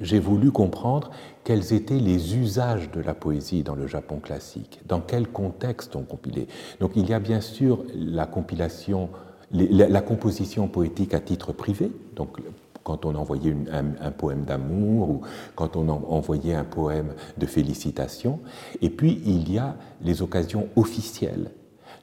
j'ai 0.00 0.18
voulu 0.18 0.50
comprendre 0.50 1.10
quels 1.44 1.72
étaient 1.72 1.98
les 1.98 2.36
usages 2.36 2.90
de 2.90 3.00
la 3.00 3.14
poésie 3.14 3.62
dans 3.62 3.74
le 3.74 3.86
Japon 3.86 4.18
classique, 4.18 4.80
dans 4.86 5.00
quel 5.00 5.28
contexte 5.28 5.96
on 5.96 6.02
compilait. 6.02 6.48
Donc 6.80 6.92
il 6.96 7.08
y 7.08 7.14
a 7.14 7.20
bien 7.20 7.40
sûr 7.40 7.84
la 7.94 8.26
compilation, 8.26 9.10
la, 9.52 10.00
composition 10.00 10.66
poétique 10.66 11.14
à 11.14 11.20
titre 11.20 11.52
privé, 11.52 11.90
donc 12.16 12.38
quand 12.82 13.04
on 13.06 13.14
envoyait 13.14 13.54
un, 13.70 14.10
poème 14.10 14.44
d'amour 14.44 15.10
ou 15.10 15.20
quand 15.54 15.76
on 15.76 15.88
envoyait 15.88 16.54
un 16.54 16.64
poème 16.64 17.14
de 17.38 17.46
félicitations, 17.46 18.40
et 18.80 18.90
puis 18.90 19.22
il 19.24 19.52
y 19.52 19.58
a 19.58 19.76
les 20.02 20.20
occasions 20.20 20.68
officielles 20.74 21.50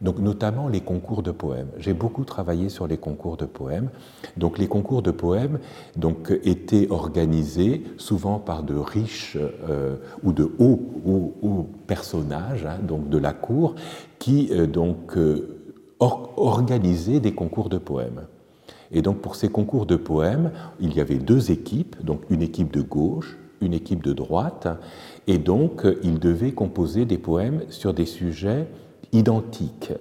donc 0.01 0.19
notamment 0.19 0.67
les 0.67 0.81
concours 0.81 1.23
de 1.23 1.31
poèmes. 1.31 1.69
J'ai 1.77 1.93
beaucoup 1.93 2.23
travaillé 2.23 2.69
sur 2.69 2.87
les 2.87 2.97
concours 2.97 3.37
de 3.37 3.45
poèmes. 3.45 3.89
Donc 4.37 4.57
les 4.57 4.67
concours 4.67 5.01
de 5.01 5.11
poèmes 5.11 5.59
donc, 5.97 6.31
étaient 6.43 6.87
organisés 6.89 7.83
souvent 7.97 8.39
par 8.39 8.63
de 8.63 8.75
riches 8.75 9.37
euh, 9.37 9.97
ou 10.23 10.31
de 10.31 10.49
hauts, 10.57 11.67
personnages 11.87 12.65
hein, 12.65 12.79
donc 12.81 13.09
de 13.09 13.17
la 13.17 13.33
cour 13.33 13.75
qui 14.19 14.49
euh, 14.51 14.67
donc, 14.67 15.17
euh, 15.17 15.57
organisaient 15.99 17.19
des 17.19 17.33
concours 17.33 17.69
de 17.69 17.77
poèmes. 17.77 18.21
Et 18.91 19.01
donc 19.01 19.17
pour 19.17 19.35
ces 19.35 19.49
concours 19.49 19.85
de 19.85 19.97
poèmes, 19.97 20.51
il 20.79 20.95
y 20.95 21.01
avait 21.01 21.15
deux 21.15 21.51
équipes, 21.51 22.03
donc 22.03 22.21
une 22.29 22.41
équipe 22.41 22.71
de 22.71 22.81
gauche, 22.81 23.37
une 23.61 23.73
équipe 23.73 24.01
de 24.01 24.13
droite, 24.13 24.67
et 25.27 25.37
donc 25.37 25.85
ils 26.01 26.17
devaient 26.17 26.53
composer 26.53 27.05
des 27.05 27.17
poèmes 27.17 27.63
sur 27.69 27.93
des 27.93 28.05
sujets 28.05 28.67
identiques. 29.11 29.91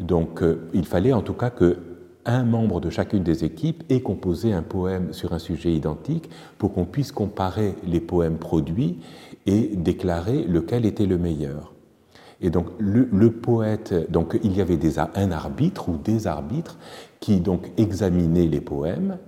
Donc 0.00 0.42
euh, 0.42 0.68
il 0.74 0.84
fallait 0.86 1.12
en 1.12 1.22
tout 1.22 1.34
cas 1.34 1.50
que 1.50 1.78
un 2.24 2.44
membre 2.44 2.80
de 2.80 2.88
chacune 2.88 3.24
des 3.24 3.44
équipes 3.44 3.82
ait 3.88 4.00
composé 4.00 4.52
un 4.52 4.62
poème 4.62 5.12
sur 5.12 5.32
un 5.32 5.40
sujet 5.40 5.72
identique 5.72 6.30
pour 6.56 6.72
qu'on 6.72 6.84
puisse 6.84 7.10
comparer 7.10 7.74
les 7.84 8.00
poèmes 8.00 8.38
produits 8.38 8.98
et 9.46 9.70
déclarer 9.74 10.44
lequel 10.44 10.86
était 10.86 11.06
le 11.06 11.18
meilleur. 11.18 11.72
Et 12.40 12.50
donc 12.50 12.66
le, 12.78 13.30
poète, 13.30 14.10
donc 14.10 14.38
il 14.42 14.56
y 14.56 14.60
avait 14.60 14.76
des, 14.76 14.98
un 14.98 15.32
arbitre 15.32 15.88
ou 15.88 15.96
des 15.96 16.26
arbitres 16.26 16.78
qui 17.20 17.40
donc 17.40 17.70
examinaient 17.76 18.46
les 18.46 18.60
poèmes 18.60 19.18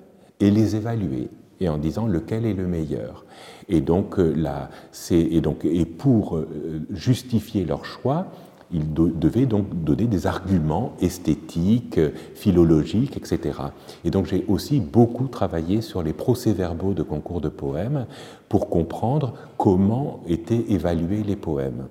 et 0.40 0.50
les 0.50 0.76
évaluaient 0.76 1.30
et 1.60 1.68
en 1.68 1.78
disant 1.78 2.06
lequel 2.06 2.46
est 2.46 2.54
le 2.54 2.66
meilleur. 2.66 3.24
Et 3.68 3.80
donc, 3.80 4.18
euh, 4.18 4.32
là, 4.32 4.70
et, 5.10 5.40
donc 5.40 5.64
et 5.64 5.84
pour 5.84 6.36
euh, 6.36 6.82
justifier 6.90 7.64
leur 7.64 7.84
choix, 7.84 8.26
il 8.74 8.92
devait 8.92 9.46
donc 9.46 9.84
donner 9.84 10.06
des 10.06 10.26
arguments 10.26 10.92
esthétiques, 11.00 12.00
philologiques, 12.34 13.16
etc. 13.16 13.58
Et 14.04 14.10
donc 14.10 14.26
j'ai 14.26 14.44
aussi 14.48 14.80
beaucoup 14.80 15.28
travaillé 15.28 15.80
sur 15.80 16.02
les 16.02 16.12
procès-verbaux 16.12 16.92
de 16.92 17.02
concours 17.02 17.40
de 17.40 17.48
poèmes 17.48 18.06
pour 18.48 18.68
comprendre 18.68 19.34
comment 19.56 20.20
étaient 20.26 20.64
évalués 20.68 21.22
les 21.22 21.36
poèmes. 21.36 21.86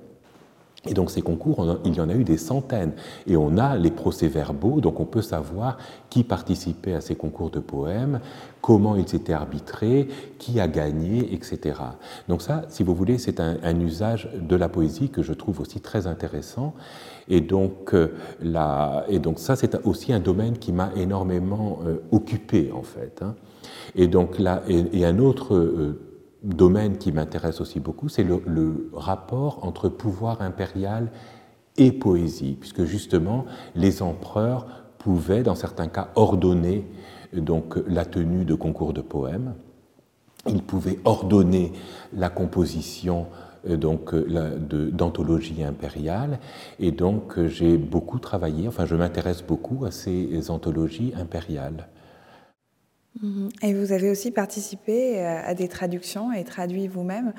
Et 0.86 0.93
donc 0.93 1.11
ces 1.11 1.21
concours, 1.21 1.79
il 1.86 1.95
y 1.95 2.01
en 2.01 2.09
a 2.09 2.13
eu 2.13 2.25
des 2.25 2.38
centaines. 2.38 2.91
Et 3.25 3.38
on 3.38 3.57
a 3.57 3.77
les 3.77 3.91
procès-verbaux, 3.91 4.81
donc 4.81 4.99
on 4.99 5.05
peut 5.05 5.21
savoir 5.21 5.77
qui 6.09 6.23
participait 6.23 6.93
à 6.93 6.99
ces 6.99 7.15
concours 7.15 7.49
de 7.49 7.59
poèmes, 7.59 8.19
comment 8.61 8.97
ils 8.97 9.15
étaient 9.15 9.34
arbitrés, 9.34 10.09
qui 10.39 10.59
a 10.59 10.67
gagné, 10.67 11.34
etc. 11.34 11.79
Donc 12.27 12.41
ça, 12.41 12.63
si 12.67 12.84
vous 12.84 12.93
voulez, 12.93 13.17
c'est 13.17 13.39
un, 13.39 13.79
usage 13.79 14.29
de 14.39 14.55
la 14.57 14.67
poésie 14.67 15.09
que 15.09 15.23
je 15.23 15.34
trouve 15.34 15.61
aussi 15.61 15.79
très 15.79 16.05
intéressant. 16.05 16.73
Et 17.29 17.39
donc, 17.39 17.93
euh, 17.93 18.09
et 19.07 19.19
donc 19.19 19.39
ça, 19.39 19.55
c'est 19.55 19.75
aussi 19.86 20.11
un 20.11 20.19
domaine 20.19 20.57
qui 20.57 20.73
m'a 20.73 20.91
énormément 20.97 21.79
euh, 21.86 22.03
occupé, 22.11 22.71
en 22.73 22.84
fait. 22.84 23.21
Hein. 23.21 23.36
Et 23.95 24.07
donc 24.07 24.38
là, 24.38 24.63
et, 24.67 25.05
un 25.05 25.19
autre... 25.19 25.55
Euh, 25.55 26.12
domaine 26.43 26.97
qui 26.97 27.11
m'intéresse 27.11 27.61
aussi 27.61 27.79
beaucoup, 27.79 28.09
c'est 28.09 28.23
le, 28.23 28.89
rapport 28.93 29.65
entre 29.65 29.89
pouvoir 29.89 30.41
impérial 30.41 31.11
et 31.77 31.91
poésie, 31.91 32.57
puisque 32.59 32.83
justement 32.83 33.45
les 33.75 34.01
empereurs 34.01 34.67
pouvaient, 34.99 35.43
dans 35.43 35.55
certains 35.55 35.87
cas, 35.87 36.09
ordonner 36.15 36.85
donc 37.33 37.75
la 37.87 38.05
tenue 38.05 38.45
de 38.45 38.53
concours 38.53 38.93
de 38.93 39.01
poèmes. 39.01 39.55
Ils 40.47 40.61
pouvaient 40.61 40.99
ordonner 41.05 41.71
la 42.13 42.29
composition 42.29 43.27
euh, 43.67 43.77
donc 43.77 44.13
d'anthologies 44.13 45.63
impériales 45.63 46.39
et 46.79 46.91
donc 46.91 47.41
j'ai 47.47 47.77
beaucoup 47.77 48.19
travaillé, 48.19 48.67
enfin 48.67 48.85
je 48.85 48.95
m'intéresse 48.95 49.41
beaucoup 49.41 49.85
à 49.85 49.91
ces 49.91 50.51
anthologies 50.51 51.13
impériales. 51.17 51.87
Mhm. 53.22 53.49
Et 53.61 53.74
vous 53.74 53.91
avez 53.91 54.09
aussi 54.09 54.32
participé 54.32 55.20
euh, 55.20 55.39
à 55.45 55.53
des 55.53 55.68
traductions 55.68 56.32
et 56.32 56.43
traduit 56.43 56.88
vous-même. 56.88 57.34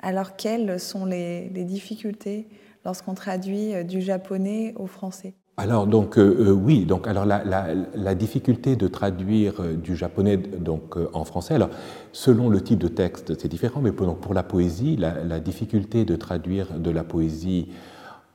Alors 0.00 0.36
quelles 0.36 0.80
sont 0.80 1.04
les, 1.04 1.50
difficultés 1.50 2.48
lorsqu'on 2.84 3.14
traduit 3.14 3.74
euh, 3.74 3.82
du 3.82 4.00
japonais 4.00 4.74
au 4.76 4.86
français? 4.86 5.34
Alors 5.56 5.86
donc 5.86 6.16
euh, 6.16 6.50
oui 6.50 6.86
donc 6.86 7.06
alors 7.06 7.26
la, 7.26 8.14
difficulté 8.14 8.76
de 8.76 8.88
traduire 8.88 9.60
du 9.76 9.94
japonais 9.94 10.38
donc 10.38 10.96
en 11.12 11.24
français 11.24 11.52
alors 11.52 11.68
selon 12.12 12.48
le 12.48 12.62
type 12.62 12.78
de 12.78 12.88
texte 12.88 13.38
c'est 13.38 13.48
différent 13.48 13.82
mais 13.82 13.92
pour 13.92 14.32
la 14.32 14.42
poésie 14.42 14.96
la, 14.96 15.38
difficulté 15.38 16.06
de 16.06 16.16
traduire 16.16 16.78
de 16.78 16.90
la 16.90 17.04
poésie 17.04 17.68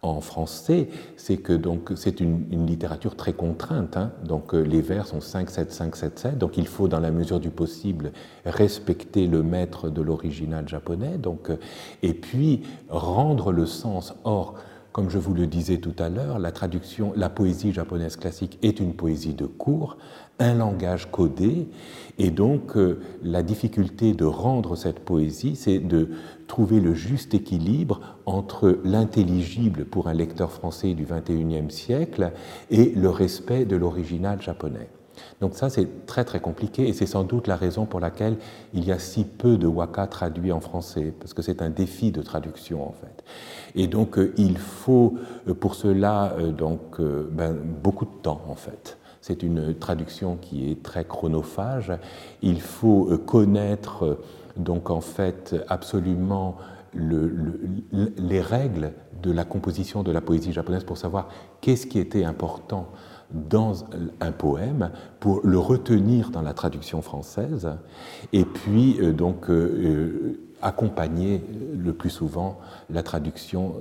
en 0.06 0.22
français, 0.22 0.90
c'est 1.18 1.38
que 1.38 1.60
c'est 1.96 2.20
une, 2.20 2.66
littérature 2.66 3.16
très 3.16 3.34
contrainte. 3.34 3.98
Hein. 3.98 4.12
Donc 4.24 4.54
euh, 4.54 4.62
les 4.62 4.82
vers 4.82 5.08
sont 5.08 5.22
5, 5.22 5.50
7, 5.50 5.72
5, 5.72 5.96
7, 5.96 6.20
7. 6.20 6.38
Donc 6.38 6.58
il 6.58 6.68
faut, 6.68 6.88
dans 6.88 7.00
la 7.00 7.12
mesure 7.12 7.40
du 7.40 7.50
possible, 7.50 8.12
respecter 8.46 9.28
le 9.28 9.44
maître 9.44 9.90
de 9.90 10.02
l'original 10.02 10.68
japonais. 10.68 11.18
Donc, 11.18 11.50
euh, 11.50 11.58
et 12.04 12.14
puis 12.14 12.64
rendre 12.90 13.52
le 13.52 13.66
sens. 13.66 14.14
Or, 14.24 14.56
comme 14.96 15.10
je 15.10 15.18
vous 15.18 15.34
le 15.34 15.46
disais 15.46 15.80
tout 15.80 15.96
à 16.00 16.08
l'heure, 16.08 16.40
la 16.40 16.54
traduction, 16.54 17.12
la 17.18 17.28
poésie 17.28 17.74
japonaise 17.74 18.16
classique 18.16 18.58
est 18.62 18.80
une 18.80 18.94
poésie 18.94 19.34
de 19.34 19.46
cours, 19.46 19.98
un 20.40 20.54
langage 20.54 21.12
codé, 21.12 21.68
et 22.18 22.32
donc 22.32 22.78
euh, 22.78 23.02
la 23.22 23.44
difficulté 23.44 24.14
de 24.14 24.24
rendre 24.24 24.78
cette 24.78 25.02
poésie, 25.02 25.58
c'est 25.58 25.80
de 25.80 26.12
trouver 26.48 26.80
le 26.80 26.94
juste 26.94 27.34
équilibre 27.34 28.02
entre 28.26 28.80
l'intelligible 28.84 29.86
pour 29.86 30.08
un 30.08 30.14
lecteur 30.14 30.52
français 30.52 30.94
du 30.94 31.06
XXIe 31.06 31.70
siècle 31.70 32.32
et 32.70 32.92
le 32.96 33.10
respect 33.10 33.66
de 33.66 33.76
l'original 33.76 34.42
japonais. 34.42 34.90
Donc 35.42 35.56
ça, 35.56 35.70
c'est 35.70 36.06
très 36.06 36.26
très 36.26 36.40
compliqué 36.40 36.88
et 36.88 36.94
c'est 36.94 37.06
sans 37.06 37.24
doute 37.24 37.48
la 37.48 37.56
raison 37.56 37.86
pour 37.86 38.00
laquelle 38.00 38.38
il 38.74 38.86
y 38.86 38.92
a 38.92 39.00
si 39.00 39.24
peu 39.24 39.58
de 39.58 39.68
waka 39.68 40.08
traduits 40.08 40.52
en 40.52 40.60
français, 40.60 41.14
parce 41.20 41.34
que 41.34 41.42
c'est 41.42 41.62
un 41.62 41.70
défi 41.70 42.12
de 42.12 42.22
traduction 42.22 42.88
en 42.88 42.94
fait. 42.94 43.24
Et 43.76 43.88
donc 43.88 44.18
euh, 44.18 44.34
il 44.38 44.58
faut 44.58 45.16
euh, 45.48 45.54
pour 45.54 45.76
cela 45.76 46.36
donc, 46.58 47.00
ben, 47.00 47.54
beaucoup 47.54 48.06
de 48.06 48.22
temps 48.22 48.42
en 48.48 48.56
fait. 48.56 48.98
C'est 49.22 49.42
une 49.42 49.74
traduction 49.74 50.38
qui 50.38 50.70
est 50.70 50.84
très 50.84 51.04
chronophage. 51.04 51.92
Il 52.44 52.62
faut 52.62 53.18
connaître 53.26 54.20
donc 54.58 54.90
en 54.90 55.02
fait 55.02 55.56
absolument 55.68 56.58
les 56.94 58.42
règles 58.42 58.94
de 59.22 59.32
la 59.32 59.44
composition 59.44 60.04
de 60.04 60.12
la 60.12 60.22
poésie 60.22 60.54
japonaise 60.54 60.84
pour 60.84 60.98
savoir 60.98 61.28
qu'est-ce 61.62 61.88
qui 61.88 62.00
était 62.00 62.24
important 62.24 62.88
dans 63.32 63.86
un 64.22 64.32
poème 64.32 64.92
pour 65.20 65.42
le 65.44 65.58
retenir 65.58 66.30
dans 66.30 66.42
la 66.42 66.54
traduction 66.54 67.02
française 67.02 67.70
et 68.34 68.46
puis 68.46 68.98
euh, 69.02 69.14
donc 69.14 69.50
euh, 69.50 69.54
euh, 69.54 70.40
accompagner 70.62 71.44
le 71.76 71.94
plus 71.94 72.10
souvent 72.10 72.60
la 72.90 73.04
traduction 73.04 73.76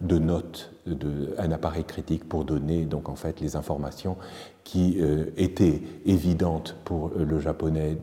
de 0.00 0.18
notes 0.18 0.72
d'un 0.86 1.50
appareil 1.50 1.84
critique 1.84 2.28
pour 2.28 2.44
donner 2.44 2.84
donc 2.84 3.08
en 3.08 3.16
fait 3.16 3.40
les 3.40 3.56
informations 3.56 4.16
qui 4.68 4.98
étaient 5.38 5.80
évidentes 6.04 6.76
pour 6.84 7.10
le 7.16 7.40
japonais 7.40 7.96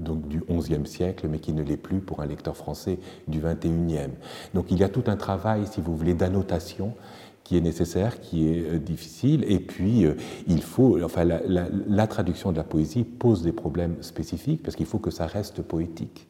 donc 0.00 0.26
du 0.26 0.42
XIe 0.50 0.84
siècle, 0.84 1.28
mais 1.30 1.38
qui 1.38 1.52
ne 1.52 1.62
l'est 1.62 1.76
plus 1.76 2.00
pour 2.00 2.18
un 2.18 2.26
lecteur 2.26 2.56
français 2.56 2.98
du 3.28 3.38
XXIe. 3.38 4.10
Donc 4.52 4.72
il 4.72 4.80
y 4.80 4.82
a 4.82 4.88
tout 4.88 5.04
un 5.06 5.14
travail, 5.14 5.68
si 5.70 5.80
vous 5.80 5.96
voulez, 5.96 6.14
d'annotation 6.14 6.94
qui 7.50 7.56
est 7.56 7.60
nécessaire, 7.60 8.20
qui 8.20 8.48
est 8.48 8.60
euh, 8.60 8.78
difficile, 8.78 9.44
et 9.48 9.58
puis 9.58 10.06
euh, 10.06 10.14
il 10.46 10.62
faut, 10.62 11.02
enfin, 11.02 11.24
la, 11.24 12.06
traduction 12.06 12.52
de 12.52 12.56
la 12.56 12.62
poésie 12.62 13.02
pose 13.02 13.42
des 13.42 13.50
problèmes 13.50 13.96
spécifiques 14.02 14.62
parce 14.62 14.76
qu'il 14.76 14.86
faut 14.86 15.00
que 15.00 15.10
ça 15.10 15.26
reste 15.26 15.60
poétique. 15.60 16.28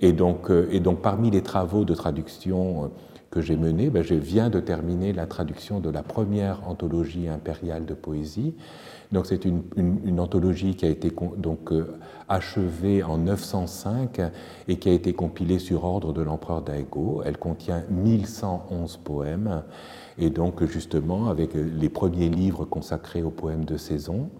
Et 0.00 0.12
donc, 0.12 0.50
euh, 0.50 0.66
et 0.72 0.80
donc 0.80 1.02
parmi 1.02 1.30
les 1.30 1.42
travaux 1.42 1.84
de 1.84 1.94
traduction 1.94 2.90
que 3.34 3.40
j'ai 3.40 3.56
menés, 3.56 3.90
ben, 3.90 4.04
je 4.04 4.14
viens 4.14 4.48
de 4.48 4.60
terminer 4.60 5.12
la 5.12 5.26
traduction 5.26 5.80
de 5.80 5.90
la 5.90 6.04
première 6.04 6.68
anthologie 6.68 7.28
impériale 7.28 7.84
de 7.84 7.94
poésie. 7.94 8.54
Donc 9.10 9.26
c'est 9.26 9.44
une, 9.44 9.64
une, 9.76 10.20
anthologie 10.20 10.76
qui 10.76 10.86
a 10.86 10.88
été 10.88 11.12
donc 11.36 11.72
achevée 12.28 13.02
en 13.02 13.18
905 13.18 14.20
et 14.68 14.76
qui 14.76 14.88
a 14.88 14.92
été 14.92 15.12
compilée 15.12 15.58
sur 15.58 15.84
ordre 15.84 16.12
de 16.12 16.22
l'empereur 16.22 16.62
Daigo. 16.62 17.22
Elle 17.24 17.36
contient 17.36 17.82
1111 17.90 18.98
poèmes 18.98 19.62
et 20.16 20.30
donc 20.30 20.64
justement 20.64 21.28
avec 21.28 21.54
les 21.54 21.88
premiers 21.88 22.28
livres 22.28 22.64
consacrés 22.64 23.22
aux 23.22 23.30
poèmes 23.30 23.64
de 23.64 23.76
saison, 23.76 24.30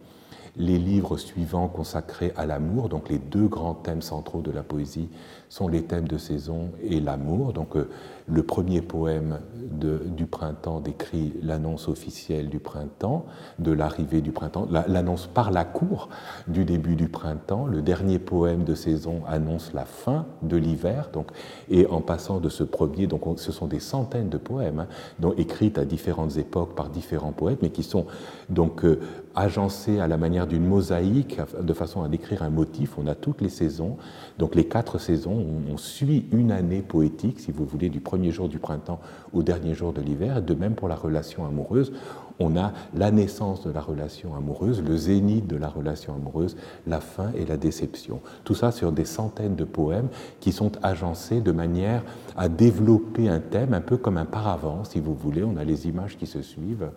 les 0.56 0.78
livres 0.78 1.16
suivants 1.16 1.68
consacrés 1.68 2.32
à 2.36 2.46
l'amour, 2.46 2.88
donc 2.88 3.08
les 3.08 3.18
deux 3.18 3.48
grands 3.48 3.74
thèmes 3.74 4.02
centraux 4.02 4.40
de 4.40 4.52
la 4.52 4.62
poésie 4.62 5.08
sont 5.48 5.68
les 5.68 5.82
thèmes 5.82 6.08
de 6.08 6.18
saison 6.18 6.70
et 6.82 7.00
l'amour. 7.00 7.52
Donc 7.52 7.76
euh, 7.76 7.88
le 8.26 8.42
premier 8.42 8.80
poème 8.80 9.40
du 9.62 10.26
printemps 10.26 10.80
décrit 10.80 11.34
l'annonce 11.42 11.88
officielle 11.88 12.48
du 12.48 12.58
printemps, 12.58 13.26
de 13.58 13.70
l'arrivée 13.70 14.20
du 14.20 14.32
printemps, 14.32 14.66
l'annonce 14.70 15.26
par 15.26 15.50
la 15.50 15.64
cour 15.64 16.08
du 16.48 16.64
début 16.64 16.96
du 16.96 17.08
printemps. 17.08 17.66
Le 17.66 17.82
dernier 17.82 18.18
poème 18.18 18.64
de 18.64 18.74
saison 18.74 19.22
annonce 19.28 19.72
la 19.74 19.84
fin 19.84 20.26
de 20.42 20.56
l'hiver. 20.56 21.10
Donc, 21.12 21.28
et 21.68 21.86
en 21.86 22.00
passant 22.00 22.40
de 22.40 22.48
ce 22.48 22.64
premier, 22.64 23.06
donc 23.06 23.22
ce 23.36 23.52
sont 23.52 23.66
des 23.66 23.80
centaines 23.80 24.30
de 24.30 24.38
poèmes 24.38 24.86
hein, 25.22 25.30
écrites 25.36 25.78
à 25.78 25.84
différentes 25.84 26.36
époques 26.36 26.74
par 26.74 26.88
différents 26.88 27.32
poètes, 27.32 27.60
mais 27.62 27.70
qui 27.70 27.82
sont 27.82 28.06
donc 28.48 28.84
euh, 28.84 29.00
agencés 29.34 30.00
à 30.00 30.08
la 30.08 30.16
manière 30.16 30.46
d'une 30.46 30.66
mosaïque 30.66 31.40
de 31.60 31.72
façon 31.72 32.02
à 32.02 32.08
décrire 32.08 32.42
un 32.42 32.50
motif. 32.50 32.98
On 32.98 33.06
a 33.06 33.14
toutes 33.14 33.40
les 33.40 33.48
saisons, 33.48 33.96
donc 34.38 34.54
les 34.54 34.64
quatre 34.64 34.98
saisons. 34.98 35.44
On, 35.70 35.76
suit 35.76 36.26
une 36.32 36.52
année 36.52 36.82
poétique, 36.82 37.40
si 37.40 37.52
vous 37.52 37.64
voulez, 37.64 37.88
du 37.88 38.00
premier 38.00 38.30
jour 38.30 38.48
du 38.48 38.58
printemps 38.58 39.00
au 39.32 39.42
dernier 39.42 39.74
jour 39.74 39.92
de 39.92 40.00
l'hiver. 40.00 40.40
De 40.40 40.54
même 40.54 40.74
pour 40.74 40.88
la 40.88 40.94
relation 40.94 41.44
amoureuse, 41.44 41.92
on 42.40 42.56
a 42.56 42.72
la 42.94 43.10
naissance 43.10 43.64
de 43.64 43.70
la 43.70 43.80
relation 43.80 44.34
amoureuse, 44.34 44.82
le 44.82 44.96
zénith 44.96 45.46
de 45.46 45.56
la 45.56 45.68
relation 45.68 46.14
amoureuse, 46.14 46.56
la 46.86 47.00
fin 47.00 47.30
et 47.36 47.44
la 47.44 47.56
déception. 47.56 48.20
Tout 48.42 48.54
ça 48.54 48.72
sur 48.72 48.92
des 48.92 49.04
centaines 49.04 49.54
de 49.54 49.64
poèmes 49.64 50.08
qui 50.40 50.50
sont 50.52 50.72
agencés 50.82 51.40
de 51.40 51.52
manière 51.52 52.02
à 52.36 52.48
développer 52.48 53.28
un 53.28 53.40
thème 53.40 53.74
un 53.74 53.80
peu 53.80 53.96
comme 53.96 54.16
un 54.16 54.24
paravent, 54.24 54.84
si 54.84 55.00
vous 55.00 55.14
voulez. 55.14 55.44
On 55.44 55.56
a 55.56 55.64
les 55.64 55.86
images 55.86 56.16
qui 56.16 56.26
se 56.26 56.42
suivent. 56.42 56.90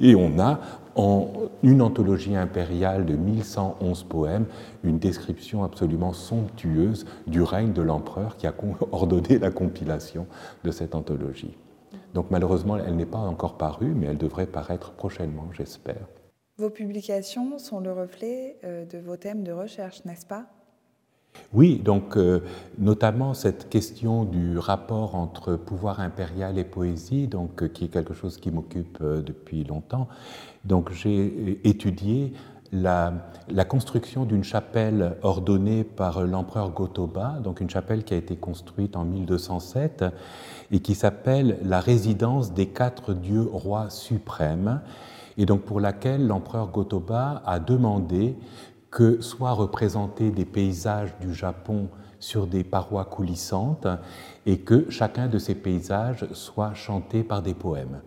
Et 0.00 0.14
on 0.14 0.38
a 0.38 0.60
en 0.96 1.28
une 1.62 1.82
anthologie 1.82 2.36
impériale 2.36 3.04
de 3.06 3.14
1111 3.14 4.04
poèmes 4.04 4.46
une 4.82 4.98
description 4.98 5.64
absolument 5.64 6.12
somptueuse 6.12 7.06
du 7.26 7.42
règne 7.42 7.72
de 7.72 7.82
l'empereur 7.82 8.36
qui 8.36 8.46
a 8.46 8.54
ordonné 8.92 9.38
la 9.38 9.50
compilation 9.50 10.26
de 10.64 10.70
cette 10.70 10.94
anthologie. 10.94 11.56
Donc 12.12 12.26
malheureusement, 12.30 12.76
elle 12.76 12.96
n'est 12.96 13.06
pas 13.06 13.18
encore 13.18 13.56
parue, 13.56 13.92
mais 13.94 14.06
elle 14.06 14.18
devrait 14.18 14.46
paraître 14.46 14.92
prochainement, 14.92 15.48
j'espère. 15.52 16.06
Vos 16.56 16.70
publications 16.70 17.58
sont 17.58 17.80
le 17.80 17.92
reflet 17.92 18.56
euh, 18.62 18.84
de 18.84 18.98
vos 18.98 19.16
thèmes 19.16 19.42
de 19.42 19.50
recherche, 19.50 20.04
n'est-ce 20.04 20.24
pas? 20.24 20.46
Oui, 21.54 21.80
donc 21.82 22.16
euh, 22.16 22.40
notamment 22.78 23.32
cette 23.32 23.68
question 23.68 24.24
du 24.24 24.58
rapport 24.58 25.14
entre 25.14 25.54
pouvoir 25.54 26.00
impérial 26.00 26.58
et 26.58 26.64
poésie, 26.64 27.30
euh, 27.32 27.68
qui 27.68 27.84
est 27.84 27.88
quelque 27.88 28.12
chose 28.12 28.38
qui 28.38 28.50
m'occupe 28.50 28.98
euh, 29.00 29.22
depuis 29.22 29.62
longtemps. 29.62 30.08
Donc 30.64 30.90
j'ai 30.90 31.60
étudié 31.62 32.32
la, 32.72 33.12
la 33.48 33.64
construction 33.64 34.24
d'une 34.24 34.42
chapelle 34.42 35.16
ordonnée 35.22 35.84
par 35.84 36.22
l'empereur 36.22 36.70
Gotoba, 36.70 37.38
donc 37.44 37.60
une 37.60 37.70
chapelle 37.70 38.02
qui 38.02 38.14
a 38.14 38.16
été 38.16 38.34
construite 38.34 38.96
en 38.96 39.04
1207 39.04 40.04
et 40.72 40.80
qui 40.80 40.96
s'appelle 40.96 41.58
la 41.62 41.78
résidence 41.78 42.52
des 42.52 42.66
quatre 42.66 43.14
dieux 43.14 43.48
rois 43.52 43.90
suprêmes, 43.90 44.80
et 45.38 45.46
donc 45.46 45.62
pour 45.62 45.78
laquelle 45.78 46.26
l'empereur 46.26 46.68
Gotoba 46.72 47.42
a 47.46 47.60
demandé 47.60 48.34
que 48.94 49.20
soient 49.20 49.50
représentés 49.50 50.30
des 50.30 50.44
paysages 50.44 51.16
du 51.20 51.34
Japon 51.34 51.88
sur 52.20 52.46
des 52.46 52.62
parois 52.62 53.04
coulissantes 53.04 53.88
et 54.46 54.58
que 54.58 54.88
chacun 54.88 55.26
de 55.26 55.38
ces 55.38 55.56
paysages 55.56 56.26
soit 56.32 56.74
chanté 56.74 57.24
par 57.24 57.42
des 57.42 57.54
poèmes. 57.54 58.00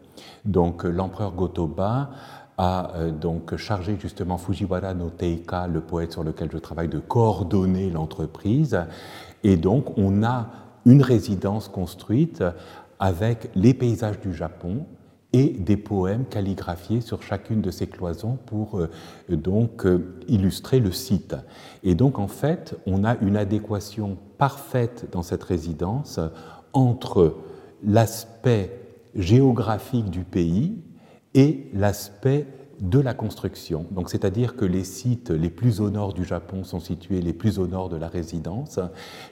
Donc 0.46 0.86
l'empereur 0.86 1.34
Gotoba 1.34 2.10
a 2.58 2.96
euh, 2.96 3.12
donc 3.12 3.58
chargé 3.58 3.98
justement 4.00 4.38
Fujiwara 4.38 4.94
no 4.94 5.10
Teika, 5.10 5.68
le 5.68 5.82
poète 5.82 6.14
sur 6.14 6.24
lequel 6.24 6.50
je 6.54 6.58
travaille, 6.58 6.88
de 6.88 7.00
coordonner 7.00 7.90
l'entreprise. 7.90 8.80
Et 9.44 9.58
donc 9.58 9.98
on 9.98 10.24
a 10.24 10.48
une 10.86 11.02
résidence 11.02 11.68
construite 11.68 12.42
avec 12.98 13.52
les 13.56 13.74
paysages 13.74 14.22
du 14.22 14.34
Japon, 14.34 14.86
et 15.34 15.50
des 15.50 15.78
poèmes 15.78 16.26
calligraphiés 16.26 17.02
sur 17.02 17.22
chacune 17.22 17.62
de 17.62 17.72
ces 17.72 17.88
cloisons 17.88 18.38
pour 18.46 18.80
euh, 18.80 18.90
donc 19.30 19.86
euh, 19.86 20.20
illustrer 20.28 20.80
le 20.80 20.92
site. 20.92 21.36
Et 21.84 21.96
donc 21.96 22.18
en 22.20 22.28
fait, 22.28 22.76
on 22.86 23.04
a 23.04 23.18
une 23.18 23.38
adéquation 23.38 24.18
parfaite 24.38 25.08
dans 25.12 25.24
cette 25.24 25.44
résidence 25.44 26.20
entre 26.74 27.36
l'aspect 27.84 28.80
géographique 29.16 30.10
du 30.10 30.24
pays 30.24 30.82
et 31.34 31.70
l'aspect 31.74 32.48
de 32.80 33.00
la 33.00 33.14
construction. 33.14 33.86
Donc, 33.92 34.10
c'est-à-dire 34.10 34.56
que 34.56 34.66
les 34.66 34.84
sites 34.84 35.30
les 35.30 35.50
plus 35.50 35.82
au 35.82 35.90
nord 35.90 36.14
du 36.14 36.24
Japon 36.24 36.64
sont 36.64 36.80
situés 36.80 37.22
les 37.22 37.34
plus 37.34 37.60
au 37.60 37.68
nord 37.68 37.90
de 37.90 37.98
la 37.98 38.08
résidence, 38.08 38.80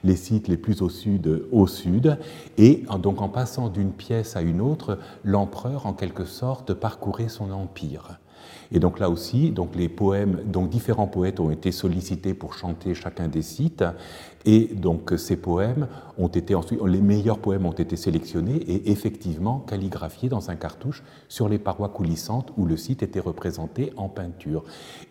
les 0.04 0.16
sites 0.16 0.48
les 0.48 0.58
plus 0.58 0.82
au 0.82 0.90
sud 0.90 1.44
au 1.52 1.68
sud, 1.68 2.18
et 2.58 2.84
donc 3.02 3.22
en 3.22 3.30
passant 3.30 3.70
d'une 3.70 3.92
pièce 3.92 4.36
à 4.36 4.42
une 4.42 4.62
autre, 4.62 4.98
l'empereur 5.24 5.86
en 5.86 5.94
quelque 5.94 6.26
sorte 6.26 6.74
parcourait 6.74 7.30
son 7.30 7.52
empire. 7.52 8.20
Et 8.72 8.80
donc 8.80 9.00
là 9.00 9.10
aussi, 9.10 9.52
donc 9.52 9.76
les 9.76 9.90
poèmes, 9.90 10.42
donc 10.46 10.70
différents 10.70 11.08
poètes 11.08 11.40
ont 11.40 11.52
été 11.52 11.72
sollicités 11.72 12.34
pour 12.34 12.54
chanter 12.54 12.94
chacun 12.94 13.28
des 13.28 13.42
sites, 13.42 13.84
et 14.46 14.70
donc 14.76 15.14
ces 15.18 15.38
poèmes 15.38 15.88
ont 16.18 16.28
été 16.28 16.56
ensuite, 16.56 16.82
les 16.84 17.02
meilleurs 17.02 17.40
poèmes 17.40 17.66
ont 17.66 17.72
été 17.72 17.96
sélectionnés 17.96 18.58
et 18.58 18.92
effectivement 18.92 19.60
calligraphiés 19.60 20.30
dans 20.30 20.50
un 20.50 20.56
cartouche 20.56 21.04
sur 21.28 21.50
les 21.50 21.60
parois 21.60 21.90
coulissantes 21.90 22.52
où 22.58 22.66
le 22.66 22.78
site 22.78 23.04
était 23.04 23.20
représenté 23.20 23.92
en 23.98 24.10
peinture. 24.10 24.64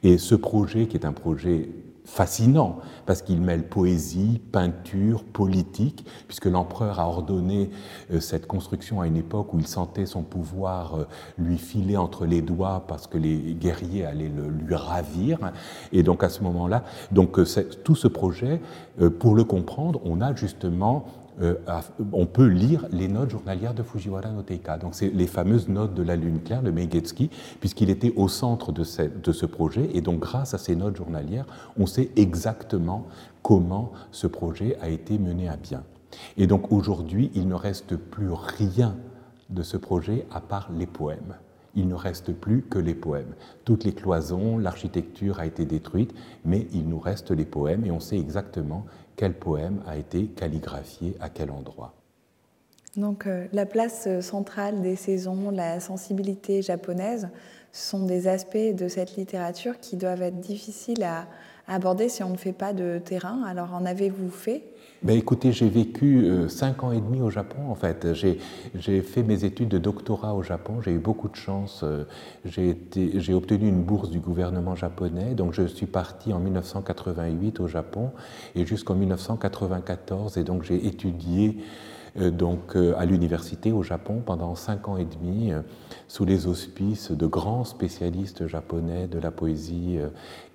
Et 0.03 0.19
ce 0.19 0.35
projet, 0.35 0.87
qui 0.87 0.97
est 0.97 1.07
un 1.07 1.13
projet 1.13 1.69
fascinant 2.05 2.79
parce 3.07 3.23
qu'il 3.23 3.41
mêle 3.41 3.67
poésie, 3.67 4.41
peinture, 4.53 5.25
politique, 5.25 6.07
puisque 6.27 6.45
l'empereur 6.47 7.01
a 7.01 7.09
ordonné 7.09 7.71
euh, 8.13 8.21
cette 8.21 8.47
construction 8.47 9.01
à 9.01 9.07
une 9.07 9.17
époque 9.17 9.55
où 9.55 9.59
il 9.59 9.67
sentait 9.67 10.07
son 10.07 10.23
pouvoir 10.23 10.97
euh, 10.97 11.07
lui 11.39 11.59
filer 11.59 11.97
entre 11.97 12.27
les 12.27 12.43
doigts 12.43 12.85
parce 12.87 13.07
que 13.07 13.17
les 13.17 13.55
guerriers 13.55 14.05
allaient 14.05 14.29
le, 14.35 14.49
lui 14.49 14.75
ravir. 14.75 15.39
Et 15.93 16.03
donc 16.03 16.23
à 16.23 16.29
ce 16.29 16.43
moment-là, 16.43 16.85
donc 17.11 17.39
euh, 17.39 17.45
tout 17.85 17.97
ce 17.97 18.09
projet, 18.09 18.61
pour 19.19 19.35
le 19.35 19.45
comprendre, 19.45 20.01
on 20.05 20.21
a 20.21 20.35
justement 20.35 21.07
euh, 21.41 21.55
on 22.13 22.27
peut 22.27 22.47
lire 22.47 22.87
les 22.91 23.09
notes 23.09 23.31
journalières 23.31 23.75
de 23.75 23.83
Fujiwara 23.83 24.31
no 24.31 24.43
Teika. 24.43 24.79
Donc, 24.79 24.95
c'est 24.95 25.09
les 25.09 25.27
fameuses 25.27 25.69
notes 25.69 25.95
de 25.95 26.03
la 26.03 26.17
lune 26.17 26.41
claire, 26.41 26.63
le 26.63 26.73
Meigetsuki, 26.73 27.31
puisqu'il 27.61 27.91
était 27.91 28.13
au 28.17 28.29
centre 28.29 28.73
de 28.73 28.85
ce, 28.85 29.03
de 29.03 29.33
ce, 29.33 29.47
projet. 29.47 29.91
Et 29.95 30.01
donc, 30.01 30.21
grâce 30.21 30.55
à 30.55 30.59
ces 30.59 30.77
notes 30.77 30.97
journalières, 30.97 31.47
on 31.79 31.87
sait 31.87 32.11
exactement 32.17 33.07
comment 33.43 33.93
ce 34.11 34.27
projet 34.27 34.77
a 34.81 34.89
été 34.89 35.19
mené 35.19 35.49
à 35.49 35.57
bien. 35.57 35.83
Et 36.37 36.47
donc, 36.47 36.71
aujourd'hui, 36.73 37.31
il 37.35 37.49
ne 37.49 37.55
reste 37.55 37.97
plus 37.97 38.31
rien 38.31 38.97
de 39.51 39.63
ce 39.63 39.77
projet 39.77 40.27
à 40.31 40.41
part 40.41 40.71
les 40.73 40.87
poèmes 40.87 41.35
il 41.77 41.89
ne 41.89 41.95
reste 41.95 42.33
plus 42.33 42.63
que 42.63 42.79
les 42.79 42.95
poèmes. 42.95 43.35
Toutes 43.65 43.85
les 43.85 43.93
cloisons, 43.93 44.59
l'architecture 44.59 45.41
a 45.41 45.47
été 45.47 45.65
détruite, 45.65 46.15
mais 46.45 46.67
il 46.73 46.89
nous 46.89 46.99
reste 46.99 47.31
les 47.31 47.45
poèmes 47.45 47.85
et 47.85 47.91
on 47.91 48.01
sait 48.01 48.19
exactement 48.19 48.85
quel 49.17 49.35
poème 49.35 49.83
a 49.87 49.97
été 49.97 50.27
calligraphié 50.27 51.17
à 51.21 51.29
quel 51.29 51.51
endroit. 51.51 51.95
Donc 52.97 53.27
euh, 53.27 53.47
la 53.53 53.67
place 53.67 54.09
centrale 54.21 54.81
des 54.83 54.97
saisons, 54.97 55.51
la 55.51 55.81
sensibilité 55.81 56.63
japonaise, 56.63 57.29
sont 57.73 58.07
des 58.07 58.29
aspects 58.29 58.57
de 58.57 58.87
cette 58.87 59.17
littérature 59.17 59.81
qui 59.81 59.97
doivent 59.97 60.23
être 60.23 60.41
difficiles 60.41 61.03
à, 61.03 61.27
aborder 61.67 62.09
si 62.09 62.23
on 62.23 62.29
ne 62.29 62.37
fait 62.37 62.53
pas 62.53 62.73
de 62.73 63.01
terrain. 63.05 63.43
Alors 63.45 63.75
en 63.75 63.85
avez-vous 63.87 64.31
fait? 64.31 64.63
Ben 65.05 65.19
écoutez, 65.19 65.53
j'ai 65.53 65.69
vécu 65.69 66.25
euh, 66.25 66.49
cinq 66.49 66.83
ans 66.83 66.91
et 66.91 67.01
demi 67.01 67.21
au 67.21 67.29
Japon 67.29 67.69
en 67.69 67.75
fait. 67.75 68.15
J'ai 68.15 69.03
fait 69.03 69.23
mes 69.23 69.45
études 69.45 69.69
de 69.69 69.77
doctorat 69.77 70.35
au 70.35 70.43
Japon, 70.43 70.81
j'ai 70.81 70.93
eu 70.93 70.99
beaucoup 70.99 71.29
de 71.29 71.37
chance. 71.37 71.83
Euh, 71.85 72.05
j'ai 72.47 73.35
obtenu 73.35 73.69
une 73.69 73.83
bourse 73.83 74.09
du 74.09 74.19
gouvernement 74.19 74.75
japonais, 74.75 75.35
donc 75.35 75.53
je 75.53 75.67
suis 75.67 75.85
parti 75.85 76.33
en 76.33 76.41
1988 76.41 77.61
au 77.61 77.69
Japon 77.69 78.13
et 78.57 78.65
jusqu'en 78.65 78.95
1994 78.95 80.39
et 80.39 80.43
donc 80.43 80.63
j'ai 80.63 80.87
étudié 80.87 81.59
euh, 81.59 81.94
donc 82.17 82.77
euh, 82.77 82.95
à 82.97 83.05
l'université 83.05 83.73
au 83.73 83.83
Japon 83.83 84.23
pendant 84.25 84.55
cinq 84.55 84.89
ans 84.89 84.97
et 84.97 85.05
demi 85.05 85.53
euh, 85.53 85.63
sous 86.07 86.25
les 86.25 86.47
auspices 86.47 87.11
de 87.11 87.27
grands 87.27 87.65
spécialistes 87.65 88.47
japonais 88.47 89.09
de 89.09 89.19
la 89.19 89.31
poésie 89.31 89.99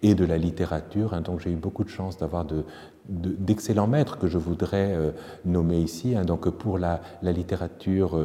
et 0.01 0.15
de 0.15 0.25
la 0.25 0.37
littérature. 0.37 1.13
Hein. 1.13 1.21
Donc 1.21 1.41
j'ai 1.41 1.51
eu 1.51 1.55
beaucoup 1.55 1.83
de 1.83 1.89
chance 1.89 2.17
d'avoir 2.17 2.45
de, 2.45 2.63
d'excellents 3.07 3.87
maîtres 3.87 4.17
que 4.17 4.27
je 4.27 4.37
voudrais 4.37 4.95
nommer 5.43 5.79
ici. 5.79 6.15
Hein. 6.15 6.23
Donc 6.23 6.49
pour 6.49 6.77
la, 6.77 7.01
la 7.21 7.31
littérature 7.31 8.17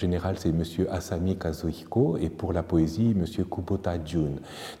général, 0.00 0.36
c'est 0.38 0.48
M. 0.48 0.64
Asami 0.90 1.36
Kazuhiko, 1.36 2.16
et 2.16 2.28
pour 2.28 2.52
la 2.52 2.62
poésie, 2.62 3.14
M. 3.16 3.24
Kubota 3.44 4.02
Jun. 4.04 4.32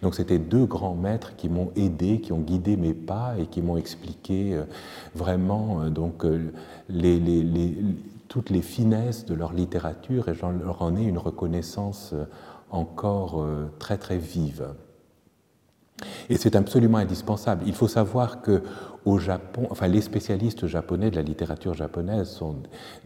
Donc 0.02 0.14
c'était 0.14 0.38
deux 0.38 0.64
grands 0.64 0.94
maîtres 0.94 1.36
qui 1.36 1.48
m'ont 1.48 1.70
aidé, 1.76 2.20
qui 2.20 2.32
ont 2.32 2.40
guidé 2.40 2.76
mes 2.76 2.94
pas 2.94 3.34
et 3.38 3.46
qui 3.46 3.62
m'ont 3.62 3.76
expliqué 3.76 4.54
euh, 4.54 4.64
vraiment 5.14 5.82
euh, 5.82 5.90
donc, 5.90 6.24
euh, 6.24 6.50
toutes 8.28 8.50
les 8.50 8.62
finesses 8.62 9.24
de 9.26 9.34
leur 9.34 9.52
littérature, 9.52 10.28
et 10.28 10.34
j'en 10.34 10.50
leur 10.50 10.82
en 10.82 10.96
ai 10.96 11.02
une 11.02 11.18
reconnaissance 11.18 12.14
encore 12.70 13.44
très 13.80 13.98
très 13.98 14.18
vive. 14.18 14.68
Et 16.28 16.36
c'est 16.36 16.54
absolument 16.54 16.98
indispensable. 16.98 17.64
Il 17.66 17.74
faut 17.74 17.88
savoir 17.88 18.40
que 18.40 18.62
au 19.04 19.18
Japon, 19.18 19.66
enfin 19.70 19.88
les 19.88 20.00
spécialistes 20.00 20.66
japonais 20.66 21.10
de 21.10 21.16
la 21.16 21.22
littérature 21.22 21.74
japonaise 21.74 22.28
sont 22.28 22.56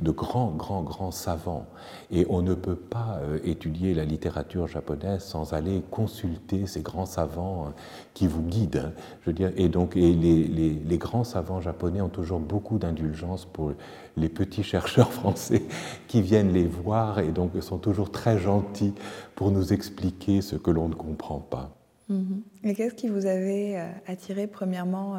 de 0.01 0.11
grands, 0.11 0.51
grands, 0.51 0.83
grands 0.83 1.11
savants. 1.11 1.67
Et 2.11 2.27
on 2.29 2.43
ne 2.43 2.55
peut 2.55 2.77
pas 2.77 3.21
euh, 3.23 3.39
étudier 3.45 3.95
la 3.95 4.05
littérature 4.05 4.67
japonaise 4.67 5.23
sans 5.23 5.53
aller 5.53 5.83
consulter 5.91 6.67
ces 6.67 6.83
grands 6.83 7.07
savants 7.07 7.67
euh, 7.67 7.71
qui 8.13 8.27
vous 8.27 8.43
guident. 8.43 8.87
Hein. 8.87 8.93
Je 9.25 9.31
veux 9.31 9.61
et 9.61 9.69
donc 9.69 9.97
et 9.97 10.13
les, 10.13 10.45
les, 10.45 10.71
les 10.71 10.99
grands 10.99 11.25
savants 11.25 11.61
japonais 11.61 12.01
ont 12.01 12.09
toujours 12.09 12.41
beaucoup 12.41 12.79
d'indulgence 12.79 13.45
pour 13.45 13.73
les 14.17 14.29
petits 14.29 14.65
chercheurs 14.65 15.13
français 15.21 15.63
qui 16.09 16.23
viennent 16.23 16.53
les 16.53 16.67
voir 16.67 17.21
et 17.21 17.29
donc 17.29 17.53
sont 17.61 17.79
toujours 17.79 18.11
très 18.11 18.39
gentils 18.39 18.95
pour 19.35 19.51
nous 19.51 19.73
expliquer 19.73 20.41
ce 20.41 20.57
que 20.57 20.71
l'on 20.71 20.89
ne 20.89 20.95
comprend 20.95 21.39
pas. 21.39 21.71
Mm-hmm. 22.11 22.43
Et 22.65 22.75
qu'est-ce 22.75 22.95
qui 22.95 23.09
vous 23.09 23.27
avait 23.27 23.77
euh, 23.77 23.91
attiré 24.07 24.47
premièrement 24.47 25.17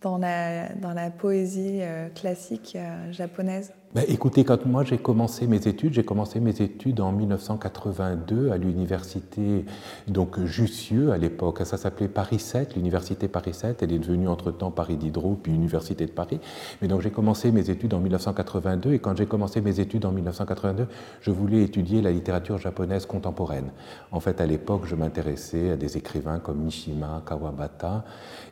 dans 0.00 0.18
la, 0.18 0.68
dans 0.74 0.92
la 0.92 1.10
poésie 1.10 1.80
euh, 1.82 2.08
classique 2.08 2.76
euh, 2.76 3.12
japonaise 3.12 3.72
ben, 3.92 4.04
écoutez, 4.06 4.44
quand 4.44 4.66
moi 4.66 4.84
j'ai 4.84 4.98
commencé 4.98 5.48
mes 5.48 5.66
études, 5.66 5.94
j'ai 5.94 6.04
commencé 6.04 6.38
mes 6.38 6.62
études 6.62 7.00
en 7.00 7.10
1982 7.10 8.52
à 8.52 8.56
l'université 8.56 9.64
donc 10.06 10.38
Jussieu 10.44 11.10
à 11.10 11.18
l'époque. 11.18 11.62
Ça 11.64 11.76
s'appelait 11.76 12.06
Paris 12.06 12.38
7, 12.38 12.76
l'université 12.76 13.26
Paris 13.26 13.52
7. 13.52 13.82
Elle 13.82 13.92
est 13.92 13.98
devenue 13.98 14.28
entre-temps 14.28 14.70
Paris 14.70 14.96
Diderot, 14.96 15.36
puis 15.42 15.52
Université 15.52 16.06
de 16.06 16.12
Paris. 16.12 16.38
Mais 16.80 16.86
donc 16.86 17.00
j'ai 17.00 17.10
commencé 17.10 17.50
mes 17.50 17.68
études 17.68 17.92
en 17.92 17.98
1982 17.98 18.92
et 18.92 19.00
quand 19.00 19.16
j'ai 19.16 19.26
commencé 19.26 19.60
mes 19.60 19.80
études 19.80 20.04
en 20.04 20.12
1982, 20.12 20.86
je 21.20 21.32
voulais 21.32 21.64
étudier 21.64 22.00
la 22.00 22.12
littérature 22.12 22.58
japonaise 22.58 23.06
contemporaine. 23.06 23.72
En 24.12 24.20
fait, 24.20 24.40
à 24.40 24.46
l'époque, 24.46 24.82
je 24.84 24.94
m'intéressais 24.94 25.70
à 25.70 25.76
des 25.76 25.96
écrivains 25.96 26.38
comme 26.38 26.58
Mishima, 26.58 27.24
Kawabata 27.26 28.04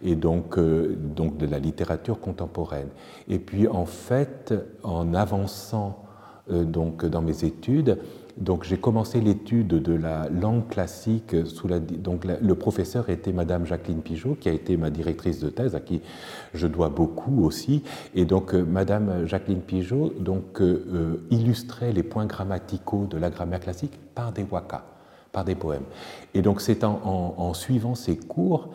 et 0.03 0.17
donc, 0.17 0.59
euh, 0.59 0.97
donc 0.99 1.37
de 1.37 1.47
la 1.47 1.61
littérature 1.61 2.19
contemporaine. 2.19 2.89
Et 3.29 3.39
puis 3.39 3.69
en 3.69 3.87
fait, 3.87 4.53
en 4.83 5.15
avançant 5.29 6.05
euh, 6.51 6.65
donc, 6.65 7.05
dans 7.05 7.21
mes 7.21 7.45
études, 7.45 7.99
donc 8.39 8.65
j'ai 8.65 8.79
commencé 8.79 9.21
l'étude 9.21 9.67
de 9.67 9.93
la 9.93 10.29
langue 10.29 10.69
classique 10.69 11.35
sous 11.45 11.67
la 11.67 11.81
donc 11.81 12.25
le 12.25 12.55
professeur 12.55 13.11
était 13.11 13.33
Madame 13.33 13.67
Jacqueline 13.67 14.01
Pigeot 14.01 14.37
qui 14.41 14.49
a 14.49 14.53
été 14.53 14.77
ma 14.77 14.91
directrice 14.91 15.41
de 15.41 15.51
thèse 15.51 15.75
à 15.75 15.81
qui 15.81 16.01
je 16.55 16.69
dois 16.69 16.89
beaucoup 16.89 17.45
aussi. 17.45 17.83
Et 18.15 18.25
donc 18.25 18.55
euh, 18.55 18.65
Madame 18.65 19.27
Jacqueline 19.27 19.61
Pigeot 19.61 20.15
donc 20.21 20.61
euh, 20.61 21.27
illustrait 21.31 21.93
les 21.93 22.05
points 22.05 22.27
grammaticaux 22.27 23.07
de 23.07 23.19
la 23.19 23.29
grammaire 23.29 23.61
classique 23.61 23.99
par 24.15 24.31
des 24.33 24.47
wakas 24.49 24.85
par 25.33 25.45
des 25.45 25.55
poèmes. 25.55 25.85
Et 26.33 26.41
donc 26.41 26.61
c'est 26.61 26.85
en, 26.85 27.01
en, 27.37 27.55
suivant 27.55 27.95
ces 27.95 28.17
cours 28.17 28.71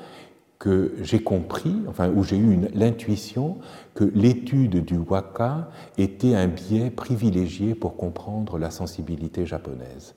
que 0.63 0.93
j'ai 1.01 1.19
compris, 1.19 1.75
enfin, 1.89 2.09
où 2.09 2.23
j'ai 2.23 2.37
eu 2.37 2.57
l'intuition 2.73 3.57
que 3.95 4.05
l'étude 4.15 4.85
du 4.85 4.97
waka 4.97 5.69
était 5.97 6.35
un 6.35 6.47
biais 6.47 6.89
privilégié 6.89 7.75
pour 7.75 7.97
comprendre 7.97 8.57
la 8.57 8.71
sensibilité 8.71 9.45
japonaise. 9.45 10.15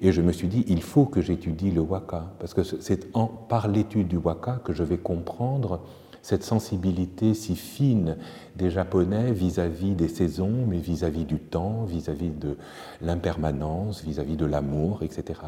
Et 0.00 0.10
je 0.10 0.20
me 0.20 0.32
suis 0.32 0.48
dit, 0.48 0.64
il 0.66 0.82
faut 0.82 1.04
que 1.06 1.20
j'étudie 1.20 1.70
le 1.70 1.80
waka, 1.80 2.24
parce 2.40 2.54
que 2.54 2.64
c'est 2.64 3.12
par 3.48 3.68
l'étude 3.68 4.08
du 4.08 4.16
waka 4.16 4.60
que 4.64 4.72
je 4.72 4.82
vais 4.82 4.98
comprendre 4.98 5.78
cette 6.24 6.42
sensibilité 6.42 7.34
si 7.34 7.54
fine 7.54 8.16
des 8.56 8.70
Japonais 8.70 9.30
vis-à-vis 9.30 9.94
des 9.94 10.08
saisons, 10.08 10.64
mais 10.66 10.78
vis-à-vis 10.78 11.26
du 11.26 11.38
temps, 11.38 11.84
vis-à-vis 11.84 12.30
de 12.30 12.56
l'impermanence, 13.02 14.02
vis-à-vis 14.02 14.38
de 14.38 14.46
l'amour, 14.46 15.02
etc. 15.02 15.40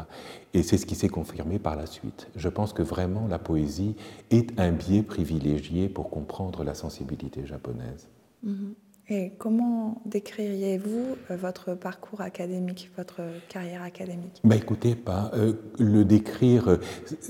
Et 0.53 0.61
c'est 0.61 0.77
ce 0.77 0.85
qui 0.85 0.93
s'est 0.93 1.09
confirmé 1.09 1.57
par 1.57 1.75
la 1.75 1.87
suite. 1.87 2.27
Je 2.35 2.47
pense 2.47 2.73
que 2.73 2.83
vraiment 2.83 3.25
la 3.27 3.39
poésie 3.39 3.95
est 4.29 4.59
un 4.59 4.71
biais 4.71 5.01
privilégié 5.01 5.89
pour 5.89 6.11
comprendre 6.11 6.63
la 6.63 6.75
sensibilité 6.75 7.43
japonaise. 7.47 8.07
Mm-hmm. 8.45 8.73
Et 9.09 9.31
comment 9.37 10.01
décririez-vous 10.05 11.15
euh, 11.31 11.37
votre 11.37 11.75
parcours 11.75 12.19
académique, 12.19 12.91
votre 12.97 13.21
carrière 13.47 13.81
académique? 13.81 14.41
Bah 14.43 14.57
Écoutez, 14.57 14.95
pas 14.95 15.31
euh, 15.33 15.53
le 15.79 16.03
décrire. 16.03 16.67
Euh, 16.67 16.81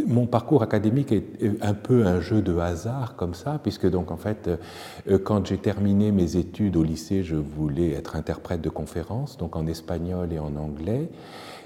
mon 0.07 0.25
parcours 0.25 0.63
académique 0.63 1.11
est 1.11 1.23
un 1.61 1.75
peu 1.75 2.07
un 2.07 2.19
jeu 2.19 2.41
de 2.41 2.57
hasard 2.57 3.15
comme 3.15 3.35
ça, 3.35 3.59
puisque 3.61 3.87
donc 3.87 4.09
en 4.09 4.17
fait, 4.17 4.49
quand 5.23 5.45
j'ai 5.45 5.57
terminé 5.57 6.11
mes 6.11 6.35
études 6.35 6.77
au 6.77 6.83
lycée, 6.83 7.21
je 7.21 7.35
voulais 7.35 7.91
être 7.91 8.15
interprète 8.15 8.61
de 8.61 8.69
conférences, 8.69 9.37
donc 9.37 9.55
en 9.55 9.67
espagnol 9.67 10.33
et 10.33 10.39
en 10.39 10.55
anglais. 10.55 11.09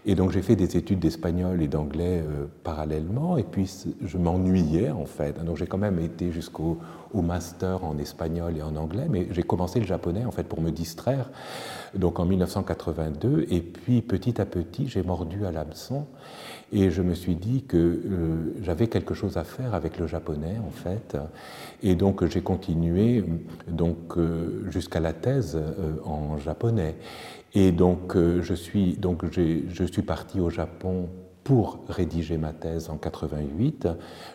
Et 0.06 0.16
donc 0.16 0.32
j'ai 0.32 0.42
fait 0.42 0.56
des 0.56 0.78
études 0.78 1.00
d'espagnol 1.00 1.62
et 1.62 1.68
d'anglais 1.68 2.24
parallèlement, 2.64 3.38
et 3.38 3.44
puis 3.44 3.72
je 4.04 4.18
m'ennuyais 4.18 4.90
en 4.90 5.06
fait. 5.06 5.44
Donc 5.44 5.58
j'ai 5.58 5.68
quand 5.68 5.78
même 5.78 6.00
été 6.00 6.32
jusqu'au 6.32 6.80
au 7.14 7.22
master 7.22 7.84
en 7.84 7.98
espagnol 7.98 8.58
et 8.58 8.62
en 8.62 8.76
anglais, 8.76 9.08
mais 9.10 9.28
j'ai 9.32 9.44
commencé 9.44 9.80
le 9.80 9.86
japonais 9.86 10.26
en 10.26 10.32
fait 10.32 10.44
pour 10.44 10.62
me 10.62 10.72
distraire, 10.72 11.30
donc 11.96 12.20
en 12.20 12.26
1982, 12.26 13.48
et 13.50 13.62
puis 13.62 14.02
petit 14.02 14.40
à 14.40 14.46
petit 14.46 14.88
j'ai 14.88 15.04
mordu 15.04 15.46
à 15.46 15.52
l'hameçon. 15.52 16.06
Et 16.74 16.90
je 16.90 17.02
me 17.02 17.16
suis 17.16 17.36
dit 17.36 17.64
que 17.64 17.78
euh, 17.78 18.56
j'avais 18.62 18.88
quelque 18.88 19.14
chose 19.14 19.36
à 19.36 19.44
faire 19.44 19.74
avec 19.74 20.00
le 20.00 20.08
japonais 20.08 20.58
en 20.66 20.72
fait, 20.72 21.18
et 21.84 21.96
donc 21.96 22.26
j'ai 22.28 22.42
continué 22.42 23.24
euh, 23.68 24.72
jusqu'à 24.72 25.02
la 25.02 25.12
thèse 25.12 25.58
euh, 25.58 25.96
en 26.06 26.38
japonais. 26.38 26.96
Et 27.54 27.72
donc 27.72 28.16
je 28.16 28.54
suis 28.54 28.96
donc 28.98 29.26
je 29.34 29.84
suis 29.84 30.02
parti 30.02 30.40
au 30.40 30.50
Japon 30.50 31.10
pour 31.44 31.80
rédiger 31.90 32.38
ma 32.38 32.54
thèse 32.54 32.90
en 32.90 32.98
88. 32.98 33.88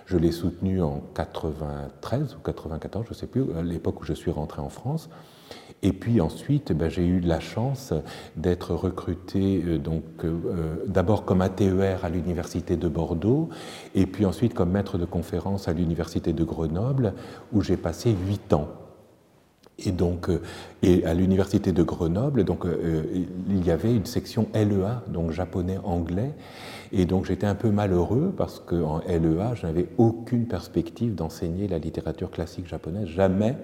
Je 0.07 0.17
l'ai 0.17 0.33
soutenue 0.33 0.83
en 0.83 1.03
93 1.15 2.35
ou 2.35 2.39
94, 2.41 3.05
je 3.07 3.11
ne 3.11 3.15
sais 3.15 3.27
plus, 3.27 3.45
à 3.57 3.63
l'époque 3.63 4.01
où 4.01 4.05
je 4.05 4.13
suis 4.13 4.31
rentré 4.31 4.61
en 4.61 4.69
France. 4.69 5.09
Et 5.83 5.93
puis 5.93 6.21
ensuite, 6.21 6.73
ben, 6.73 6.89
j'ai 6.89 7.07
eu 7.07 7.21
la 7.21 7.39
chance 7.39 7.93
d'être 8.35 8.75
recruté 8.75 9.63
euh, 9.65 9.79
euh, 10.25 10.85
d'abord 10.87 11.25
comme 11.25 11.43
ATER 11.43 11.99
à 12.03 12.09
l'université 12.09 12.77
de 12.77 12.89
Bordeaux, 12.89 13.51
et 13.95 14.07
puis 14.07 14.25
ensuite 14.25 14.55
comme 14.55 14.71
maître 14.71 14.99
de 14.99 15.05
conférence 15.05 15.69
à 15.69 15.73
l'université 15.73 16.33
de 16.33 16.45
Grenoble, 16.45 17.15
où 17.53 17.61
j'ai 17.61 17.77
passé 17.77 18.17
huit 18.27 18.53
ans. 18.53 18.69
Et 19.79 19.93
donc, 19.93 20.31
euh, 20.31 20.41
Et 20.83 21.05
à 21.05 21.15
l'université 21.15 21.73
de 21.73 21.83
Grenoble, 21.83 22.45
donc, 22.45 22.65
il 23.49 23.67
y 23.67 23.71
avait 23.71 23.95
une 23.95 24.07
section 24.07 24.49
LEA, 24.55 25.03
donc 25.09 25.33
japonais-anglais, 25.33 26.33
et 26.93 27.05
donc 27.05 27.27
j'étais 27.27 27.47
un 27.47 27.55
peu 27.55 27.71
malheureux 27.71 28.33
parce 28.37 28.61
qu'en 28.61 29.01
LEA, 29.07 29.55
je 29.55 29.67
n'avais 29.67 29.89
aucune 29.99 30.47
perspective 30.47 31.15
d'enseigner 31.15 31.69
la 31.69 31.79
littérature 31.79 32.31
classique 32.31 32.67
japonaise, 32.67 33.09
jamais. 33.09 33.57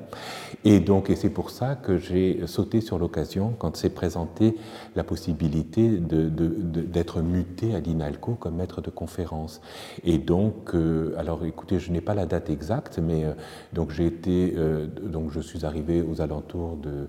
Et 0.64 0.80
donc, 0.80 1.10
et 1.10 1.16
c'est 1.16 1.30
pour 1.30 1.50
ça 1.50 1.74
que 1.74 1.98
j'ai 1.98 2.46
sauté 2.46 2.80
sur 2.80 2.98
l'occasion 2.98 3.54
quand 3.58 3.76
s'est 3.76 3.90
présentée 3.90 4.56
la 4.96 5.04
possibilité 5.04 5.88
d'être 5.88 7.20
muté 7.20 7.74
à 7.74 7.80
l'INALCO 7.80 8.34
comme 8.34 8.56
maître 8.56 8.80
de 8.80 8.90
conférence. 8.90 9.60
Et 10.04 10.18
donc, 10.18 10.74
euh, 10.74 11.14
alors 11.18 11.44
écoutez, 11.44 11.78
je 11.78 11.92
n'ai 11.92 12.00
pas 12.00 12.14
la 12.14 12.26
date 12.26 12.50
exacte, 12.50 12.98
mais 12.98 13.24
euh, 13.24 13.32
donc 13.72 13.90
j'ai 13.90 14.06
été, 14.06 14.54
euh, 14.56 14.86
donc 14.86 15.30
je 15.30 15.40
suis 15.40 15.64
arrivé 15.64 16.02
aux 16.02 16.20
alentours 16.20 16.76
de 16.76 17.08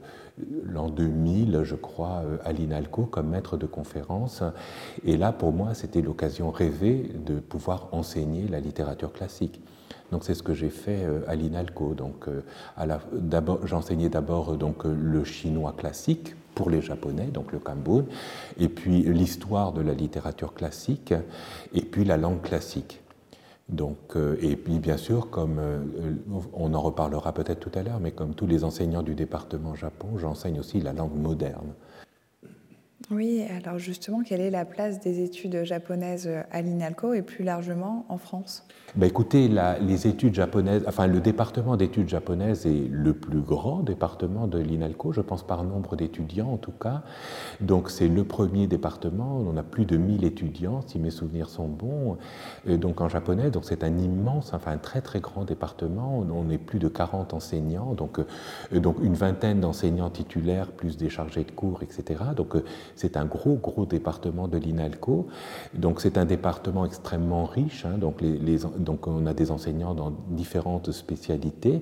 l'an 0.63 0.89
2000, 0.89 1.61
je 1.63 1.75
crois, 1.75 2.23
à 2.43 2.51
l'INALCO 2.51 3.03
comme 3.03 3.29
maître 3.29 3.57
de 3.57 3.65
conférence. 3.65 4.43
Et 5.05 5.17
là, 5.17 5.31
pour 5.31 5.51
moi, 5.51 5.73
c'était 5.73 6.01
l'occasion 6.01 6.49
rêvée 6.49 7.11
de 7.25 7.39
pouvoir 7.39 7.89
enseigner 7.91 8.47
la 8.47 8.59
littérature 8.59 9.13
classique. 9.13 9.61
Donc 10.11 10.23
c'est 10.23 10.33
ce 10.33 10.43
que 10.43 10.53
j'ai 10.53 10.69
fait 10.69 11.07
à 11.27 11.35
l'INALCO. 11.35 11.93
Donc 11.93 12.27
j'enseignais 13.63 14.09
d'abord 14.09 14.57
donc 14.57 14.85
le 14.85 15.23
chinois 15.23 15.73
classique 15.77 16.35
pour 16.55 16.69
les 16.69 16.81
Japonais, 16.81 17.27
donc 17.27 17.51
le 17.51 17.59
Kambun, 17.59 18.05
et 18.59 18.69
puis 18.69 19.01
l'histoire 19.03 19.71
de 19.71 19.81
la 19.81 19.93
littérature 19.93 20.53
classique, 20.53 21.13
et 21.73 21.81
puis 21.81 22.05
la 22.05 22.17
langue 22.17 22.41
classique. 22.41 23.01
Donc, 23.73 24.15
euh, 24.15 24.37
et 24.39 24.55
puis 24.55 24.77
bien 24.77 24.97
sûr, 24.97 25.29
comme 25.31 25.57
euh, 25.57 25.79
on 26.53 26.73
en 26.73 26.81
reparlera 26.81 27.33
peut-être 27.33 27.59
tout 27.59 27.71
à 27.73 27.81
l'heure, 27.81 27.99
mais 27.99 28.11
comme 28.11 28.35
tous 28.35 28.45
les 28.45 28.63
enseignants 28.63 29.01
du 29.01 29.15
département 29.15 29.73
Japon, 29.73 30.17
j'enseigne 30.17 30.59
aussi 30.59 30.79
la 30.79 30.93
langue 30.93 31.15
moderne. 31.15 31.73
Oui, 33.13 33.43
alors 33.57 33.77
justement, 33.77 34.23
quelle 34.23 34.41
est 34.41 34.49
la 34.49 34.65
place 34.65 34.99
des 34.99 35.21
études 35.21 35.63
japonaises 35.63 36.29
à 36.51 36.61
l'INALCO 36.61 37.13
et 37.13 37.21
plus 37.21 37.43
largement 37.43 38.05
en 38.09 38.17
France? 38.17 38.65
Ben 38.95 39.07
Écoutez, 39.07 39.49
les 39.81 40.07
études 40.07 40.35
japonaises, 40.35 40.83
enfin 40.87 41.07
le 41.07 41.19
département 41.19 41.77
d'études 41.77 42.09
japonaises 42.09 42.67
est 42.67 42.87
le 42.89 43.13
plus 43.13 43.41
grand 43.41 43.81
département 43.81 44.45
de 44.45 44.59
l'INALCO, 44.59 45.13
je 45.13 45.21
pense 45.21 45.41
par 45.41 45.63
nombre 45.63 45.95
d'étudiants 45.95 46.49
en 46.49 46.57
tout 46.57 46.71
cas. 46.71 47.01
Donc 47.59 47.89
c'est 47.89 48.07
le 48.07 48.23
premier 48.23 48.67
département, 48.67 49.39
on 49.39 49.57
a 49.57 49.63
plus 49.63 49.85
de 49.85 49.97
1000 49.97 50.23
étudiants 50.25 50.81
si 50.85 50.99
mes 50.99 51.09
souvenirs 51.09 51.49
sont 51.49 51.67
bons. 51.67 52.17
donc 52.67 53.01
en 53.01 53.09
japonais, 53.09 53.49
donc 53.49 53.65
c'est 53.65 53.83
un 53.83 53.97
immense, 53.97 54.53
enfin 54.53 54.71
un 54.73 54.77
très 54.77 55.01
très 55.01 55.19
grand 55.19 55.43
département, 55.43 56.19
on 56.19 56.49
est 56.51 56.59
plus 56.59 56.77
de 56.79 56.87
40 56.87 57.33
enseignants, 57.33 57.93
donc, 57.93 58.19
euh, 58.19 58.79
donc 58.79 58.97
une 59.01 59.15
vingtaine 59.15 59.59
d'enseignants 59.59 60.11
titulaires 60.11 60.71
plus 60.71 60.97
des 60.97 61.09
chargés 61.09 61.43
de 61.43 61.51
cours, 61.51 61.81
etc. 61.81 62.21
Donc 62.35 62.55
euh, 62.55 62.63
c'est 63.03 63.17
un 63.17 63.25
gros, 63.25 63.55
gros 63.55 63.85
département 63.85 64.47
de 64.47 64.57
l'INALCO. 64.57 65.27
Donc 65.73 65.99
c'est 65.99 66.17
un 66.17 66.23
département 66.23 66.85
extrêmement 66.85 67.43
riche. 67.43 67.85
Hein. 67.85 67.97
donc, 67.97 69.07
on 69.07 69.25
a 69.25 69.33
des 69.33 69.51
enseignants 69.51 69.93
dans 69.93 70.13
différentes 70.29 70.93
spécialités. 70.93 71.81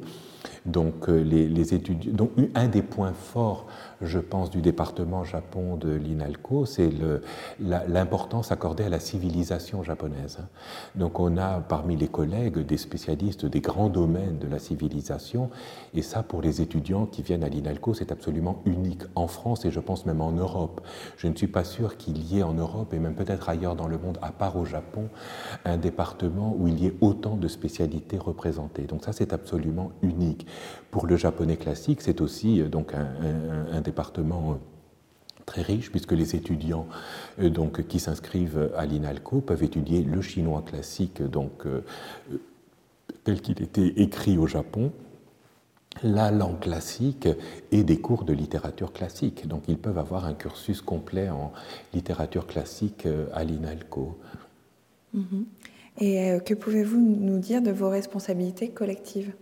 Donc, 0.65 1.09
euh, 1.09 1.21
les, 1.23 1.73
études, 1.73 2.15
donc 2.15 2.31
un 2.55 2.67
des 2.67 2.81
points 2.81 3.13
forts, 3.13 3.67
je 4.01 4.19
pense, 4.19 4.49
du 4.49 4.61
département 4.61 5.23
Japon 5.23 5.75
de 5.75 5.91
l'INALCO, 5.91 6.65
c'est 6.65 6.89
l'importance 7.59 8.51
accordée 8.51 8.83
à 8.83 8.89
la 8.89 8.99
civilisation 8.99 9.83
japonaise. 9.83 10.39
Donc 10.95 11.19
on 11.19 11.37
a 11.37 11.59
parmi 11.59 11.95
les 11.95 12.07
collègues 12.07 12.59
des 12.59 12.77
spécialistes 12.77 13.45
des 13.45 13.61
grands 13.61 13.89
domaines 13.89 14.37
de 14.39 14.47
la 14.47 14.59
civilisation, 14.59 15.49
et 15.93 16.01
ça 16.01 16.23
pour 16.23 16.41
les 16.41 16.61
étudiants 16.61 17.05
qui 17.05 17.21
viennent 17.21 17.43
à 17.43 17.49
l'INALCO, 17.49 17.93
c'est 17.93 18.11
absolument 18.11 18.61
unique 18.65 19.03
en 19.15 19.27
France 19.27 19.65
et 19.65 19.71
je 19.71 19.79
pense 19.79 20.05
même 20.05 20.21
en 20.21 20.31
Europe. 20.31 20.81
Je 21.17 21.27
ne 21.27 21.35
suis 21.35 21.47
pas 21.47 21.63
sûr 21.63 21.97
qu'il 21.97 22.21
y 22.31 22.39
ait 22.39 22.43
en 22.43 22.53
Europe 22.53 22.93
et 22.93 22.99
même 22.99 23.15
peut-être 23.15 23.49
ailleurs 23.49 23.75
dans 23.75 23.87
le 23.87 23.97
monde, 23.97 24.17
à 24.21 24.31
part 24.31 24.57
au 24.57 24.65
Japon, 24.65 25.09
un 25.65 25.77
département 25.77 26.55
où 26.57 26.67
il 26.67 26.79
y 26.81 26.87
ait 26.87 26.95
autant 27.01 27.35
de 27.35 27.47
spécialités 27.47 28.17
représentées. 28.17 28.83
Donc 28.83 29.03
ça 29.03 29.13
c'est 29.13 29.33
absolument 29.33 29.91
unique. 30.01 30.30
Pour 30.89 31.07
le 31.07 31.15
japonais 31.15 31.57
classique, 31.57 32.01
c'est 32.01 32.21
aussi 32.21 32.61
euh, 32.61 32.67
donc 32.67 32.93
un, 32.93 33.81
département 33.81 34.51
euh, 34.51 34.55
très 35.45 35.61
riche 35.61 35.91
puisque 35.91 36.11
les 36.11 36.35
étudiants 36.35 36.87
euh, 37.39 37.49
donc, 37.49 37.87
qui 37.87 37.99
s'inscrivent 37.99 38.71
à 38.75 38.85
l'INALCO 38.85 39.41
peuvent 39.41 39.63
étudier 39.63 40.03
le 40.03 40.21
chinois 40.21 40.61
classique 40.61 41.21
tel 43.23 43.41
qu'il 43.41 43.61
était 43.61 43.93
écrit 43.97 44.37
au 44.37 44.47
Japon, 44.47 44.91
la 46.01 46.31
langue 46.31 46.59
classique 46.59 47.27
et 47.71 47.83
des 47.83 47.99
cours 47.99 48.23
de 48.23 48.33
littérature 48.33 48.93
classique. 48.93 49.47
Donc 49.47 49.63
ils 49.67 49.77
peuvent 49.77 49.97
avoir 49.97 50.25
un 50.25 50.33
cursus 50.33 50.81
complet 50.81 51.29
en 51.29 51.51
littérature 51.93 52.47
classique 52.47 53.07
à 53.33 53.43
l'INALCO. 53.43 54.17
Mm-hmm. 55.15 55.43
Et 55.99 56.31
euh, 56.31 56.39
que 56.39 56.53
pouvez-vous 56.53 56.99
nous 56.99 57.37
dire 57.37 57.61
de 57.61 57.69
vos 57.69 57.89
responsabilités 57.89 58.69
collectives? 58.69 59.33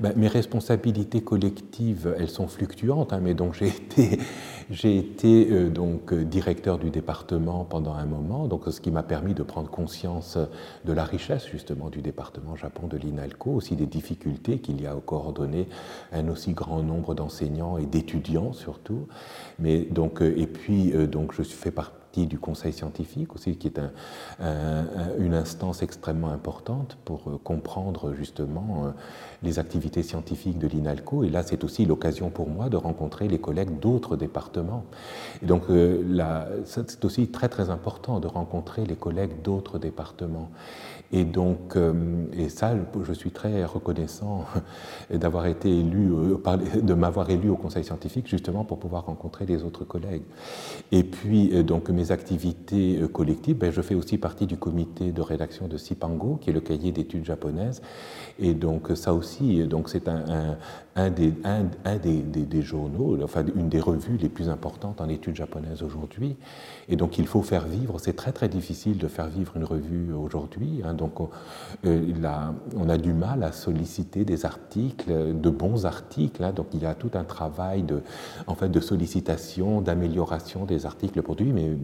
Ben, 0.00 0.12
Mes 0.16 0.26
responsabilités 0.26 1.22
collectives, 1.22 2.14
elles 2.18 2.28
sont 2.28 2.48
fluctuantes, 2.48 3.12
hein, 3.12 3.20
mais 3.22 3.34
donc 3.34 3.54
j'ai 3.54 3.68
été, 3.68 4.18
j'ai 4.70 4.98
été 4.98 5.48
euh, 5.50 5.70
donc 5.70 6.12
directeur 6.12 6.78
du 6.78 6.90
département 6.90 7.64
pendant 7.64 7.94
un 7.94 8.04
moment, 8.04 8.48
donc 8.48 8.64
ce 8.68 8.80
qui 8.80 8.90
m'a 8.90 9.04
permis 9.04 9.32
de 9.32 9.44
prendre 9.44 9.70
conscience 9.70 10.38
de 10.84 10.92
la 10.92 11.04
richesse 11.04 11.46
justement 11.46 11.88
du 11.88 12.02
département 12.02 12.56
Japon 12.56 12.88
de 12.88 12.96
l'INALCO, 12.96 13.50
aussi 13.50 13.76
des 13.76 13.86
difficultés 13.86 14.58
qu'il 14.58 14.82
y 14.82 14.86
a 14.86 14.92
à 14.92 14.96
coordonner 14.96 15.68
un 16.12 16.28
aussi 16.28 16.52
grand 16.52 16.82
nombre 16.82 17.14
d'enseignants 17.14 17.78
et 17.78 17.86
d'étudiants 17.86 18.52
surtout. 18.52 19.06
Mais 19.60 19.82
donc 19.82 20.20
euh, 20.20 20.34
et 20.36 20.48
puis 20.48 20.92
donc 21.06 21.32
je 21.32 21.42
suis 21.42 21.56
fait 21.56 21.70
du 22.14 22.38
conseil 22.38 22.72
scientifique 22.72 23.34
aussi, 23.34 23.56
qui 23.56 23.68
est 23.68 23.80
une 25.18 25.34
instance 25.34 25.82
extrêmement 25.82 26.30
importante 26.30 26.96
pour 27.04 27.22
euh, 27.28 27.38
comprendre 27.42 28.14
justement 28.14 28.84
euh, 28.86 28.90
les 29.42 29.58
activités 29.58 30.02
scientifiques 30.02 30.58
de 30.58 30.66
l'INALCO. 30.66 31.24
Et 31.24 31.30
là, 31.30 31.42
c'est 31.42 31.64
aussi 31.64 31.84
l'occasion 31.84 32.30
pour 32.30 32.48
moi 32.48 32.68
de 32.68 32.76
rencontrer 32.76 33.28
les 33.28 33.38
collègues 33.38 33.78
d'autres 33.80 34.16
départements. 34.16 34.84
Et 35.42 35.46
donc, 35.46 35.64
euh, 35.70 36.62
c'est 36.64 37.04
aussi 37.04 37.28
très 37.28 37.48
très 37.48 37.70
important 37.70 38.20
de 38.20 38.26
rencontrer 38.26 38.84
les 38.84 38.96
collègues 38.96 39.42
d'autres 39.42 39.78
départements. 39.78 40.50
Et 41.12 41.24
donc, 41.24 41.76
et 42.32 42.48
ça, 42.48 42.74
je 43.02 43.12
suis 43.12 43.30
très 43.30 43.64
reconnaissant 43.64 44.44
d'avoir 45.10 45.46
été 45.46 45.68
élu, 45.70 46.10
de 46.82 46.94
m'avoir 46.94 47.30
élu 47.30 47.48
au 47.50 47.56
Conseil 47.56 47.84
scientifique 47.84 48.28
justement 48.28 48.64
pour 48.64 48.78
pouvoir 48.78 49.06
rencontrer 49.06 49.46
les 49.46 49.62
autres 49.62 49.84
collègues. 49.84 50.22
Et 50.90 51.04
puis, 51.04 51.62
donc, 51.64 51.90
mes 51.90 52.10
activités 52.10 52.98
euh, 53.00 53.08
collectives, 53.08 53.56
ben, 53.56 53.70
je 53.70 53.80
fais 53.82 53.94
aussi 53.94 54.18
partie 54.18 54.46
du 54.46 54.56
comité 54.56 55.12
de 55.12 55.20
rédaction 55.20 55.68
de 55.68 55.76
Sipango, 55.76 56.36
qui 56.40 56.50
est 56.50 56.52
le 56.52 56.60
cahier 56.60 56.92
d'études 56.92 57.24
japonaises. 57.24 57.82
Et 58.38 58.54
donc 58.54 58.90
ça 58.94 59.14
aussi, 59.14 59.64
donc 59.66 59.88
c'est 59.88 60.08
un, 60.08 61.10
des, 61.10 62.62
journaux, 62.62 63.18
enfin 63.22 63.44
une 63.54 63.68
des 63.68 63.80
revues 63.80 64.16
les 64.16 64.28
plus 64.28 64.48
importantes 64.48 65.00
en 65.00 65.08
études 65.08 65.36
japonaises 65.36 65.82
aujourd'hui. 65.82 66.36
Et 66.88 66.96
donc 66.96 67.18
il 67.18 67.26
faut 67.26 67.42
faire 67.42 67.66
vivre, 67.66 67.98
c'est 67.98 68.14
très 68.14 68.32
très 68.32 68.48
difficile 68.48 68.98
de 68.98 69.08
faire 69.08 69.28
vivre 69.28 69.56
une 69.56 69.64
revue 69.64 70.12
aujourd'hui. 70.12 70.82
Hein. 70.84 70.94
donc 70.94 71.20
on, 71.20 71.30
euh, 71.86 72.24
a, 72.24 72.52
on, 72.76 72.88
a, 72.88 72.98
du 72.98 73.12
mal 73.12 73.42
à 73.42 73.52
solliciter 73.52 74.24
des 74.24 74.44
articles, 74.44 75.12
de 75.38 75.50
bons 75.50 75.86
articles. 75.86 76.42
Hein. 76.42 76.52
donc 76.52 76.66
il 76.72 76.82
y 76.82 76.86
a 76.86 76.94
tout 76.94 77.10
un 77.14 77.24
travail 77.24 77.82
de, 77.82 78.02
en 78.46 78.54
fait, 78.54 78.68
de 78.68 78.80
sollicitation, 78.80 79.80
d'amélioration 79.80 80.64
des 80.64 80.86
articles 80.86 81.22
produits, 81.22 81.52
mais 81.52 81.76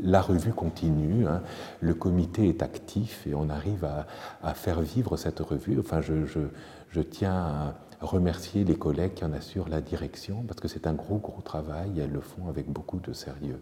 la 0.00 0.22
revue 0.22 0.52
continue, 0.52 1.26
hein. 1.26 1.42
le 1.80 1.94
comité 1.94 2.48
est 2.48 2.62
actif 2.62 3.26
et 3.26 3.34
on 3.34 3.48
arrive 3.48 3.84
à, 4.42 4.54
faire 4.54 4.80
vivre 4.80 5.16
cette 5.16 5.40
revue. 5.40 5.78
Enfin, 5.78 6.00
je, 6.00 6.26
je, 6.26 7.00
tiens 7.00 7.34
à 7.34 7.74
remercier 8.00 8.64
les 8.64 8.76
collègues 8.76 9.14
qui 9.14 9.24
en 9.24 9.32
assurent 9.32 9.68
la 9.68 9.80
direction 9.80 10.42
parce 10.46 10.60
que 10.60 10.68
c'est 10.68 10.86
un 10.86 10.94
gros, 10.94 11.18
gros 11.18 11.42
travail 11.42 11.98
et 11.98 12.02
elles 12.02 12.12
le 12.12 12.20
font 12.20 12.48
avec 12.48 12.70
beaucoup 12.70 12.98
de 12.98 13.12
sérieux. 13.12 13.60